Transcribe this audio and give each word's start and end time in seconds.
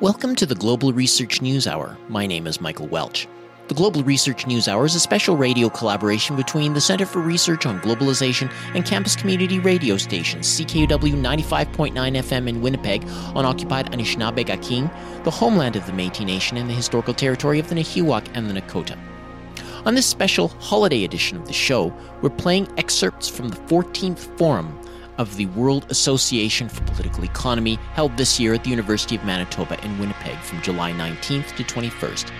Welcome 0.00 0.34
to 0.36 0.46
the 0.46 0.54
Global 0.54 0.94
Research 0.94 1.42
News 1.42 1.66
Hour. 1.66 1.94
My 2.08 2.26
name 2.26 2.46
is 2.46 2.58
Michael 2.58 2.86
Welch. 2.86 3.28
The 3.68 3.74
Global 3.74 4.02
Research 4.02 4.46
News 4.46 4.66
Hour 4.66 4.86
is 4.86 4.94
a 4.94 5.00
special 5.00 5.36
radio 5.36 5.68
collaboration 5.68 6.36
between 6.36 6.72
the 6.72 6.80
Center 6.80 7.04
for 7.04 7.18
Research 7.18 7.66
on 7.66 7.82
Globalization 7.82 8.50
and 8.74 8.86
campus 8.86 9.14
community 9.14 9.58
radio 9.58 9.98
stations 9.98 10.48
CKUW 10.58 10.88
95.9 10.88 11.92
FM 11.92 12.48
in 12.48 12.62
Winnipeg 12.62 13.06
on 13.34 13.44
occupied 13.44 13.92
Anishinaabe 13.92 14.46
Gaking, 14.46 14.88
the 15.24 15.30
homeland 15.30 15.76
of 15.76 15.84
the 15.84 15.92
Métis 15.92 16.24
Nation 16.24 16.56
and 16.56 16.70
the 16.70 16.74
historical 16.74 17.12
territory 17.12 17.58
of 17.58 17.68
the 17.68 17.74
Nehiyawak 17.74 18.26
and 18.32 18.48
the 18.48 18.58
Nakota. 18.58 18.98
On 19.84 19.94
this 19.94 20.06
special 20.06 20.48
holiday 20.48 21.04
edition 21.04 21.36
of 21.36 21.46
the 21.46 21.52
show, 21.52 21.94
we're 22.22 22.30
playing 22.30 22.72
excerpts 22.78 23.28
from 23.28 23.48
the 23.48 23.56
14th 23.56 24.38
Forum 24.38 24.80
of 25.20 25.36
the 25.36 25.44
World 25.46 25.84
Association 25.90 26.66
for 26.66 26.82
Political 26.84 27.24
Economy 27.24 27.74
held 27.92 28.16
this 28.16 28.40
year 28.40 28.54
at 28.54 28.64
the 28.64 28.70
University 28.70 29.16
of 29.16 29.24
Manitoba 29.24 29.78
in 29.84 29.98
Winnipeg 29.98 30.38
from 30.38 30.62
July 30.62 30.92
19th 30.92 31.54
to 31.56 31.62
21st. 31.62 32.32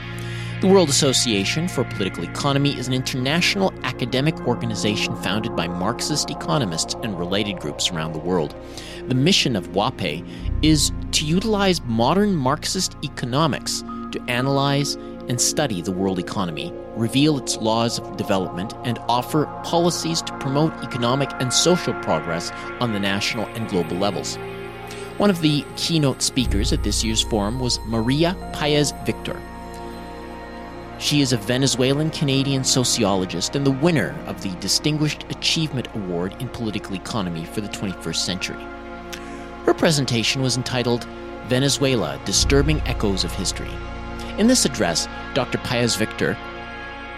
The 0.62 0.66
World 0.66 0.88
Association 0.88 1.69
for 1.69 1.85
Political 1.85 2.24
Economy 2.24 2.79
is 2.79 2.88
an 2.88 2.95
international 2.95 3.74
academic 3.83 4.35
organization 4.47 5.15
founded 5.16 5.55
by 5.55 5.69
Marxist 5.69 6.30
economists 6.30 6.95
and 7.02 7.19
related 7.19 7.61
groups 7.61 7.91
around 7.91 8.15
the 8.15 8.19
world. 8.19 8.55
The 9.09 9.15
mission 9.15 9.57
of 9.57 9.74
WAPE 9.74 10.24
is 10.62 10.91
to 11.12 11.27
utilize 11.27 11.83
modern 11.83 12.35
Marxist 12.35 12.97
economics 13.05 13.83
to 14.12 14.24
analyze 14.27 14.95
and 15.29 15.38
study 15.38 15.83
the 15.83 15.93
world 15.93 16.19
economy 16.19 16.73
reveal 16.97 17.39
its 17.39 17.57
laws 17.57 17.99
of 17.99 18.17
development, 18.17 18.75
and 18.85 18.99
offer 19.09 19.47
policies 19.65 20.23
to 20.23 20.37
promote 20.39 20.73
economic 20.85 21.30
and 21.41 21.53
social 21.53 21.95
progress 21.95 22.51
on 22.80 22.93
the 22.93 23.01
national 23.01 23.47
and 23.55 23.69
global 23.69 23.97
levels. 23.97 24.37
One 25.19 25.30
of 25.30 25.41
the 25.43 25.65
keynote 25.77 26.23
speakers 26.23 26.73
at 26.73 26.83
this 26.83 27.05
year's 27.05 27.23
forum 27.23 27.61
was 27.61 27.79
Maria 27.87 28.37
Paez 28.52 28.93
Victor. 29.05 29.41
She 30.99 31.21
is 31.23 31.32
a 31.32 31.38
Venezuelan 31.38 32.10
Canadian 32.10 32.63
sociologist 32.63 33.57
and 33.57 33.66
the 33.66 33.71
winner 33.71 34.15
of 34.27 34.43
the 34.43 34.51
Distinguished 34.60 35.25
Achievement 35.30 35.88
Award 35.95 36.37
in 36.41 36.49
Political 36.49 36.97
Economy 36.97 37.45
for 37.47 37.60
the 37.60 37.69
21st 37.69 38.16
Century. 38.16 38.66
Her 39.65 39.75
presentation 39.75 40.43
was 40.43 40.57
entitled 40.57 41.04
Venezuela 41.47 42.21
Disturbing 42.25 42.80
Echoes 42.82 43.25
of 43.25 43.32
History. 43.32 43.71
In 44.38 44.47
this 44.47 44.65
address, 44.65 45.09
Dr. 45.35 45.59
Paez 45.59 45.97
Victor 45.97 46.37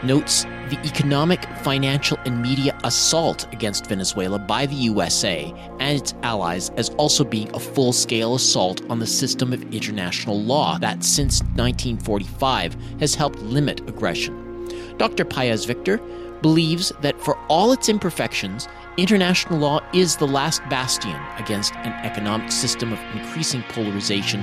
notes 0.05 0.45
the 0.69 0.79
economic, 0.87 1.45
financial, 1.63 2.19
and 2.25 2.41
media 2.41 2.79
assault 2.85 3.47
against 3.53 3.87
Venezuela 3.87 4.39
by 4.39 4.65
the 4.67 4.75
USA 4.75 5.53
and 5.81 5.99
its 5.99 6.15
allies 6.23 6.71
as 6.71 6.89
also 6.91 7.25
being 7.25 7.55
a 7.55 7.61
full 7.61 7.93
scale 7.93 8.35
assault 8.35 8.81
on 8.91 8.99
the 8.99 9.07
system 9.07 9.53
of 9.53 9.63
international 9.75 10.41
law 10.41 10.79
that 10.79 11.05
since 11.05 11.41
1945 11.57 12.77
has 13.01 13.15
helped 13.15 13.39
limit 13.41 13.81
aggression. 13.89 14.67
Dr. 14.97 15.25
Paez 15.25 15.65
Victor 15.65 15.99
believes 16.43 16.93
that 17.01 17.21
for 17.21 17.37
all 17.49 17.73
its 17.73 17.89
imperfections, 17.89 18.69
international 18.97 19.59
law 19.59 19.81
is 19.93 20.17
the 20.17 20.27
last 20.27 20.63
bastion 20.69 21.19
against 21.37 21.75
an 21.77 21.93
economic 22.05 22.51
system 22.51 22.93
of 22.93 23.01
increasing 23.15 23.63
polarization, 23.69 24.43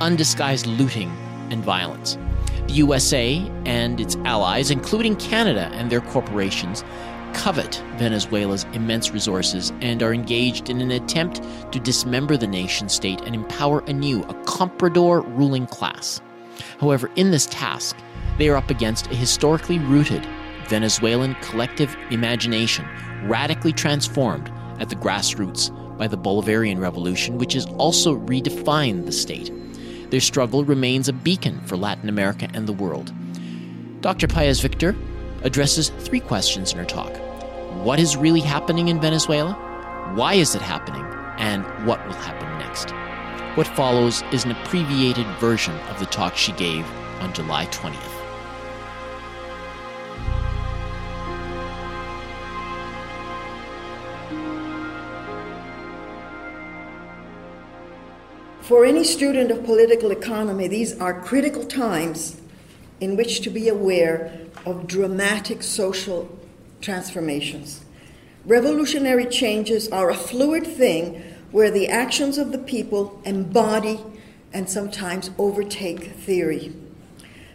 undisguised 0.00 0.66
looting, 0.66 1.10
and 1.50 1.64
violence. 1.64 2.18
The 2.66 2.74
USA 2.74 3.50
and 3.64 4.00
its 4.00 4.16
allies, 4.24 4.70
including 4.70 5.16
Canada 5.16 5.70
and 5.72 5.90
their 5.90 6.00
corporations, 6.00 6.84
covet 7.32 7.82
Venezuela's 7.96 8.64
immense 8.72 9.12
resources 9.12 9.72
and 9.80 10.02
are 10.02 10.14
engaged 10.14 10.70
in 10.70 10.80
an 10.80 10.90
attempt 10.90 11.42
to 11.72 11.78
dismember 11.78 12.36
the 12.36 12.46
nation 12.46 12.88
state 12.88 13.20
and 13.20 13.34
empower 13.34 13.80
anew 13.86 14.22
a 14.24 14.34
comprador 14.44 15.22
ruling 15.36 15.66
class. 15.66 16.20
However, 16.80 17.10
in 17.16 17.30
this 17.30 17.46
task, 17.46 17.96
they 18.38 18.48
are 18.48 18.56
up 18.56 18.70
against 18.70 19.06
a 19.08 19.14
historically 19.14 19.78
rooted 19.78 20.26
Venezuelan 20.68 21.34
collective 21.36 21.96
imagination, 22.10 22.86
radically 23.24 23.72
transformed 23.72 24.50
at 24.80 24.88
the 24.88 24.96
grassroots 24.96 25.70
by 25.96 26.08
the 26.08 26.18
Bolivarian 26.18 26.80
Revolution, 26.80 27.38
which 27.38 27.52
has 27.52 27.66
also 27.78 28.16
redefined 28.16 29.06
the 29.06 29.12
state. 29.12 29.52
Their 30.10 30.20
struggle 30.20 30.64
remains 30.64 31.08
a 31.08 31.12
beacon 31.12 31.60
for 31.62 31.76
Latin 31.76 32.08
America 32.08 32.48
and 32.54 32.66
the 32.66 32.72
world. 32.72 33.12
Dr. 34.00 34.28
Paez 34.28 34.60
Victor 34.60 34.94
addresses 35.42 35.90
three 36.00 36.20
questions 36.20 36.72
in 36.72 36.78
her 36.78 36.84
talk 36.84 37.12
What 37.84 37.98
is 37.98 38.16
really 38.16 38.40
happening 38.40 38.88
in 38.88 39.00
Venezuela? 39.00 39.54
Why 40.14 40.34
is 40.34 40.54
it 40.54 40.62
happening? 40.62 41.04
And 41.38 41.64
what 41.86 42.04
will 42.06 42.14
happen 42.14 42.48
next? 42.58 42.90
What 43.56 43.66
follows 43.66 44.22
is 44.32 44.44
an 44.44 44.52
abbreviated 44.52 45.26
version 45.38 45.74
of 45.90 45.98
the 45.98 46.06
talk 46.06 46.36
she 46.36 46.52
gave 46.52 46.86
on 47.20 47.32
July 47.32 47.66
20th. 47.66 48.15
For 58.66 58.84
any 58.84 59.04
student 59.04 59.52
of 59.52 59.64
political 59.64 60.10
economy, 60.10 60.66
these 60.66 60.98
are 60.98 61.20
critical 61.20 61.64
times 61.64 62.40
in 63.00 63.16
which 63.16 63.42
to 63.42 63.50
be 63.50 63.68
aware 63.68 64.40
of 64.64 64.88
dramatic 64.88 65.62
social 65.62 66.36
transformations. 66.80 67.84
Revolutionary 68.44 69.26
changes 69.26 69.88
are 69.90 70.10
a 70.10 70.16
fluid 70.16 70.66
thing 70.66 71.22
where 71.52 71.70
the 71.70 71.86
actions 71.86 72.38
of 72.38 72.50
the 72.50 72.58
people 72.58 73.22
embody 73.24 74.00
and 74.52 74.68
sometimes 74.68 75.30
overtake 75.38 76.16
theory. 76.16 76.74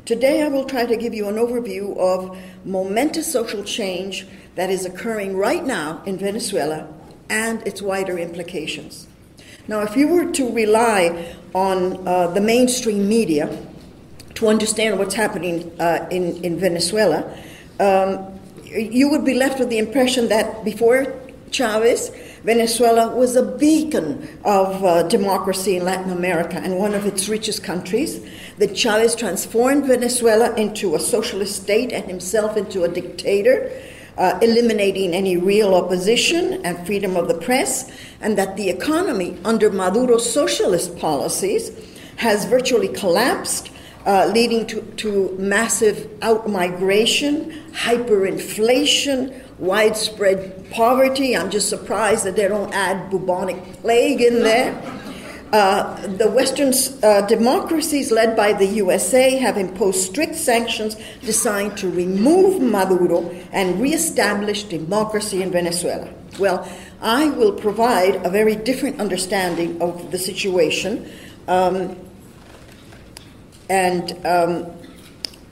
Today, 0.06 0.42
I 0.44 0.48
will 0.48 0.64
try 0.64 0.86
to 0.86 0.96
give 0.96 1.14
you 1.14 1.28
an 1.28 1.36
overview 1.36 1.98
of 1.98 2.38
momentous 2.64 3.30
social 3.30 3.66
change 3.66 4.26
that 4.56 4.70
is 4.70 4.86
occurring 4.86 5.36
right 5.36 5.66
now 5.66 6.02
in 6.06 6.18
Venezuela 6.18 6.88
and 7.30 7.62
its 7.68 7.82
wider 7.82 8.18
implications. 8.18 9.10
Now, 9.72 9.84
if 9.84 9.96
you 9.96 10.10
were 10.10 10.30
to 10.34 10.52
rely 10.52 11.34
on 11.56 12.06
uh, 12.06 12.28
the 12.28 12.42
mainstream 12.42 13.08
media 13.08 13.48
to 14.34 14.50
understand 14.50 15.00
what's 15.00 15.16
happening 15.16 15.72
uh, 15.80 16.10
in, 16.12 16.44
in 16.44 16.60
Venezuela, 16.60 17.24
um, 17.80 18.38
you 18.66 19.08
would 19.08 19.24
be 19.24 19.34
left 19.34 19.60
with 19.60 19.70
the 19.70 19.78
impression 19.78 20.28
that 20.28 20.66
before 20.66 21.16
Chavez, 21.52 22.10
Venezuela 22.44 23.16
was 23.16 23.38
a 23.38 23.44
beacon 23.44 24.28
of 24.44 24.84
uh, 24.84 25.04
democracy 25.04 25.78
in 25.78 25.86
Latin 25.86 26.12
America 26.12 26.58
and 26.58 26.78
one 26.78 26.94
of 26.94 27.06
its 27.06 27.30
richest 27.30 27.64
countries. 27.64 28.20
That 28.58 28.76
Chavez 28.76 29.16
transformed 29.16 29.86
Venezuela 29.86 30.54
into 30.56 30.96
a 30.96 31.00
socialist 31.00 31.64
state 31.64 31.94
and 31.94 32.04
himself 32.04 32.58
into 32.58 32.84
a 32.84 32.90
dictator 32.90 33.72
uh, 34.18 34.38
eliminating 34.42 35.14
any 35.14 35.38
real 35.38 35.74
opposition 35.74 36.64
and 36.66 36.86
freedom 36.86 37.16
of 37.16 37.28
the 37.28 37.34
press, 37.34 37.92
and 38.22 38.38
that 38.38 38.56
the 38.58 38.70
economy 38.70 39.38
under 39.46 39.70
Maduro's 39.70 40.32
socialist 40.32 40.98
policies 40.98 41.72
has 42.18 42.46
virtually 42.46 42.88
collapsed, 42.90 43.72
uh, 44.06 44.30
leading 44.34 44.66
to, 44.68 44.82
to 44.98 45.36
massive 45.40 45.98
outmigration, 46.20 47.52
hyperinflation, 47.72 49.34
widespread 49.60 50.70
poverty. 50.72 51.38
I'm 51.38 51.50
just 51.50 51.70
surprised 51.70 52.26
that 52.26 52.36
they 52.36 52.48
don't 52.48 52.74
add 52.74 53.10
bubonic 53.10 53.82
plague 53.82 54.22
in 54.22 54.44
there. 54.44 55.01
Uh, 55.52 56.08
the 56.08 56.30
Western 56.32 56.74
uh, 57.04 57.22
democracies, 57.28 58.10
led 58.10 58.38
by 58.38 58.54
the 58.54 58.66
USA, 58.66 59.36
have 59.36 59.58
imposed 59.58 60.00
strict 60.00 60.36
sanctions 60.36 60.96
designed 61.22 61.78
to 61.78 61.90
remove 61.90 62.62
Maduro 62.62 63.30
and 63.52 63.82
reestablish 63.82 64.64
democracy 64.64 65.42
in 65.42 65.52
Venezuela. 65.52 66.08
Well, 66.40 66.66
I 67.02 67.30
will 67.32 67.52
provide 67.52 68.26
a 68.26 68.30
very 68.30 68.56
different 68.56 69.02
understanding 69.02 69.82
of 69.82 70.12
the 70.12 70.18
situation, 70.18 71.12
um, 71.50 71.98
and 73.70 74.26
um, 74.26 74.72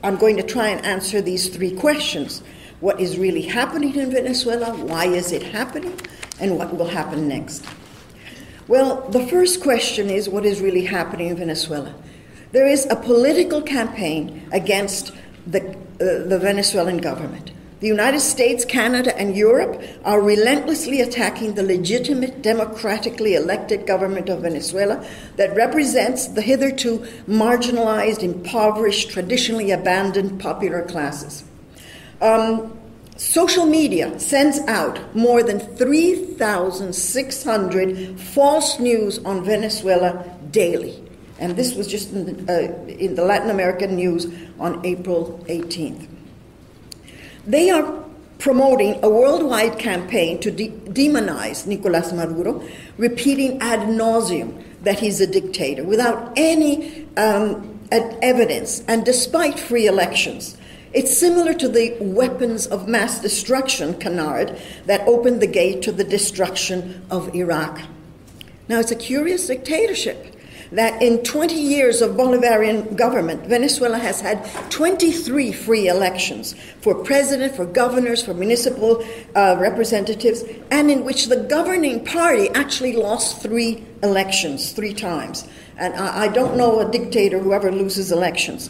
I'm 0.02 0.16
going 0.16 0.38
to 0.38 0.44
try 0.44 0.70
and 0.70 0.86
answer 0.86 1.22
these 1.22 1.50
three 1.50 1.72
questions 1.72 2.42
What 2.80 3.02
is 3.02 3.18
really 3.18 3.42
happening 3.42 3.96
in 3.96 4.12
Venezuela? 4.12 4.74
Why 4.74 5.06
is 5.06 5.34
it 5.34 5.44
happening? 5.44 6.00
And 6.40 6.58
what 6.58 6.74
will 6.74 6.88
happen 6.88 7.28
next? 7.28 7.66
Well, 8.70 9.02
the 9.10 9.26
first 9.26 9.64
question 9.64 10.12
is 10.12 10.30
what 10.30 10.46
is 10.46 10.62
really 10.62 10.86
happening 10.86 11.30
in 11.30 11.38
Venezuela? 11.38 11.96
There 12.52 12.68
is 12.68 12.86
a 12.92 12.96
political 12.96 13.64
campaign 13.64 14.48
against 14.52 15.12
the, 15.48 15.72
uh, 15.72 16.30
the 16.30 16.38
Venezuelan 16.40 16.98
government. 17.00 17.50
The 17.80 17.88
United 17.88 18.20
States, 18.20 18.66
Canada, 18.66 19.18
and 19.18 19.36
Europe 19.36 19.82
are 20.06 20.22
relentlessly 20.22 21.02
attacking 21.02 21.56
the 21.56 21.64
legitimate, 21.64 22.44
democratically 22.44 23.34
elected 23.34 23.88
government 23.88 24.30
of 24.30 24.44
Venezuela 24.44 25.04
that 25.38 25.56
represents 25.56 26.28
the 26.28 26.44
hitherto 26.44 27.00
marginalized, 27.28 28.22
impoverished, 28.22 29.10
traditionally 29.10 29.72
abandoned 29.72 30.40
popular 30.40 30.84
classes. 30.84 31.44
Um, 32.22 32.79
Social 33.20 33.66
media 33.66 34.18
sends 34.18 34.60
out 34.60 35.14
more 35.14 35.44
than 35.44 35.60
3,600 35.60 38.18
false 38.18 38.80
news 38.80 39.20
on 39.26 39.44
Venezuela 39.44 40.24
daily. 40.52 41.04
And 41.38 41.58
this 41.58 41.76
was 41.76 41.88
just 41.88 42.14
in 42.14 42.46
the, 42.46 42.50
uh, 42.50 42.60
in 42.88 43.16
the 43.16 43.26
Latin 43.26 43.50
American 43.50 43.98
news 43.98 44.28
on 44.58 44.80
April 44.86 45.44
18th. 45.50 46.08
They 47.46 47.70
are 47.70 48.06
promoting 48.38 48.98
a 49.04 49.10
worldwide 49.10 49.78
campaign 49.78 50.40
to 50.40 50.50
de- 50.50 50.70
demonize 50.70 51.68
Nicolas 51.68 52.14
Maduro, 52.14 52.64
repeating 52.98 53.62
ad 53.62 53.90
nauseum 53.90 54.64
that 54.84 54.98
he's 54.98 55.20
a 55.20 55.28
dictator 55.28 55.84
without 55.84 56.32
any 56.38 57.06
um, 57.18 57.82
evidence 57.92 58.82
and 58.88 59.04
despite 59.04 59.60
free 59.60 59.88
elections. 59.88 60.56
It's 60.92 61.20
similar 61.20 61.54
to 61.54 61.70
the 61.70 61.96
weapons 62.02 62.66
of 62.66 62.88
mass 62.88 63.22
destruction 63.22 63.94
canard 64.00 64.60
that 64.86 65.08
opened 65.08 65.40
the 65.40 65.48
gate 65.48 65.84
to 65.84 65.92
the 65.92 66.04
destruction 66.04 67.06
of 67.12 67.34
Iraq. 67.36 67.82
Now, 68.68 68.80
it's 68.80 68.92
a 68.92 68.96
curious 68.96 69.48
dictatorship 69.48 70.36
that 70.72 71.02
in 71.02 71.24
20 71.24 71.56
years 71.56 72.02
of 72.02 72.12
Bolivarian 72.16 72.96
government, 72.96 73.46
Venezuela 73.46 73.98
has 73.98 74.22
had 74.22 74.44
23 74.72 75.52
free 75.52 75.88
elections 75.88 76.54
for 76.82 76.96
president, 76.96 77.56
for 77.56 77.66
governors, 77.66 78.24
for 78.24 78.34
municipal 78.34 79.04
uh, 79.36 79.58
representatives, 79.60 80.44
and 80.70 80.92
in 80.92 81.04
which 81.04 81.26
the 81.28 81.38
governing 81.44 82.04
party 82.04 82.50
actually 82.50 82.96
lost 82.96 83.42
three 83.42 83.84
elections, 84.04 84.72
three 84.72 84.94
times. 84.94 85.48
And 85.78 85.96
I, 85.96 86.24
I 86.24 86.28
don't 86.28 86.58
know 86.58 86.80
a 86.80 86.92
dictator 86.92 87.40
who 87.40 87.54
ever 87.54 87.72
loses 87.72 88.12
elections. 88.12 88.70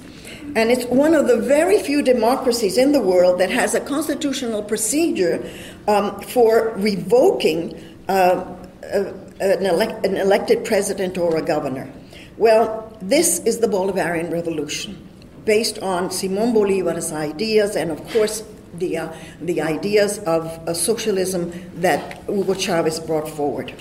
And 0.55 0.71
it's 0.71 0.85
one 0.85 1.13
of 1.13 1.27
the 1.27 1.37
very 1.37 1.79
few 1.79 2.01
democracies 2.01 2.77
in 2.77 2.91
the 2.91 3.01
world 3.01 3.39
that 3.39 3.51
has 3.51 3.75
a 3.75 3.79
constitutional 3.79 4.63
procedure 4.63 5.47
um, 5.87 6.19
for 6.21 6.73
revoking 6.77 7.79
uh, 8.07 8.55
uh, 8.91 9.13
an, 9.39 9.65
elect, 9.65 10.05
an 10.05 10.17
elected 10.17 10.65
president 10.65 11.17
or 11.17 11.37
a 11.37 11.41
governor. 11.41 11.91
Well, 12.37 12.97
this 13.01 13.39
is 13.39 13.59
the 13.59 13.67
Bolivarian 13.67 14.31
Revolution, 14.31 15.07
based 15.45 15.79
on 15.79 16.09
Simon 16.09 16.53
Bolivar's 16.53 17.11
ideas 17.11 17.75
and, 17.75 17.91
of 17.91 18.05
course, 18.09 18.43
the, 18.73 18.97
uh, 18.97 19.13
the 19.41 19.61
ideas 19.61 20.19
of 20.19 20.45
uh, 20.67 20.73
socialism 20.73 21.51
that 21.75 22.23
Hugo 22.23 22.53
Chavez 22.53 22.99
brought 22.99 23.29
forward. 23.29 23.73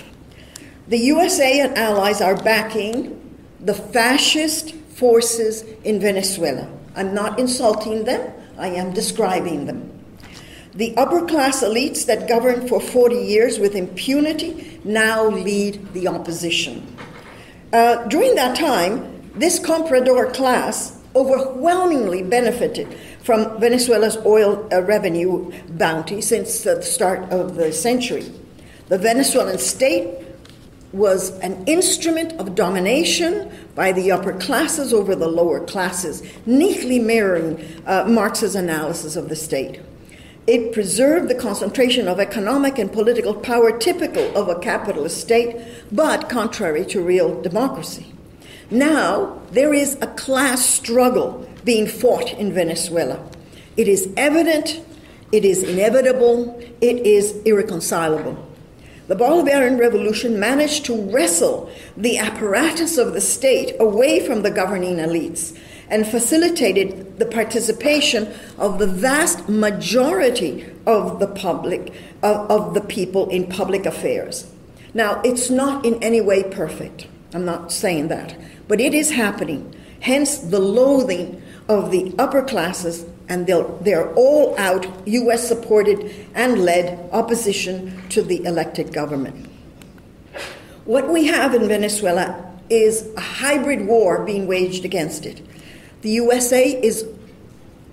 The 0.87 0.97
USA 0.97 1.61
and 1.61 1.77
allies 1.77 2.21
are 2.21 2.35
backing 2.35 3.15
the 3.59 3.73
fascist 3.73 4.73
forces 4.99 5.63
in 5.83 5.99
Venezuela. 5.99 6.67
I'm 6.95 7.13
not 7.13 7.39
insulting 7.39 8.03
them, 8.03 8.33
I 8.57 8.67
am 8.67 8.93
describing 8.93 9.65
them. 9.65 9.89
The 10.75 10.95
upper 10.97 11.25
class 11.25 11.63
elites 11.63 12.05
that 12.05 12.27
governed 12.27 12.69
for 12.69 12.79
40 12.79 13.15
years 13.15 13.57
with 13.57 13.75
impunity 13.75 14.79
now 14.83 15.27
lead 15.27 15.93
the 15.93 16.07
opposition. 16.07 16.85
Uh, 17.73 18.05
during 18.07 18.35
that 18.35 18.55
time, 18.57 19.31
this 19.35 19.59
comprador 19.59 20.33
class 20.33 20.99
overwhelmingly 21.15 22.21
benefited 22.21 22.87
from 23.23 23.59
Venezuela's 23.59 24.17
oil 24.25 24.67
uh, 24.71 24.81
revenue 24.83 25.51
bounty 25.69 26.21
since 26.21 26.63
the 26.63 26.81
start 26.81 27.31
of 27.31 27.55
the 27.55 27.71
century. 27.71 28.31
The 28.89 28.97
Venezuelan 28.97 29.59
state 29.59 30.28
was 30.91 31.37
an 31.39 31.63
instrument 31.65 32.33
of 32.33 32.55
domination 32.55 33.51
by 33.75 33.91
the 33.91 34.11
upper 34.11 34.33
classes 34.33 34.91
over 34.91 35.15
the 35.15 35.27
lower 35.27 35.63
classes, 35.65 36.23
neatly 36.45 36.99
mirroring 36.99 37.63
uh, 37.85 38.05
Marx's 38.07 38.55
analysis 38.55 39.15
of 39.15 39.29
the 39.29 39.35
state. 39.35 39.81
It 40.47 40.73
preserved 40.73 41.29
the 41.29 41.35
concentration 41.35 42.07
of 42.07 42.19
economic 42.19 42.79
and 42.79 42.91
political 42.91 43.35
power 43.35 43.77
typical 43.77 44.35
of 44.35 44.49
a 44.49 44.57
capitalist 44.59 45.21
state, 45.21 45.55
but 45.91 46.27
contrary 46.27 46.85
to 46.87 47.01
real 47.01 47.39
democracy. 47.39 48.13
Now, 48.71 49.39
there 49.51 49.75
is 49.75 49.95
a 50.01 50.07
class 50.07 50.65
struggle 50.65 51.47
being 51.65 51.85
fought 51.85 52.33
in 52.33 52.51
Venezuela. 52.51 53.23
It 53.77 53.87
is 53.87 54.11
evident, 54.17 54.81
it 55.31 55.45
is 55.45 55.61
inevitable, 55.61 56.59
it 56.81 57.05
is 57.05 57.35
irreconcilable. 57.43 58.48
The 59.09 59.15
Bolivarian 59.15 59.79
Revolution 59.79 60.39
managed 60.39 60.85
to 60.85 60.93
wrestle 60.93 61.67
the 61.97 62.19
apparatus 62.19 62.99
of 62.99 63.13
the 63.13 63.21
state 63.21 63.75
away 63.79 64.23
from 64.23 64.43
the 64.43 64.51
governing 64.51 64.97
elites 64.97 65.57
and 65.89 66.05
facilitated 66.05 67.17
the 67.17 67.25
participation 67.25 68.31
of 68.59 68.77
the 68.77 68.85
vast 68.85 69.49
majority 69.49 70.63
of 70.85 71.19
the 71.19 71.25
public, 71.25 71.91
of, 72.21 72.51
of 72.51 72.73
the 72.75 72.81
people 72.81 73.27
in 73.29 73.47
public 73.47 73.87
affairs. 73.87 74.45
Now, 74.93 75.21
it's 75.25 75.49
not 75.49 75.87
in 75.87 75.95
any 76.03 76.21
way 76.21 76.43
perfect. 76.43 77.07
I'm 77.33 77.45
not 77.45 77.71
saying 77.71 78.09
that. 78.09 78.37
But 78.67 78.79
it 78.79 78.93
is 78.93 79.09
happening. 79.09 79.75
Hence, 80.01 80.37
the 80.37 80.59
loathing 80.59 81.41
of 81.67 81.89
the 81.89 82.13
upper 82.19 82.43
classes 82.43 83.07
and 83.29 83.47
their 83.47 84.13
all 84.15 84.57
out 84.57 84.85
US 85.07 85.47
supported 85.47 86.13
and 86.35 86.65
led 86.65 87.09
opposition 87.11 88.01
to 88.09 88.21
the 88.21 88.43
elected 88.43 88.91
government. 88.91 89.47
What 90.85 91.09
we 91.09 91.27
have 91.27 91.53
in 91.53 91.67
Venezuela 91.67 92.51
is 92.69 93.07
a 93.15 93.21
hybrid 93.21 93.85
war 93.85 94.25
being 94.25 94.47
waged 94.47 94.83
against 94.83 95.25
it. 95.25 95.41
The 96.01 96.09
USA 96.11 96.63
is 96.81 97.05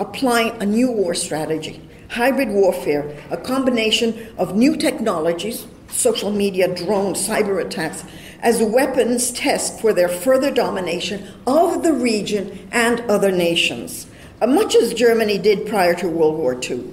applying 0.00 0.60
a 0.60 0.66
new 0.66 0.90
war 0.90 1.14
strategy 1.14 1.82
hybrid 2.08 2.48
warfare, 2.48 3.16
a 3.30 3.36
combination 3.36 4.28
of 4.38 4.56
new 4.56 4.76
technologies, 4.76 5.66
social 5.88 6.30
media, 6.30 6.72
drones, 6.74 7.26
cyber 7.26 7.64
attacks, 7.64 8.04
as 8.40 8.62
weapons 8.62 9.32
test 9.32 9.80
for 9.80 9.92
their 9.92 10.08
further 10.08 10.50
domination 10.50 11.26
of 11.46 11.82
the 11.82 11.92
region 11.92 12.68
and 12.70 13.00
other 13.10 13.32
nations, 13.32 14.05
much 14.44 14.74
as 14.74 14.92
Germany 14.92 15.38
did 15.38 15.66
prior 15.66 15.94
to 15.94 16.08
World 16.08 16.36
War 16.36 16.58
II. 16.60 16.92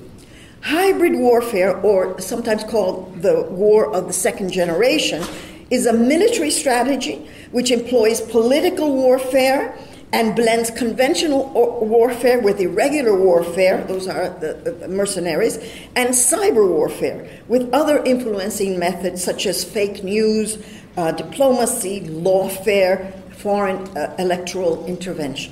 Hybrid 0.62 1.16
warfare, 1.16 1.78
or 1.82 2.20
sometimes 2.22 2.64
called 2.64 3.22
the 3.22 3.44
war 3.50 3.94
of 3.94 4.08
the 4.08 4.14
second 4.14 4.52
generation, 4.52 5.24
is 5.70 5.86
a 5.86 5.94
military 5.94 6.52
strategy 6.52 7.28
which 7.52 7.72
employs 7.72 8.22
political 8.22 8.94
warfare 8.94 9.78
and 10.14 10.36
blends 10.36 10.70
conventional 10.70 11.50
warfare 11.82 12.40
with 12.40 12.60
irregular 12.60 13.18
warfare, 13.18 13.84
those 13.88 14.08
are 14.08 14.30
the, 14.30 14.54
the, 14.80 14.88
mercenaries, 14.88 15.58
and 15.96 16.10
cyber 16.10 16.70
warfare 16.70 17.28
with 17.48 17.68
other 17.74 17.98
influencing 18.04 18.78
methods 18.78 19.24
such 19.24 19.48
as 19.48 19.64
fake 19.64 20.04
news, 20.04 20.64
uh, 20.98 21.12
diplomacy, 21.12 22.02
lawfare, 22.02 23.12
foreign 23.34 23.78
uh, 23.98 24.16
electoral 24.20 24.86
intervention. 24.86 25.52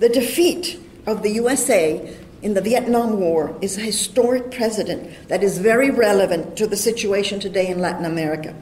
The 0.00 0.10
defeat 0.10 0.78
of 1.06 1.22
the 1.22 1.30
USA 1.32 2.16
in 2.42 2.54
the 2.54 2.60
Vietnam 2.60 3.18
War 3.18 3.56
is 3.60 3.76
a 3.76 3.80
historic 3.80 4.50
precedent 4.50 5.28
that 5.28 5.42
is 5.42 5.58
very 5.58 5.90
relevant 5.90 6.56
to 6.56 6.66
the 6.66 6.76
situation 6.76 7.40
today 7.40 7.68
in 7.68 7.80
Latin 7.80 8.04
America 8.04 8.54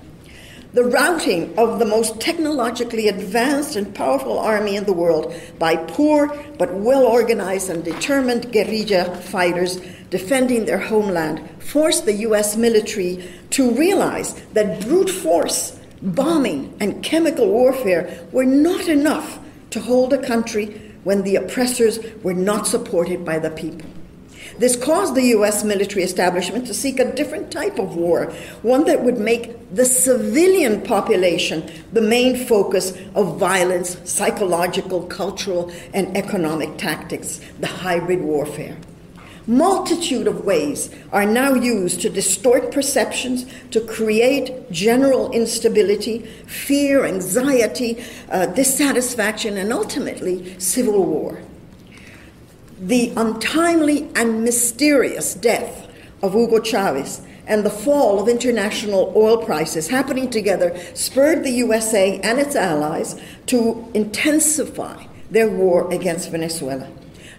the 0.75 0.85
routing 0.85 1.57
of 1.57 1.79
the 1.79 1.85
most 1.85 2.21
technologically 2.21 3.07
advanced 3.07 3.77
and 3.77 3.95
powerful 3.95 4.41
army 4.41 4.75
in 4.75 4.85
the 4.85 4.93
world 4.93 5.33
by 5.57 5.77
poor 5.77 6.27
but 6.59 6.75
well 6.75 7.05
organized 7.05 7.71
and 7.71 7.85
determined 7.85 8.53
guerrilla 8.53 9.15
fighters 9.15 9.81
defending 10.11 10.65
their 10.65 10.81
homeland 10.81 11.49
forced 11.61 12.05
the 12.07 12.13
U.S. 12.29 12.57
military 12.57 13.25
to 13.51 13.71
realize 13.71 14.35
that 14.53 14.81
brute 14.81 15.11
force, 15.11 15.79
bombing, 16.03 16.75
and 16.81 17.05
chemical 17.05 17.49
warfare 17.49 18.27
were 18.33 18.45
not 18.45 18.89
enough 18.89 19.39
to 19.71 19.79
hold 19.79 20.13
a 20.13 20.27
country 20.27 20.93
when 21.05 21.23
the 21.23 21.37
oppressors 21.37 21.99
were 22.23 22.35
not 22.35 22.67
supported 22.67 23.25
by 23.25 23.39
the 23.39 23.51
people. 23.51 23.89
This 24.59 24.77
caused 24.77 25.15
the 25.15 25.35
US 25.37 25.65
military 25.65 26.05
establishment 26.05 26.67
to 26.67 26.75
seek 26.75 27.01
a 27.01 27.13
different 27.13 27.51
type 27.51 27.79
of 27.79 27.97
war, 27.97 28.27
one 28.63 28.85
that 28.85 29.03
would 29.03 29.19
make 29.19 29.75
the 29.75 29.85
civilian 29.85 30.81
population 30.83 31.69
the 31.93 32.01
main 32.01 32.37
focus 32.47 32.97
of 33.15 33.39
violence, 33.39 33.99
psychological, 34.05 35.03
cultural, 35.07 35.73
and 35.93 36.17
economic 36.17 36.77
tactics, 36.77 37.41
the 37.59 37.67
hybrid 37.67 38.23
warfare. 38.23 38.77
Multitude 39.47 40.27
of 40.27 40.45
ways 40.45 40.91
are 41.13 41.27
now 41.27 41.55
used 41.55 42.01
to 42.01 42.09
distort 42.09 42.73
perceptions, 42.73 43.45
to 43.71 43.81
create 43.81 44.71
general 44.71 45.31
instability, 45.33 46.21
fear, 46.47 47.05
anxiety, 47.05 48.03
uh, 48.31 48.47
dissatisfaction, 48.47 49.57
and 49.57 49.73
ultimately 49.73 50.59
civil 50.59 51.05
war 51.05 51.41
the 52.81 53.13
untimely 53.17 54.09
and 54.15 54.45
mysterious 54.45 55.35
death 55.35 55.89
of 56.23 56.35
Hugo 56.35 56.61
Chavez 56.61 57.23
and 57.47 57.65
the 57.65 57.71
fall 57.71 58.21
of 58.21 58.29
international 58.29 59.13
oil 59.17 59.45
prices 59.45 59.89
happening 59.89 60.31
together 60.31 60.77
spurred 60.95 61.45
the 61.45 61.51
USA 61.51 62.19
and 62.21 62.39
its 62.39 62.57
allies 62.57 63.21
to 63.47 63.89
intensify 63.95 65.05
their 65.31 65.49
war 65.49 65.93
against 65.93 66.31
Venezuela. 66.31 66.89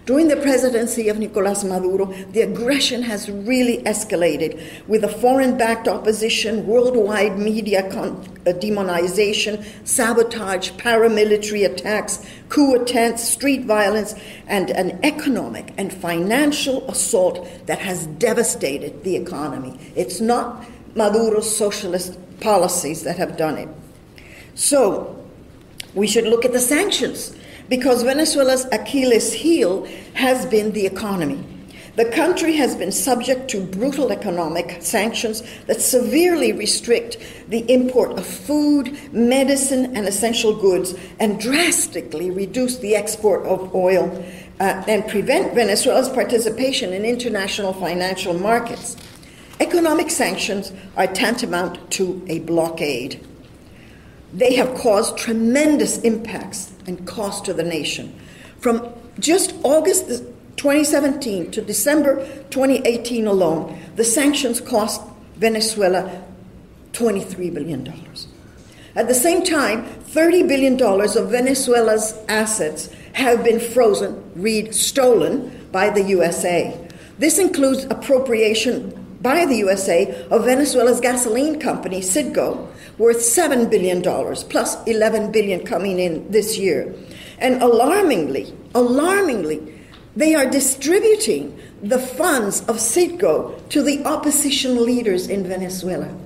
During 0.06 0.28
the 0.28 0.36
presidency 0.36 1.08
of 1.08 1.18
Nicolas 1.18 1.64
Maduro, 1.64 2.06
the 2.30 2.42
aggression 2.42 3.02
has 3.02 3.28
really 3.28 3.78
escalated 3.78 4.62
with 4.86 5.02
a 5.02 5.08
foreign 5.08 5.58
backed 5.58 5.88
opposition, 5.88 6.64
worldwide 6.64 7.36
media 7.40 7.90
con- 7.90 8.24
uh, 8.46 8.52
demonization, 8.52 9.64
sabotage, 9.84 10.70
paramilitary 10.74 11.66
attacks, 11.66 12.24
coup 12.48 12.80
attempts, 12.80 13.28
street 13.28 13.64
violence, 13.64 14.14
and 14.46 14.70
an 14.70 14.96
economic 15.02 15.74
and 15.76 15.92
financial 15.92 16.88
assault 16.88 17.48
that 17.66 17.80
has 17.80 18.06
devastated 18.06 19.02
the 19.02 19.16
economy. 19.16 19.76
It's 19.96 20.20
not 20.20 20.64
Maduro's 20.94 21.56
socialist 21.56 22.16
policies 22.38 23.02
that 23.02 23.16
have 23.16 23.36
done 23.36 23.58
it. 23.58 23.68
So, 24.54 25.20
we 25.94 26.06
should 26.06 26.26
look 26.26 26.44
at 26.44 26.52
the 26.52 26.60
sanctions 26.60 27.35
because 27.68 28.02
Venezuela's 28.02 28.66
Achilles 28.72 29.32
heel 29.32 29.86
has 30.14 30.46
been 30.46 30.72
the 30.72 30.86
economy. 30.86 31.44
The 31.96 32.04
country 32.04 32.52
has 32.56 32.76
been 32.76 32.92
subject 32.92 33.48
to 33.52 33.60
brutal 33.60 34.12
economic 34.12 34.82
sanctions 34.82 35.42
that 35.66 35.80
severely 35.80 36.52
restrict 36.52 37.16
the 37.48 37.64
import 37.72 38.18
of 38.18 38.26
food, 38.26 38.98
medicine, 39.14 39.96
and 39.96 40.06
essential 40.06 40.54
goods, 40.54 40.94
and 41.18 41.40
drastically 41.40 42.30
reduce 42.30 42.76
the 42.76 42.94
export 42.94 43.46
of 43.46 43.74
oil 43.74 44.12
uh, 44.60 44.84
and 44.86 45.08
prevent 45.08 45.54
Venezuela's 45.54 46.10
participation 46.10 46.92
in 46.92 47.06
international 47.06 47.72
financial 47.72 48.34
markets. 48.34 48.98
Economic 49.58 50.10
sanctions 50.10 50.72
are 50.98 51.06
tantamount 51.06 51.90
to 51.92 52.22
a 52.28 52.40
blockade. 52.40 53.24
They 54.34 54.54
have 54.56 54.74
caused 54.74 55.16
tremendous 55.16 55.96
impacts 56.02 56.74
and 56.86 57.06
cost 57.06 57.44
to 57.44 57.54
the 57.54 57.62
nation. 57.62 58.18
From 58.60 58.92
just 59.18 59.54
August 59.62 60.08
2017 60.56 61.50
to 61.50 61.60
December 61.60 62.26
2018 62.50 63.26
alone, 63.26 63.78
the 63.96 64.04
sanctions 64.04 64.60
cost 64.60 65.02
Venezuela 65.36 66.22
$23 66.92 67.52
billion. 67.52 67.92
At 68.94 69.08
the 69.08 69.14
same 69.14 69.44
time, 69.44 69.84
$30 69.84 70.48
billion 70.48 70.80
of 70.82 71.30
Venezuela's 71.30 72.14
assets 72.28 72.90
have 73.12 73.44
been 73.44 73.60
frozen, 73.60 74.22
read 74.34 74.74
stolen, 74.74 75.52
by 75.70 75.90
the 75.90 76.02
USA. 76.02 76.74
This 77.18 77.38
includes 77.38 77.84
appropriation 77.84 79.05
by 79.26 79.44
the 79.44 79.56
USA 79.56 80.24
of 80.30 80.44
Venezuela's 80.44 81.00
gasoline 81.00 81.58
company, 81.58 82.00
Citgo, 82.00 82.68
worth 82.96 83.16
$7 83.16 83.68
billion, 83.68 84.00
plus 84.00 84.76
$11 84.84 85.32
billion 85.32 85.66
coming 85.66 85.98
in 85.98 86.30
this 86.30 86.56
year. 86.56 86.94
And 87.38 87.60
alarmingly, 87.60 88.54
alarmingly, 88.72 89.82
they 90.14 90.36
are 90.36 90.48
distributing 90.48 91.60
the 91.82 91.98
funds 91.98 92.60
of 92.70 92.76
Citgo 92.76 93.68
to 93.70 93.82
the 93.82 94.04
opposition 94.04 94.86
leaders 94.86 95.26
in 95.26 95.42
Venezuela. 95.42 96.16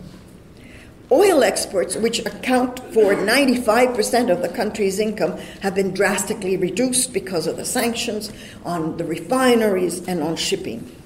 Oil 1.10 1.42
exports, 1.42 1.96
which 1.96 2.18
account 2.18 2.80
for 2.92 3.14
95% 3.14 4.30
of 4.30 4.42
the 4.42 4.50
country's 4.50 4.98
income, 4.98 5.38
have 5.62 5.74
been 5.74 5.94
drastically 5.94 6.58
reduced 6.58 7.14
because 7.14 7.46
of 7.46 7.56
the 7.56 7.64
sanctions 7.64 8.30
on 8.66 8.98
the 8.98 9.04
refineries 9.04 10.06
and 10.06 10.22
on 10.22 10.36
shipping. 10.36 10.99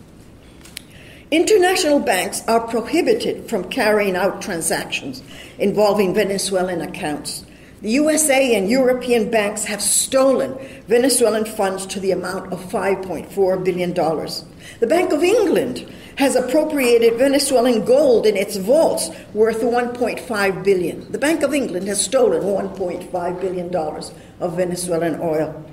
International 1.34 1.98
banks 1.98 2.46
are 2.46 2.60
prohibited 2.60 3.48
from 3.50 3.68
carrying 3.68 4.14
out 4.14 4.40
transactions 4.40 5.20
involving 5.58 6.14
Venezuelan 6.14 6.80
accounts. 6.80 7.44
The 7.82 7.90
USA 7.90 8.54
and 8.54 8.70
European 8.70 9.32
banks 9.32 9.64
have 9.64 9.82
stolen 9.82 10.56
Venezuelan 10.86 11.44
funds 11.44 11.86
to 11.86 11.98
the 11.98 12.12
amount 12.12 12.52
of 12.52 12.60
$5.4 12.66 13.64
billion. 13.64 13.92
The 13.94 14.86
Bank 14.86 15.12
of 15.12 15.24
England 15.24 15.92
has 16.18 16.36
appropriated 16.36 17.18
Venezuelan 17.18 17.84
gold 17.84 18.26
in 18.26 18.36
its 18.36 18.54
vaults 18.54 19.10
worth 19.32 19.60
1.5 19.60 20.62
billion. 20.64 21.10
The 21.10 21.18
Bank 21.18 21.42
of 21.42 21.52
England 21.52 21.88
has 21.88 22.00
stolen 22.00 22.42
1.5 22.42 23.40
billion 23.40 23.72
dollars 23.72 24.14
of 24.38 24.56
Venezuelan 24.56 25.18
oil, 25.20 25.64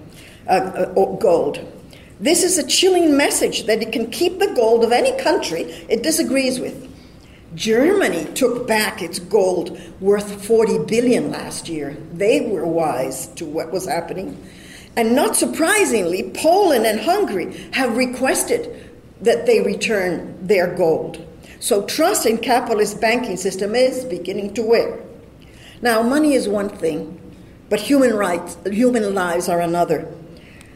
uh, 0.48 0.54
uh, 0.96 1.16
gold. 1.18 1.81
This 2.22 2.44
is 2.44 2.60
a 2.60 2.68
chilling 2.68 3.18
message 3.18 3.66
that 3.66 3.82
it 3.82 3.92
can 3.92 4.12
keep 4.12 4.38
the 4.38 4.54
gold 4.54 4.84
of 4.84 4.92
any 4.92 5.12
country 5.20 5.64
it 5.90 6.04
disagrees 6.04 6.60
with. 6.60 6.88
Germany 7.56 8.26
took 8.36 8.68
back 8.68 9.02
its 9.02 9.18
gold 9.18 9.82
worth 10.00 10.46
40 10.46 10.86
billion 10.86 11.32
last 11.32 11.68
year. 11.68 11.98
They 12.14 12.42
were 12.42 12.68
wise 12.68 13.26
to 13.30 13.46
what 13.46 13.72
was 13.72 13.88
happening. 13.88 14.38
And 14.96 15.16
not 15.16 15.36
surprisingly, 15.36 16.30
Poland 16.30 16.86
and 16.86 17.00
Hungary 17.00 17.58
have 17.72 17.98
requested 17.98 18.92
that 19.22 19.48
they 19.48 19.62
return 19.62 20.46
their 20.46 20.76
gold. 20.76 21.28
So 21.60 21.88
trust 21.88 22.28
in 22.28 22.38
capitalist 22.38 23.02
banking 23.02 23.38
system 23.38 23.74
is 23.74 24.06
beginning 24.06 24.54
to 24.54 24.62
wear. 24.62 25.00
Now, 25.82 26.04
money 26.04 26.34
is 26.34 26.48
one 26.48 26.70
thing, 26.70 27.20
but 27.68 27.80
human 27.80 28.14
rights, 28.14 28.58
human 28.68 29.16
lives 29.16 29.50
are 29.50 29.60
another. 29.60 30.08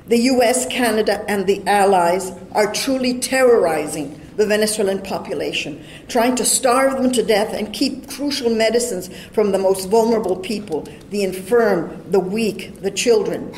The 0.07 0.19
US, 0.19 0.67
Canada, 0.67 1.25
and 1.27 1.47
the 1.47 1.65
Allies 1.65 2.31
are 2.51 2.71
truly 2.71 3.17
terrorizing 3.19 4.21
the 4.35 4.45
Venezuelan 4.45 5.01
population, 5.01 5.83
trying 6.07 6.35
to 6.35 6.45
starve 6.45 7.01
them 7.01 7.11
to 7.11 7.23
death 7.23 7.53
and 7.53 7.73
keep 7.73 8.07
crucial 8.07 8.51
medicines 8.51 9.09
from 9.31 9.51
the 9.51 9.57
most 9.57 9.89
vulnerable 9.89 10.35
people 10.35 10.87
the 11.09 11.23
infirm, 11.23 12.03
the 12.11 12.19
weak, 12.19 12.81
the 12.81 12.91
children. 12.91 13.51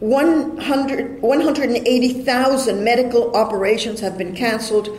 100, 0.00 1.22
180,000 1.22 2.84
medical 2.84 3.34
operations 3.34 4.00
have 4.00 4.18
been 4.18 4.34
canceled, 4.34 4.90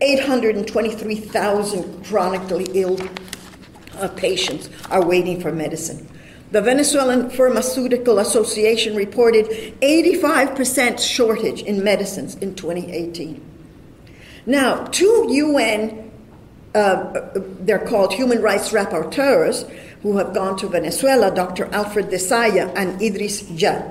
823,000 0.00 2.04
chronically 2.04 2.68
ill 2.72 2.98
uh, 3.98 4.08
patients 4.08 4.70
are 4.90 5.04
waiting 5.04 5.38
for 5.40 5.52
medicine. 5.52 6.08
The 6.52 6.60
Venezuelan 6.60 7.30
Pharmaceutical 7.30 8.18
Association 8.18 8.94
reported 8.94 9.46
85% 9.80 11.00
shortage 11.00 11.62
in 11.62 11.82
medicines 11.82 12.34
in 12.34 12.54
2018. 12.54 13.40
Now, 14.44 14.84
two 14.84 15.28
UN, 15.30 16.10
uh, 16.74 17.30
they're 17.60 17.78
called 17.78 18.12
human 18.12 18.42
rights 18.42 18.68
rapporteurs, 18.70 19.66
who 20.02 20.18
have 20.18 20.34
gone 20.34 20.58
to 20.58 20.68
Venezuela, 20.68 21.34
Dr. 21.34 21.72
Alfred 21.72 22.10
de 22.10 22.18
Zayas 22.18 22.70
and 22.76 23.00
Idriss 23.00 23.44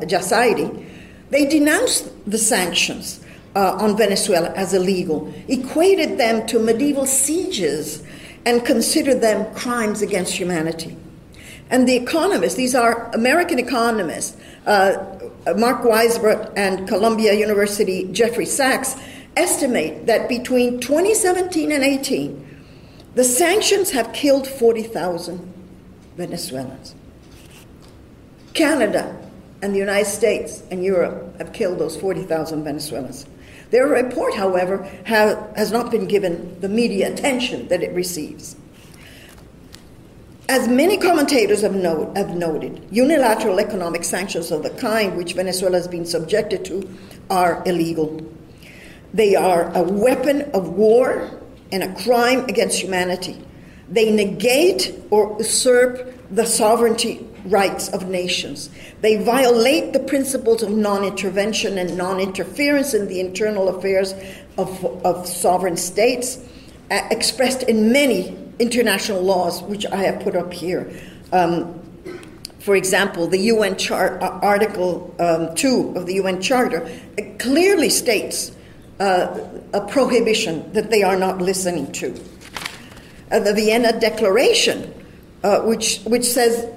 Jazairy, 0.08 0.86
they 1.32 1.48
denounced 1.48 2.12
the 2.30 2.38
sanctions 2.38 3.26
uh, 3.56 3.74
on 3.80 3.98
Venezuela 3.98 4.52
as 4.52 4.76
illegal, 4.76 5.34
equated 5.48 6.20
them 6.20 6.46
to 6.46 6.60
medieval 6.60 7.08
sieges, 7.08 8.04
and 8.46 8.64
considered 8.64 9.20
them 9.20 9.52
crimes 9.56 10.04
against 10.04 10.34
humanity. 10.34 10.96
And 11.72 11.88
the 11.88 11.96
economists, 11.96 12.56
these 12.56 12.76
are 12.76 13.10
American 13.14 13.58
economists, 13.58 14.36
uh, 14.68 15.18
Mark 15.56 15.84
Weisbrot 15.84 16.52
and 16.58 16.86
Columbia 16.88 17.34
University 17.34 18.12
Jeffrey 18.12 18.46
Sachs, 18.46 18.96
estimate 19.38 20.06
that 20.06 20.28
between 20.28 20.82
2017 20.82 21.72
and 21.72 21.84
18, 21.84 22.66
the 23.16 23.24
sanctions 23.24 23.92
have 23.92 24.12
killed 24.12 24.48
40,000 24.48 25.54
Venezuelans. 26.18 26.94
Canada 28.54 29.18
and 29.62 29.74
the 29.74 29.80
United 29.80 30.10
States 30.10 30.64
and 30.72 30.84
Europe 30.84 31.38
have 31.38 31.54
killed 31.54 31.80
those 31.80 31.96
40,000 31.96 32.64
Venezuelans. 32.66 33.26
Their 33.70 33.88
report, 33.88 34.36
however, 34.36 34.84
has 35.06 35.72
not 35.72 35.90
been 35.90 36.06
given 36.06 36.60
the 36.60 36.68
media 36.68 37.12
attention 37.12 37.70
that 37.70 37.82
it 37.82 37.94
receives. 37.94 38.58
As 40.52 40.68
many 40.68 40.98
commentators 40.98 41.62
have, 41.62 41.76
note, 41.76 42.18
have, 42.18 42.36
noted, 42.36 42.86
unilateral 42.92 43.62
economic 43.62 44.04
sanctions 44.04 44.52
of 44.52 44.64
the 44.64 44.70
kind 44.72 45.16
which 45.16 45.32
Venezuela 45.32 45.78
has 45.78 45.88
been 45.88 46.06
subjected 46.06 46.66
to 46.66 46.94
are 47.30 47.64
illegal. 47.66 48.20
They 49.14 49.34
are 49.34 49.74
a 49.74 49.82
weapon 49.82 50.42
of 50.54 50.68
war 50.68 51.40
and 51.72 51.84
a 51.84 51.96
crime 52.04 52.44
against 52.50 52.82
humanity. 52.82 53.42
They 53.88 54.12
negate 54.12 54.94
or 55.10 55.38
usurp 55.40 56.14
the 56.30 56.46
sovereignty 56.46 57.26
rights 57.46 57.88
of 57.88 58.10
nations. 58.10 58.70
They 59.00 59.24
violate 59.24 59.94
the 59.94 60.02
principles 60.02 60.64
of 60.64 60.72
non 60.72 61.06
intervention 61.06 61.78
and 61.78 61.98
non 61.98 62.20
interference 62.20 62.94
in 62.94 63.08
the 63.08 63.22
internal 63.22 63.70
affairs 63.70 64.14
of, 64.58 64.84
of 65.06 65.26
sovereign 65.30 65.78
states, 65.78 66.46
uh, 66.90 67.08
expressed 67.10 67.64
in 67.64 67.94
many 67.94 68.38
international 68.62 69.22
laws, 69.22 69.62
which 69.64 69.86
I 69.88 70.04
have 70.04 70.22
put 70.22 70.36
up 70.36 70.54
here. 70.54 70.92
Um, 71.34 71.82
for 72.60 72.76
example, 72.76 73.28
the 73.28 73.40
UN 73.40 73.76
chart, 73.76 74.22
uh, 74.22 74.40
Article 74.44 75.14
um, 75.20 75.56
2 75.56 75.94
of 75.96 76.06
the 76.06 76.14
UN 76.16 76.42
Charter 76.42 76.88
clearly 77.40 77.90
states 77.90 78.52
uh, 79.00 79.50
a 79.74 79.82
prohibition 79.88 80.72
that 80.74 80.92
they 80.92 81.02
are 81.02 81.18
not 81.18 81.42
listening 81.42 81.92
to. 81.94 82.12
Uh, 83.32 83.40
the 83.40 83.54
Vienna 83.54 84.00
Declaration, 84.00 84.94
uh, 85.44 85.62
which, 85.62 86.02
which 86.02 86.26
says 86.26 86.68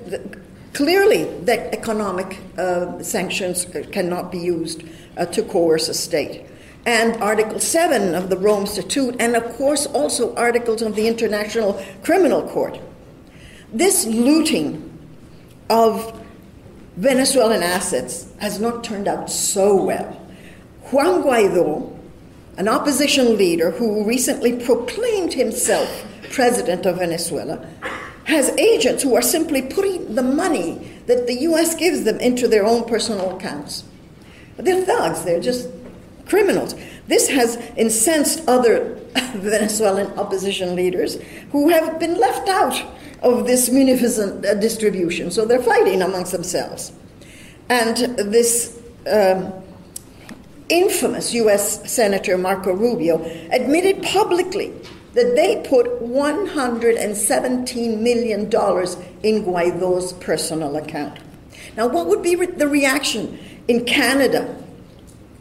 clearly 0.72 1.24
that 1.40 1.74
economic 1.74 2.38
uh, 2.56 3.02
sanctions 3.02 3.66
cannot 3.92 4.32
be 4.32 4.38
used 4.38 4.84
uh, 5.18 5.26
to 5.26 5.42
coerce 5.42 5.88
a 5.88 5.94
state. 5.94 6.46
And 6.86 7.16
Article 7.22 7.60
7 7.60 8.14
of 8.14 8.28
the 8.28 8.36
Rome 8.36 8.66
Statute, 8.66 9.16
and 9.18 9.34
of 9.36 9.44
course 9.56 9.86
also 9.86 10.34
articles 10.34 10.82
of 10.82 10.94
the 10.96 11.08
International 11.08 11.82
Criminal 12.02 12.46
Court. 12.48 12.78
This 13.72 14.06
looting 14.06 14.90
of 15.70 16.20
Venezuelan 16.96 17.62
assets 17.62 18.28
has 18.38 18.60
not 18.60 18.84
turned 18.84 19.08
out 19.08 19.30
so 19.30 19.74
well. 19.82 20.20
Juan 20.90 21.22
Guaido, 21.22 21.90
an 22.56 22.68
opposition 22.68 23.36
leader 23.36 23.70
who 23.70 24.04
recently 24.04 24.64
proclaimed 24.64 25.32
himself 25.32 26.04
president 26.30 26.86
of 26.86 26.98
Venezuela, 26.98 27.66
has 28.24 28.50
agents 28.50 29.02
who 29.02 29.14
are 29.14 29.22
simply 29.22 29.62
putting 29.62 30.14
the 30.14 30.22
money 30.22 30.90
that 31.06 31.26
the 31.26 31.34
U.S. 31.42 31.74
gives 31.74 32.04
them 32.04 32.18
into 32.20 32.46
their 32.46 32.64
own 32.64 32.84
personal 32.84 33.36
accounts. 33.36 33.84
They're 34.56 34.84
thugs, 34.84 35.24
they're 35.24 35.40
just 35.40 35.68
criminals. 36.26 36.74
This 37.06 37.28
has 37.28 37.56
incensed 37.76 38.42
other 38.48 38.94
Venezuelan 39.34 40.06
opposition 40.18 40.74
leaders 40.74 41.18
who 41.52 41.68
have 41.68 41.98
been 41.98 42.18
left 42.18 42.48
out 42.48 42.82
of 43.22 43.46
this 43.46 43.70
munificent 43.70 44.44
uh, 44.44 44.54
distribution, 44.54 45.30
so 45.30 45.44
they're 45.44 45.62
fighting 45.62 46.02
amongst 46.02 46.32
themselves. 46.32 46.92
And 47.68 47.96
this 48.18 48.78
um, 49.10 49.52
infamous 50.68 51.32
US 51.34 51.90
Senator 51.90 52.36
Marco 52.38 52.72
Rubio 52.72 53.24
admitted 53.50 54.02
publicly 54.02 54.72
that 55.14 55.36
they 55.36 55.62
put 55.68 55.86
$117 56.02 57.98
million 58.00 58.50
in 59.22 59.44
Guaido's 59.44 60.12
personal 60.14 60.76
account. 60.76 61.18
Now, 61.76 61.86
what 61.86 62.06
would 62.08 62.22
be 62.22 62.36
re- 62.36 62.46
the 62.46 62.68
reaction 62.68 63.38
in 63.68 63.84
Canada 63.84 64.63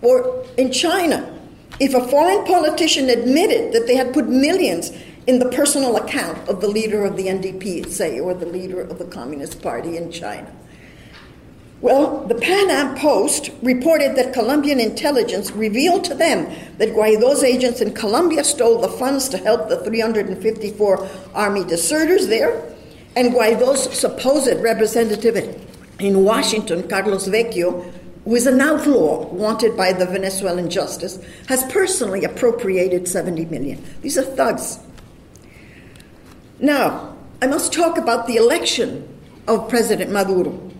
or 0.03 0.45
in 0.57 0.71
China 0.71 1.33
if 1.79 1.95
a 1.95 2.07
foreign 2.07 2.45
politician 2.45 3.09
admitted 3.09 3.73
that 3.73 3.87
they 3.87 3.95
had 3.95 4.13
put 4.13 4.29
millions 4.29 4.91
in 5.25 5.39
the 5.39 5.49
personal 5.49 5.95
account 5.97 6.37
of 6.47 6.61
the 6.61 6.67
leader 6.67 7.03
of 7.03 7.17
the 7.17 7.27
NDP, 7.27 7.87
say, 7.89 8.19
or 8.19 8.33
the 8.33 8.45
leader 8.45 8.81
of 8.81 8.99
the 8.99 9.05
Communist 9.05 9.61
Party 9.61 9.97
in 9.97 10.11
China? 10.11 10.53
Well, 11.81 12.25
the 12.27 12.35
Pan 12.35 12.69
Am 12.69 12.95
Post 12.95 13.49
reported 13.61 14.15
that 14.15 14.33
Colombian 14.33 14.79
intelligence 14.79 15.51
revealed 15.51 16.03
to 16.05 16.13
them 16.13 16.53
that 16.77 16.93
Guaido's 16.93 17.43
agents 17.43 17.81
in 17.81 17.93
Colombia 17.93 18.43
stole 18.43 18.79
the 18.79 18.87
funds 18.87 19.27
to 19.29 19.37
help 19.37 19.67
the 19.67 19.83
354 19.83 21.09
army 21.33 21.63
deserters 21.65 22.27
there, 22.27 22.63
and 23.15 23.33
Guaido's 23.33 23.91
supposed 23.97 24.61
representative 24.61 25.35
in 25.99 26.23
Washington, 26.23 26.87
Carlos 26.87 27.27
Vecchio, 27.27 27.91
who 28.23 28.35
is 28.35 28.47
an 28.47 28.61
outlaw 28.61 29.27
wanted 29.27 29.75
by 29.75 29.93
the 29.93 30.05
Venezuelan 30.05 30.69
justice, 30.69 31.19
has 31.47 31.63
personally 31.71 32.23
appropriated 32.23 33.07
70 33.07 33.45
million. 33.45 33.83
These 34.01 34.17
are 34.17 34.23
thugs. 34.23 34.79
Now, 36.59 37.15
I 37.41 37.47
must 37.47 37.73
talk 37.73 37.97
about 37.97 38.27
the 38.27 38.37
election 38.37 39.07
of 39.47 39.67
President 39.69 40.11
Maduro 40.11 40.71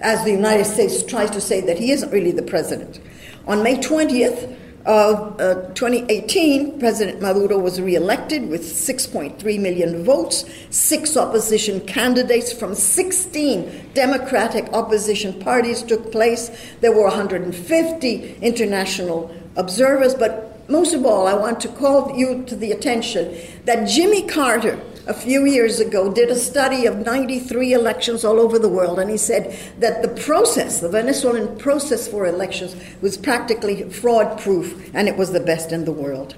as 0.00 0.22
the 0.24 0.30
United 0.30 0.66
States 0.66 1.02
tries 1.02 1.30
to 1.30 1.40
say 1.40 1.60
that 1.62 1.78
he 1.78 1.90
isn't 1.90 2.10
really 2.10 2.30
the 2.30 2.42
president. 2.42 3.00
On 3.46 3.62
May 3.62 3.76
20th 3.76 4.56
of 4.86 5.40
uh, 5.40 5.54
2018, 5.74 6.78
President 6.78 7.20
Maduro 7.20 7.58
was 7.58 7.80
reelected 7.80 8.48
with 8.48 8.62
6.3 8.62 9.60
million 9.60 10.04
votes. 10.04 10.44
Six 10.70 11.16
opposition 11.16 11.80
candidates 11.86 12.52
from 12.52 12.74
16 12.74 13.90
Democratic 13.94 14.72
opposition 14.72 15.40
parties 15.40 15.82
took 15.82 16.12
place. 16.12 16.50
There 16.80 16.92
were 16.92 17.04
150 17.04 18.36
international 18.36 19.34
observers, 19.56 20.14
but 20.14 20.68
most 20.68 20.94
of 20.94 21.04
all, 21.04 21.26
I 21.26 21.34
want 21.34 21.60
to 21.60 21.68
call 21.68 22.16
you 22.16 22.44
to 22.44 22.54
the 22.54 22.70
attention 22.72 23.36
that 23.64 23.88
Jimmy 23.88 24.26
Carter 24.26 24.80
a 25.06 25.14
few 25.14 25.46
years 25.46 25.78
ago 25.78 26.12
did 26.12 26.30
a 26.30 26.36
study 26.36 26.86
of 26.86 26.98
93 26.98 27.72
elections 27.72 28.24
all 28.24 28.40
over 28.40 28.58
the 28.58 28.68
world, 28.68 28.98
and 28.98 29.10
he 29.10 29.16
said 29.16 29.56
that 29.78 30.02
the 30.02 30.22
process, 30.22 30.80
the 30.80 30.88
Venezuelan 30.88 31.56
process 31.58 32.08
for 32.08 32.26
elections, 32.26 32.76
was 33.00 33.16
practically 33.16 33.88
fraud 33.88 34.38
proof, 34.40 34.90
and 34.94 35.08
it 35.08 35.16
was 35.16 35.32
the 35.32 35.40
best 35.40 35.72
in 35.72 35.84
the 35.84 35.92
world. 35.92 36.34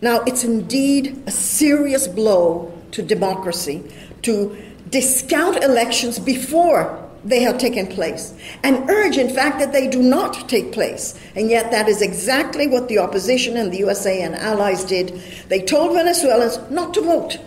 Now, 0.00 0.20
it's 0.20 0.44
indeed 0.44 1.22
a 1.26 1.30
serious 1.30 2.06
blow 2.06 2.72
to 2.92 3.02
democracy 3.02 3.82
to 4.22 4.56
discount 4.90 5.62
elections 5.64 6.18
before 6.18 7.05
they 7.28 7.40
have 7.40 7.58
taken 7.58 7.86
place 7.86 8.34
and 8.62 8.88
urge, 8.88 9.18
in 9.18 9.28
fact, 9.28 9.58
that 9.58 9.72
they 9.72 9.88
do 9.88 10.02
not 10.02 10.48
take 10.48 10.72
place. 10.72 11.18
And 11.34 11.50
yet, 11.50 11.70
that 11.72 11.88
is 11.88 12.00
exactly 12.00 12.66
what 12.66 12.88
the 12.88 12.98
opposition 12.98 13.56
and 13.56 13.72
the 13.72 13.78
USA 13.78 14.22
and 14.22 14.34
allies 14.34 14.84
did. 14.84 15.20
They 15.48 15.60
told 15.60 15.92
Venezuelans 15.92 16.58
not 16.70 16.94
to 16.94 17.00
vote 17.00 17.38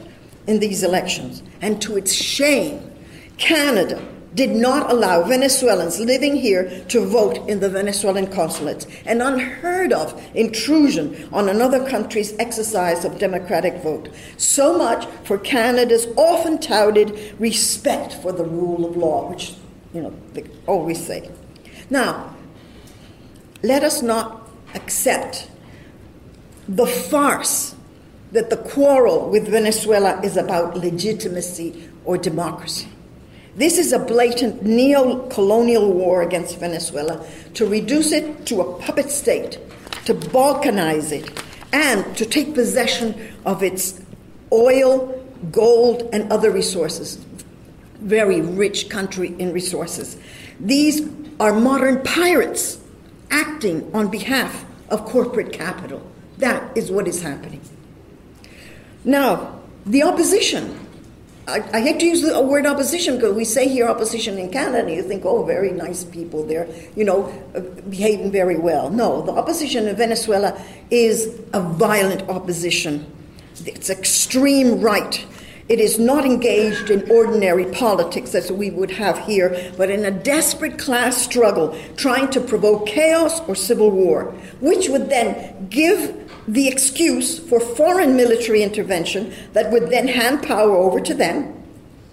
in 0.47 0.59
these 0.59 0.83
elections. 0.83 1.43
And 1.61 1.81
to 1.81 1.97
its 1.97 2.13
shame, 2.13 2.91
Canada 3.37 4.05
did 4.35 4.51
not 4.51 4.91
allow 4.91 5.23
Venezuelans 5.23 5.99
living 5.99 6.35
here 6.35 6.83
to 6.89 7.05
vote 7.05 7.37
in 7.49 7.59
the 7.59 7.69
Venezuelan 7.69 8.27
consulates, 8.27 8.85
an 9.05 9.21
unheard 9.21 9.91
of 9.91 10.21
intrusion 10.35 11.27
on 11.31 11.49
another 11.49 11.87
country's 11.89 12.37
exercise 12.37 13.03
of 13.05 13.17
democratic 13.17 13.81
vote. 13.81 14.09
So 14.37 14.77
much 14.77 15.05
for 15.23 15.37
Canada's 15.37 16.07
often 16.15 16.59
touted 16.59 17.35
respect 17.39 18.13
for 18.13 18.31
the 18.31 18.45
rule 18.45 18.85
of 18.85 18.95
law, 18.95 19.29
which 19.29 19.55
you 19.93 20.01
know, 20.01 20.13
they 20.33 20.45
always 20.67 21.03
say. 21.05 21.29
Now, 21.89 22.35
let 23.63 23.83
us 23.83 24.01
not 24.01 24.47
accept 24.75 25.49
the 26.67 26.85
farce 26.85 27.75
that 28.31 28.49
the 28.49 28.57
quarrel 28.57 29.29
with 29.29 29.47
Venezuela 29.47 30.21
is 30.21 30.37
about 30.37 30.77
legitimacy 30.77 31.89
or 32.05 32.17
democracy. 32.17 32.87
This 33.55 33.77
is 33.77 33.91
a 33.91 33.99
blatant 33.99 34.63
neo 34.63 35.27
colonial 35.29 35.91
war 35.91 36.21
against 36.21 36.59
Venezuela 36.59 37.25
to 37.55 37.65
reduce 37.65 38.11
it 38.11 38.45
to 38.45 38.61
a 38.61 38.79
puppet 38.79 39.09
state, 39.09 39.57
to 40.05 40.13
balkanize 40.13 41.11
it, 41.11 41.43
and 41.73 42.15
to 42.15 42.25
take 42.25 42.53
possession 42.53 43.35
of 43.45 43.63
its 43.63 43.99
oil, 44.51 45.25
gold, 45.51 46.07
and 46.13 46.31
other 46.31 46.51
resources 46.51 47.17
very 47.99 48.41
rich 48.41 48.89
country 48.89 49.35
in 49.39 49.53
resources. 49.53 50.17
These 50.59 51.07
are 51.39 51.53
modern 51.53 52.03
pirates 52.03 52.79
acting 53.31 53.89
on 53.93 54.09
behalf 54.09 54.65
of 54.89 55.05
corporate 55.05 55.53
capital. 55.53 56.01
That 56.37 56.75
is 56.77 56.91
what 56.91 57.07
is 57.07 57.21
happening. 57.21 57.61
Now, 59.03 59.59
the 59.85 60.03
opposition. 60.03 60.87
I, 61.47 61.81
hate 61.81 61.99
to 62.01 62.05
use 62.05 62.21
the 62.21 62.39
word 62.41 62.67
opposition 62.67 63.15
because 63.15 63.35
we 63.35 63.43
say 63.43 63.67
here 63.67 63.87
opposition 63.87 64.37
in 64.37 64.51
Canada, 64.51 64.93
you 64.93 65.01
think, 65.01 65.25
oh, 65.25 65.43
very 65.43 65.71
nice 65.71 66.03
people 66.03 66.45
there, 66.45 66.67
you 66.95 67.03
know, 67.03 67.25
uh, 67.55 67.61
behaving 67.89 68.31
very 68.31 68.55
well. 68.59 68.91
No, 68.91 69.23
the 69.23 69.31
opposition 69.31 69.87
in 69.87 69.95
Venezuela 69.95 70.63
is 70.91 71.39
a 71.53 71.59
violent 71.59 72.29
opposition. 72.29 73.11
It's 73.65 73.89
extreme 73.89 74.79
right 74.79 75.25
it 75.69 75.79
is 75.79 75.99
not 75.99 76.25
engaged 76.25 76.89
in 76.89 77.09
ordinary 77.11 77.65
politics 77.65 78.33
as 78.33 78.51
we 78.51 78.71
would 78.71 78.89
have 78.89 79.19
here, 79.19 79.71
but 79.77 79.91
in 79.91 80.03
a 80.03 80.11
desperate 80.11 80.79
class 80.79 81.15
struggle 81.15 81.79
trying 81.95 82.27
to 82.31 82.41
provoke 82.41 82.87
chaos 82.87 83.39
or 83.47 83.53
civil 83.53 83.91
war, 83.91 84.33
which 84.59 84.89
would 84.89 85.09
then 85.09 85.67
give 85.69 86.27
the 86.47 86.67
excuse 86.67 87.37
for 87.37 87.59
foreign 87.59 88.15
military 88.15 88.63
intervention 88.63 89.31
that 89.53 89.71
would 89.71 89.91
then 89.91 90.07
hand 90.07 90.41
power 90.41 90.75
over 90.75 90.99
to 90.99 91.13
them. 91.13 91.55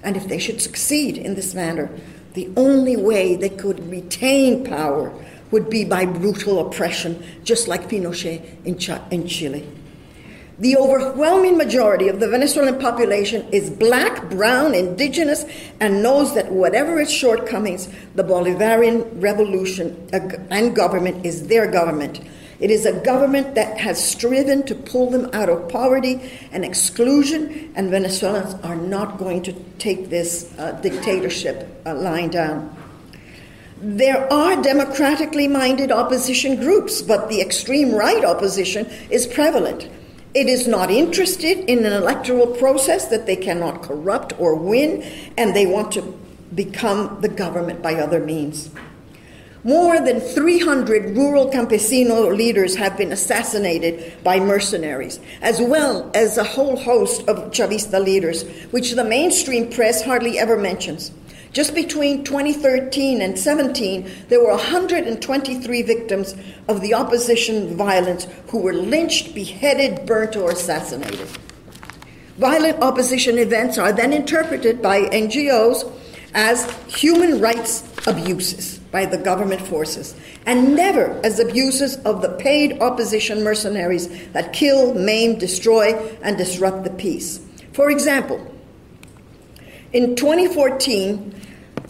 And 0.03 0.19
if 0.19 0.29
they 0.29 0.38
should 0.38 0.61
succeed 0.61 1.16
in 1.16 1.35
this 1.35 1.55
manner, 1.55 1.88
the 2.35 2.51
only 2.59 2.99
way 2.99 3.37
they 3.37 3.49
could 3.49 3.90
retain 3.90 4.64
power 4.64 5.11
would 5.51 5.71
be 5.71 5.87
by 5.87 6.05
brutal 6.05 6.66
oppression, 6.66 7.25
just 7.42 7.69
like 7.69 7.88
Pinochet 7.88 8.64
in, 8.66 8.79
Ch- 8.79 8.90
in 9.11 9.27
Chile. 9.27 9.66
The 10.59 10.79
overwhelming 10.79 11.59
majority 11.59 12.09
of 12.09 12.19
the 12.19 12.29
Venezuelan 12.29 12.79
population 12.79 13.47
is 13.53 13.69
black, 13.69 14.31
brown, 14.31 14.75
indigenous, 14.75 15.45
and 15.81 16.03
knows 16.03 16.35
that 16.35 16.51
whatever 16.51 16.99
its 16.99 17.12
shortcomings, 17.12 17.90
the 18.14 18.25
Bolivarian 18.25 19.07
revolution 19.21 20.09
and 20.12 20.75
government 20.75 21.27
is 21.27 21.49
their 21.49 21.71
government. 21.71 22.21
It 22.59 22.71
is 22.71 22.87
a 22.87 22.99
government 23.01 23.55
that 23.55 23.77
has 23.79 24.03
striven 24.03 24.62
to 24.62 24.75
pull 24.75 25.11
them 25.11 25.29
out 25.35 25.51
of 25.51 25.69
poverty 25.69 26.33
and 26.53 26.64
exclusion, 26.64 27.71
and 27.77 27.90
Venezuelans 27.90 28.55
are 28.64 28.77
not 28.77 29.19
going 29.19 29.42
to 29.42 29.53
take 29.79 30.09
this 30.09 30.51
uh, 30.59 30.73
dictatorship 30.81 31.69
uh, 31.85 31.95
lying 31.95 32.31
down. 32.31 32.75
There 33.83 34.33
are 34.33 34.62
democratically 34.62 35.49
minded 35.49 35.92
opposition 35.92 36.57
groups, 36.57 37.03
but 37.03 37.29
the 37.29 37.42
extreme 37.42 37.95
right 37.95 38.25
opposition 38.25 38.87
is 39.11 39.27
prevalent. 39.27 39.90
It 40.37 40.51
is 40.51 40.68
not 40.68 40.90
interested 40.90 41.61
in 41.61 41.87
an 41.87 41.94
electoral 41.94 42.46
process 42.46 43.07
that 43.07 43.25
they 43.25 43.37
cannot 43.37 43.83
corrupt 43.83 44.38
or 44.38 44.55
win, 44.55 45.03
and 45.38 45.57
they 45.57 45.64
want 45.64 45.92
to 45.92 46.03
become 46.55 47.22
the 47.22 47.29
government 47.31 47.81
by 47.81 47.94
other 47.94 48.20
means. 48.20 48.68
More 49.64 49.99
than 49.99 50.20
300 50.20 51.16
rural 51.16 51.51
campesino 51.51 52.37
leaders 52.37 52.77
have 52.77 52.99
been 52.99 53.12
assassinated 53.12 54.22
by 54.22 54.38
mercenaries, 54.38 55.20
as 55.40 55.59
well 55.59 56.11
as 56.12 56.37
a 56.37 56.44
whole 56.44 56.77
host 56.77 57.27
of 57.27 57.51
Chavista 57.51 57.99
leaders, 57.99 58.44
which 58.72 58.92
the 58.92 59.05
mainstream 59.05 59.70
press 59.70 60.05
hardly 60.05 60.38
ever 60.38 60.59
mentions. 60.59 61.12
Just 61.52 61.74
between 61.74 62.24
2013 62.24 63.22
and 63.22 63.38
17, 63.38 64.11
there 64.28 64.40
were 64.40 64.50
123 64.50 65.82
victims 65.82 66.35
of 66.68 66.80
the 66.80 66.94
opposition 66.94 67.76
violence 67.76 68.26
who 68.48 68.59
were 68.59 68.74
lynched, 68.74 69.35
beheaded, 69.35 70.06
burnt, 70.06 70.37
or 70.37 70.50
assassinated. 70.50 71.28
Violent 72.37 72.82
opposition 72.82 73.38
events 73.38 73.78
are 73.78 73.92
then 73.92 74.12
interpreted 74.12 74.82
by 74.82 75.02
NGOs 75.09 75.90
as 76.35 76.70
human 76.87 77.40
rights 77.40 77.82
abuses 78.06 78.78
by 78.90 79.06
the 79.06 79.16
government 79.16 79.62
forces, 79.62 80.14
and 80.44 80.76
never 80.76 81.18
as 81.24 81.40
abuses 81.40 81.96
of 82.04 82.22
the 82.22 82.28
paid 82.35 82.80
opposition 82.80 83.42
mercenaries 83.42 84.09
that 84.32 84.52
kill, 84.52 84.94
maim, 84.94 85.38
destroy, 85.38 85.94
and 86.22 86.37
disrupt 86.37 86.85
the 86.85 86.90
peace. 86.90 87.40
For 87.72 87.90
example, 87.90 88.38
in 89.92 90.16
2014, 90.16 91.35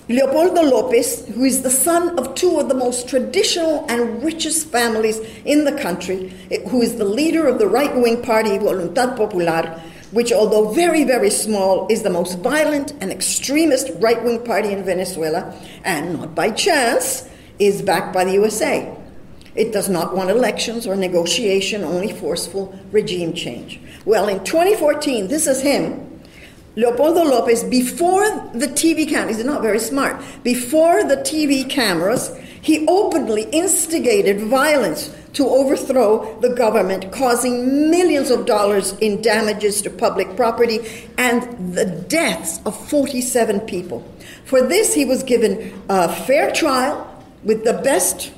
Leopoldo 0.09 0.63
Lopez, 0.63 1.27
who 1.35 1.45
is 1.45 1.63
the 1.63 1.71
son 1.71 2.17
of 2.19 2.35
two 2.37 2.61
of 2.61 2.69
the 2.69 2.75
most 2.75 3.09
traditional 3.09 3.85
and 3.89 4.23
richest 4.23 4.69
families 4.69 5.19
in 5.45 5.65
the 5.65 5.73
country, 5.73 6.33
eh, 6.53 6.61
who 6.69 6.81
is 6.81 6.97
the 6.97 7.05
leader 7.05 7.49
of 7.49 7.59
the 7.59 7.67
right 7.67 7.95
wing 7.97 8.23
party 8.23 8.51
Voluntad 8.51 9.17
Popular, 9.17 9.83
which, 10.13 10.33
although 10.33 10.71
very, 10.71 11.03
very 11.03 11.31
small, 11.31 11.89
is 11.89 12.05
the 12.05 12.11
most 12.11 12.39
violent 12.39 12.93
and 13.01 13.11
extremist 13.11 13.91
right 13.97 14.23
wing 14.23 14.45
party 14.45 14.71
in 14.71 14.85
Venezuela, 14.85 15.53
and 15.83 16.21
not 16.21 16.37
by 16.37 16.51
chance, 16.51 17.29
is 17.59 17.83
backed 17.83 18.15
by 18.15 18.25
the 18.25 18.33
USA. 18.35 18.97
It 19.57 19.73
does 19.73 19.89
not 19.89 20.15
want 20.15 20.31
elections 20.31 20.87
or 20.87 20.95
negotiation, 20.95 21.83
only 21.83 22.13
forceful 22.13 22.79
regime 22.93 23.33
change. 23.33 23.81
Well, 24.05 24.29
in 24.29 24.45
2014, 24.45 25.27
this 25.27 25.49
is 25.49 25.63
him, 25.63 26.16
Leopoldo 26.77 27.25
Lopez, 27.25 27.65
before 27.65 28.29
the 28.53 28.69
TV 28.69 29.09
cameras, 29.09 29.39
he's 29.39 29.47
not 29.47 29.63
very 29.63 29.79
smart, 29.79 30.23
before 30.43 31.03
the 31.05 31.17
TV 31.17 31.69
cameras, 31.69 32.37
he 32.61 32.87
openly 32.87 33.45
instigated 33.45 34.41
violence 34.41 35.15
to 35.33 35.49
overthrow 35.49 36.39
the 36.41 36.51
government, 36.51 37.11
causing 37.13 37.91
millions 37.91 38.31
of 38.31 38.45
dollars 38.45 38.93
in 38.99 39.23
damages 39.23 39.81
to 39.81 39.89
public 39.89 40.37
property 40.37 40.81
and 41.17 41.75
the 41.75 41.87
deaths 41.87 42.61
of 42.67 42.89
47 42.89 43.61
people. 43.61 44.07
For 44.45 44.61
this, 44.61 44.93
he 44.93 45.07
was 45.07 45.23
given 45.23 45.83
a 45.89 46.13
fair 46.27 46.53
trial 46.53 47.25
with 47.43 47.65
the 47.65 47.75
best 47.75 48.33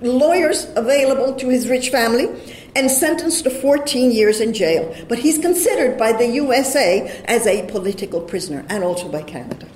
lawyers 0.00 0.66
available 0.76 1.34
to 1.34 1.48
his 1.48 1.68
rich 1.68 1.90
family 1.90 2.28
and 2.76 2.90
sentenced 2.90 3.44
to 3.44 3.50
14 3.50 4.12
years 4.12 4.40
in 4.40 4.52
jail. 4.52 4.94
But 5.08 5.18
he's 5.18 5.38
considered 5.38 5.98
by 5.98 6.12
the 6.12 6.26
USA 6.26 7.22
as 7.24 7.46
a 7.46 7.66
political 7.66 8.20
prisoner 8.20 8.66
and 8.68 8.84
also 8.84 9.08
by 9.08 9.22
Canada. 9.22 9.66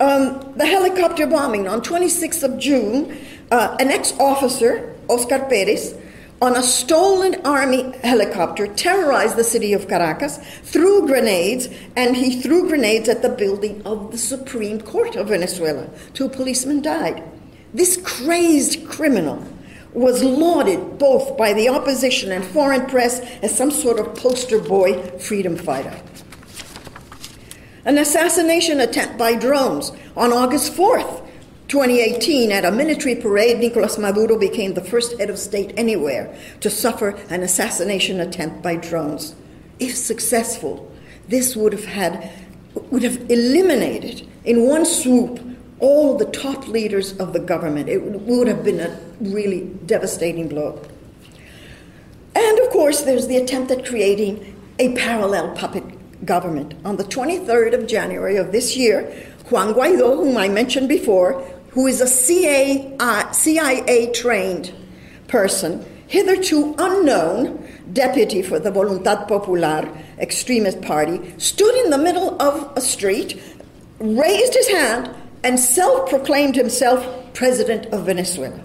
Um, 0.00 0.52
the 0.56 0.66
helicopter 0.66 1.28
bombing 1.28 1.68
on 1.68 1.80
26th 1.80 2.42
of 2.42 2.58
June, 2.58 3.16
uh, 3.52 3.76
an 3.78 3.88
ex 3.88 4.12
officer 4.18 4.96
Oscar 5.08 5.38
Perez, 5.48 5.94
on 6.40 6.56
a 6.56 6.62
stolen 6.62 7.36
army 7.46 7.96
helicopter, 7.98 8.66
terrorized 8.66 9.36
the 9.36 9.44
city 9.44 9.72
of 9.72 9.86
Caracas, 9.86 10.38
threw 10.64 11.06
grenades, 11.06 11.68
and 11.94 12.16
he 12.16 12.42
threw 12.42 12.66
grenades 12.66 13.08
at 13.08 13.22
the 13.22 13.28
building 13.28 13.80
of 13.86 14.10
the 14.10 14.18
Supreme 14.18 14.80
Court 14.80 15.14
of 15.14 15.28
Venezuela. 15.28 15.88
Two 16.14 16.28
policemen 16.28 16.82
died. 16.82 17.22
This 17.72 17.96
crazed 17.98 18.88
criminal 18.88 19.46
was 19.92 20.22
lauded 20.22 20.98
both 20.98 21.36
by 21.36 21.52
the 21.52 21.68
opposition 21.68 22.32
and 22.32 22.44
foreign 22.44 22.86
press 22.86 23.20
as 23.42 23.56
some 23.56 23.70
sort 23.70 23.98
of 23.98 24.14
poster 24.14 24.58
boy 24.58 25.00
freedom 25.18 25.56
fighter. 25.56 26.00
An 27.84 27.98
assassination 27.98 28.80
attempt 28.80 29.18
by 29.18 29.34
drones 29.34 29.92
on 30.16 30.32
August 30.32 30.72
4th 30.74 31.22
2018, 31.72 32.52
at 32.52 32.66
a 32.66 32.70
military 32.70 33.14
parade, 33.14 33.58
Nicolas 33.58 33.96
Maduro 33.96 34.38
became 34.38 34.74
the 34.74 34.84
first 34.84 35.18
head 35.18 35.30
of 35.30 35.38
state 35.38 35.72
anywhere 35.74 36.36
to 36.60 36.68
suffer 36.68 37.18
an 37.30 37.42
assassination 37.42 38.20
attempt 38.20 38.60
by 38.60 38.76
drones. 38.76 39.34
If 39.78 39.96
successful, 39.96 40.92
this 41.28 41.56
would 41.56 41.72
have 41.72 41.86
had 41.86 42.30
would 42.90 43.02
have 43.02 43.30
eliminated 43.30 44.28
in 44.44 44.68
one 44.68 44.84
swoop 44.84 45.40
all 45.82 46.16
the 46.16 46.24
top 46.26 46.68
leaders 46.68 47.14
of 47.18 47.32
the 47.32 47.40
government. 47.40 47.88
It 47.88 48.02
would 48.02 48.46
have 48.46 48.64
been 48.64 48.80
a 48.80 48.98
really 49.20 49.64
devastating 49.84 50.48
blow. 50.48 50.80
And 52.34 52.58
of 52.60 52.70
course, 52.70 53.02
there's 53.02 53.26
the 53.26 53.36
attempt 53.36 53.70
at 53.72 53.84
creating 53.84 54.56
a 54.78 54.94
parallel 54.94 55.54
puppet 55.54 55.84
government. 56.24 56.74
On 56.84 56.96
the 56.96 57.04
23rd 57.04 57.74
of 57.74 57.86
January 57.88 58.36
of 58.36 58.52
this 58.52 58.76
year, 58.76 59.12
Juan 59.50 59.74
Guaido, 59.74 60.16
whom 60.16 60.36
I 60.36 60.48
mentioned 60.48 60.88
before, 60.88 61.42
who 61.70 61.88
is 61.88 62.00
a 62.00 62.06
CIA, 62.06 62.96
CIA 63.32 64.12
trained 64.12 64.72
person, 65.26 65.84
hitherto 66.06 66.76
unknown 66.78 67.66
deputy 67.92 68.40
for 68.40 68.60
the 68.60 68.70
Voluntad 68.70 69.26
Popular 69.26 69.88
extremist 70.18 70.80
party, 70.80 71.34
stood 71.38 71.74
in 71.84 71.90
the 71.90 71.98
middle 71.98 72.40
of 72.40 72.72
a 72.76 72.80
street, 72.80 73.42
raised 73.98 74.54
his 74.54 74.68
hand, 74.68 75.10
and 75.44 75.58
self 75.58 76.08
proclaimed 76.08 76.54
himself 76.54 77.06
president 77.34 77.86
of 77.86 78.06
Venezuela. 78.06 78.60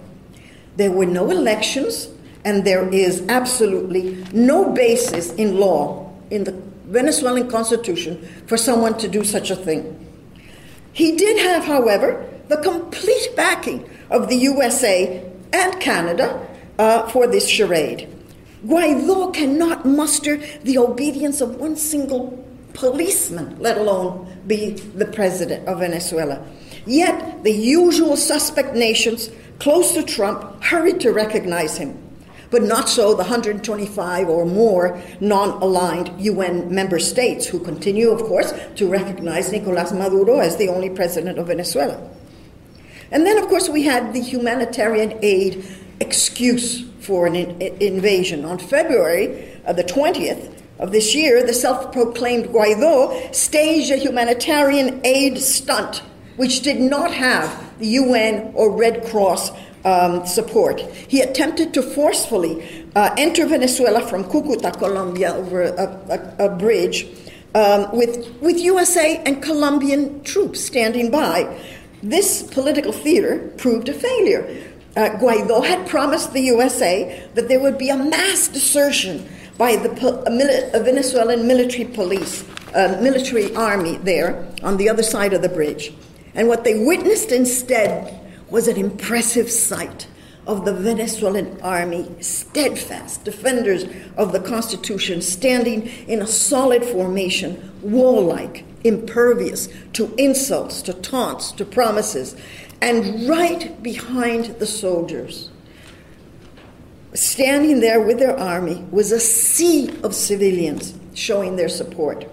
There 0.76 0.92
were 0.92 1.06
no 1.06 1.30
elections, 1.30 2.08
and 2.44 2.64
there 2.64 2.88
is 2.92 3.24
absolutely 3.28 4.24
no 4.32 4.70
basis 4.72 5.32
in 5.34 5.58
law 5.58 6.12
in 6.30 6.44
the 6.44 6.52
Venezuelan 6.86 7.50
constitution 7.50 8.26
for 8.46 8.56
someone 8.56 8.96
to 8.98 9.08
do 9.08 9.24
such 9.24 9.50
a 9.50 9.56
thing. 9.56 10.06
He 10.92 11.16
did 11.16 11.38
have, 11.38 11.64
however, 11.64 12.28
the 12.48 12.58
complete 12.58 13.30
backing 13.36 13.88
of 14.10 14.28
the 14.28 14.36
USA 14.36 15.24
and 15.52 15.80
Canada 15.80 16.46
uh, 16.78 17.08
for 17.08 17.26
this 17.26 17.48
charade. 17.48 18.08
Guaido 18.64 19.32
cannot 19.32 19.84
muster 19.84 20.38
the 20.64 20.78
obedience 20.78 21.40
of 21.40 21.56
one 21.56 21.76
single 21.76 22.44
policeman, 22.72 23.56
let 23.60 23.78
alone 23.78 24.26
be 24.46 24.70
the 24.70 25.06
president 25.06 25.66
of 25.68 25.80
Venezuela. 25.80 26.44
Yet 26.88 27.44
the 27.44 27.52
usual 27.52 28.16
suspect 28.16 28.74
nations 28.74 29.28
close 29.58 29.92
to 29.92 30.02
Trump 30.02 30.64
hurried 30.64 31.00
to 31.00 31.12
recognize 31.12 31.76
him, 31.76 31.96
but 32.50 32.62
not 32.62 32.88
so 32.88 33.10
the 33.10 33.18
125 33.18 34.28
or 34.28 34.46
more 34.46 34.98
non 35.20 35.62
aligned 35.62 36.18
UN 36.18 36.74
member 36.74 36.98
states, 36.98 37.46
who 37.46 37.60
continue, 37.60 38.10
of 38.10 38.22
course, 38.22 38.54
to 38.76 38.88
recognize 38.88 39.52
Nicolas 39.52 39.92
Maduro 39.92 40.38
as 40.38 40.56
the 40.56 40.68
only 40.68 40.88
president 40.88 41.38
of 41.38 41.48
Venezuela. 41.48 42.00
And 43.10 43.26
then, 43.26 43.36
of 43.36 43.48
course, 43.48 43.68
we 43.68 43.84
had 43.84 44.14
the 44.14 44.20
humanitarian 44.20 45.18
aid 45.22 45.64
excuse 46.00 46.88
for 47.00 47.26
an 47.26 47.34
in- 47.36 47.60
invasion. 47.82 48.46
On 48.46 48.58
February 48.58 49.60
uh, 49.66 49.74
the 49.74 49.84
20th 49.84 50.54
of 50.78 50.92
this 50.92 51.14
year, 51.14 51.42
the 51.44 51.52
self 51.52 51.92
proclaimed 51.92 52.46
Guaido 52.46 53.34
staged 53.34 53.90
a 53.90 53.96
humanitarian 53.96 55.00
aid 55.04 55.38
stunt, 55.38 56.02
which 56.38 56.62
did 56.62 56.80
not 56.80 57.12
have 57.12 57.78
the 57.78 57.88
UN 58.02 58.52
or 58.54 58.70
Red 58.70 59.04
Cross 59.06 59.50
um, 59.84 60.24
support. 60.26 60.80
He 60.80 61.20
attempted 61.20 61.74
to 61.74 61.82
forcefully 61.82 62.86
uh, 62.96 63.14
enter 63.18 63.46
Venezuela 63.46 64.06
from 64.06 64.24
Cucuta, 64.24 64.76
Colombia, 64.76 65.34
over 65.34 65.62
a, 65.62 66.36
a, 66.38 66.46
a 66.46 66.56
bridge. 66.56 67.06
Um, 67.54 67.90
with, 67.96 68.40
with 68.40 68.58
USA 68.58 69.22
and 69.24 69.42
Colombian 69.42 70.22
troops 70.22 70.64
standing 70.64 71.10
by. 71.10 71.58
This 72.02 72.42
political 72.42 72.92
theater 72.92 73.50
proved 73.56 73.88
a 73.88 73.94
failure. 73.94 74.44
Uh, 74.94 75.08
Guaido 75.18 75.64
had 75.64 75.88
promised 75.88 76.34
the 76.34 76.42
USA 76.42 77.28
that 77.34 77.48
there 77.48 77.58
would 77.58 77.78
be 77.78 77.88
a 77.88 77.96
mass 77.96 78.48
desertion 78.48 79.26
by 79.56 79.76
the 79.76 79.88
mili- 79.88 80.84
Venezuelan 80.84 81.46
military 81.48 81.86
police, 81.86 82.44
uh, 82.74 82.98
military 83.02 83.52
army 83.56 83.96
there 83.96 84.46
on 84.62 84.76
the 84.76 84.88
other 84.88 85.02
side 85.02 85.32
of 85.32 85.42
the 85.42 85.48
bridge. 85.48 85.92
And 86.38 86.46
what 86.46 86.62
they 86.62 86.78
witnessed 86.78 87.32
instead 87.32 88.20
was 88.48 88.68
an 88.68 88.76
impressive 88.76 89.50
sight 89.50 90.06
of 90.46 90.64
the 90.64 90.72
Venezuelan 90.72 91.60
army, 91.62 92.08
steadfast 92.20 93.24
defenders 93.24 93.86
of 94.16 94.30
the 94.30 94.38
Constitution, 94.38 95.20
standing 95.20 95.88
in 96.06 96.22
a 96.22 96.28
solid 96.28 96.84
formation, 96.84 97.72
wall 97.82 98.24
like, 98.24 98.64
impervious 98.84 99.68
to 99.94 100.14
insults, 100.16 100.80
to 100.82 100.94
taunts, 100.94 101.50
to 101.52 101.64
promises. 101.64 102.36
And 102.80 103.28
right 103.28 103.82
behind 103.82 104.44
the 104.60 104.66
soldiers, 104.66 105.50
standing 107.14 107.80
there 107.80 108.00
with 108.00 108.20
their 108.20 108.38
army, 108.38 108.86
was 108.92 109.10
a 109.10 109.18
sea 109.18 109.90
of 110.04 110.14
civilians 110.14 110.94
showing 111.14 111.56
their 111.56 111.68
support. 111.68 112.30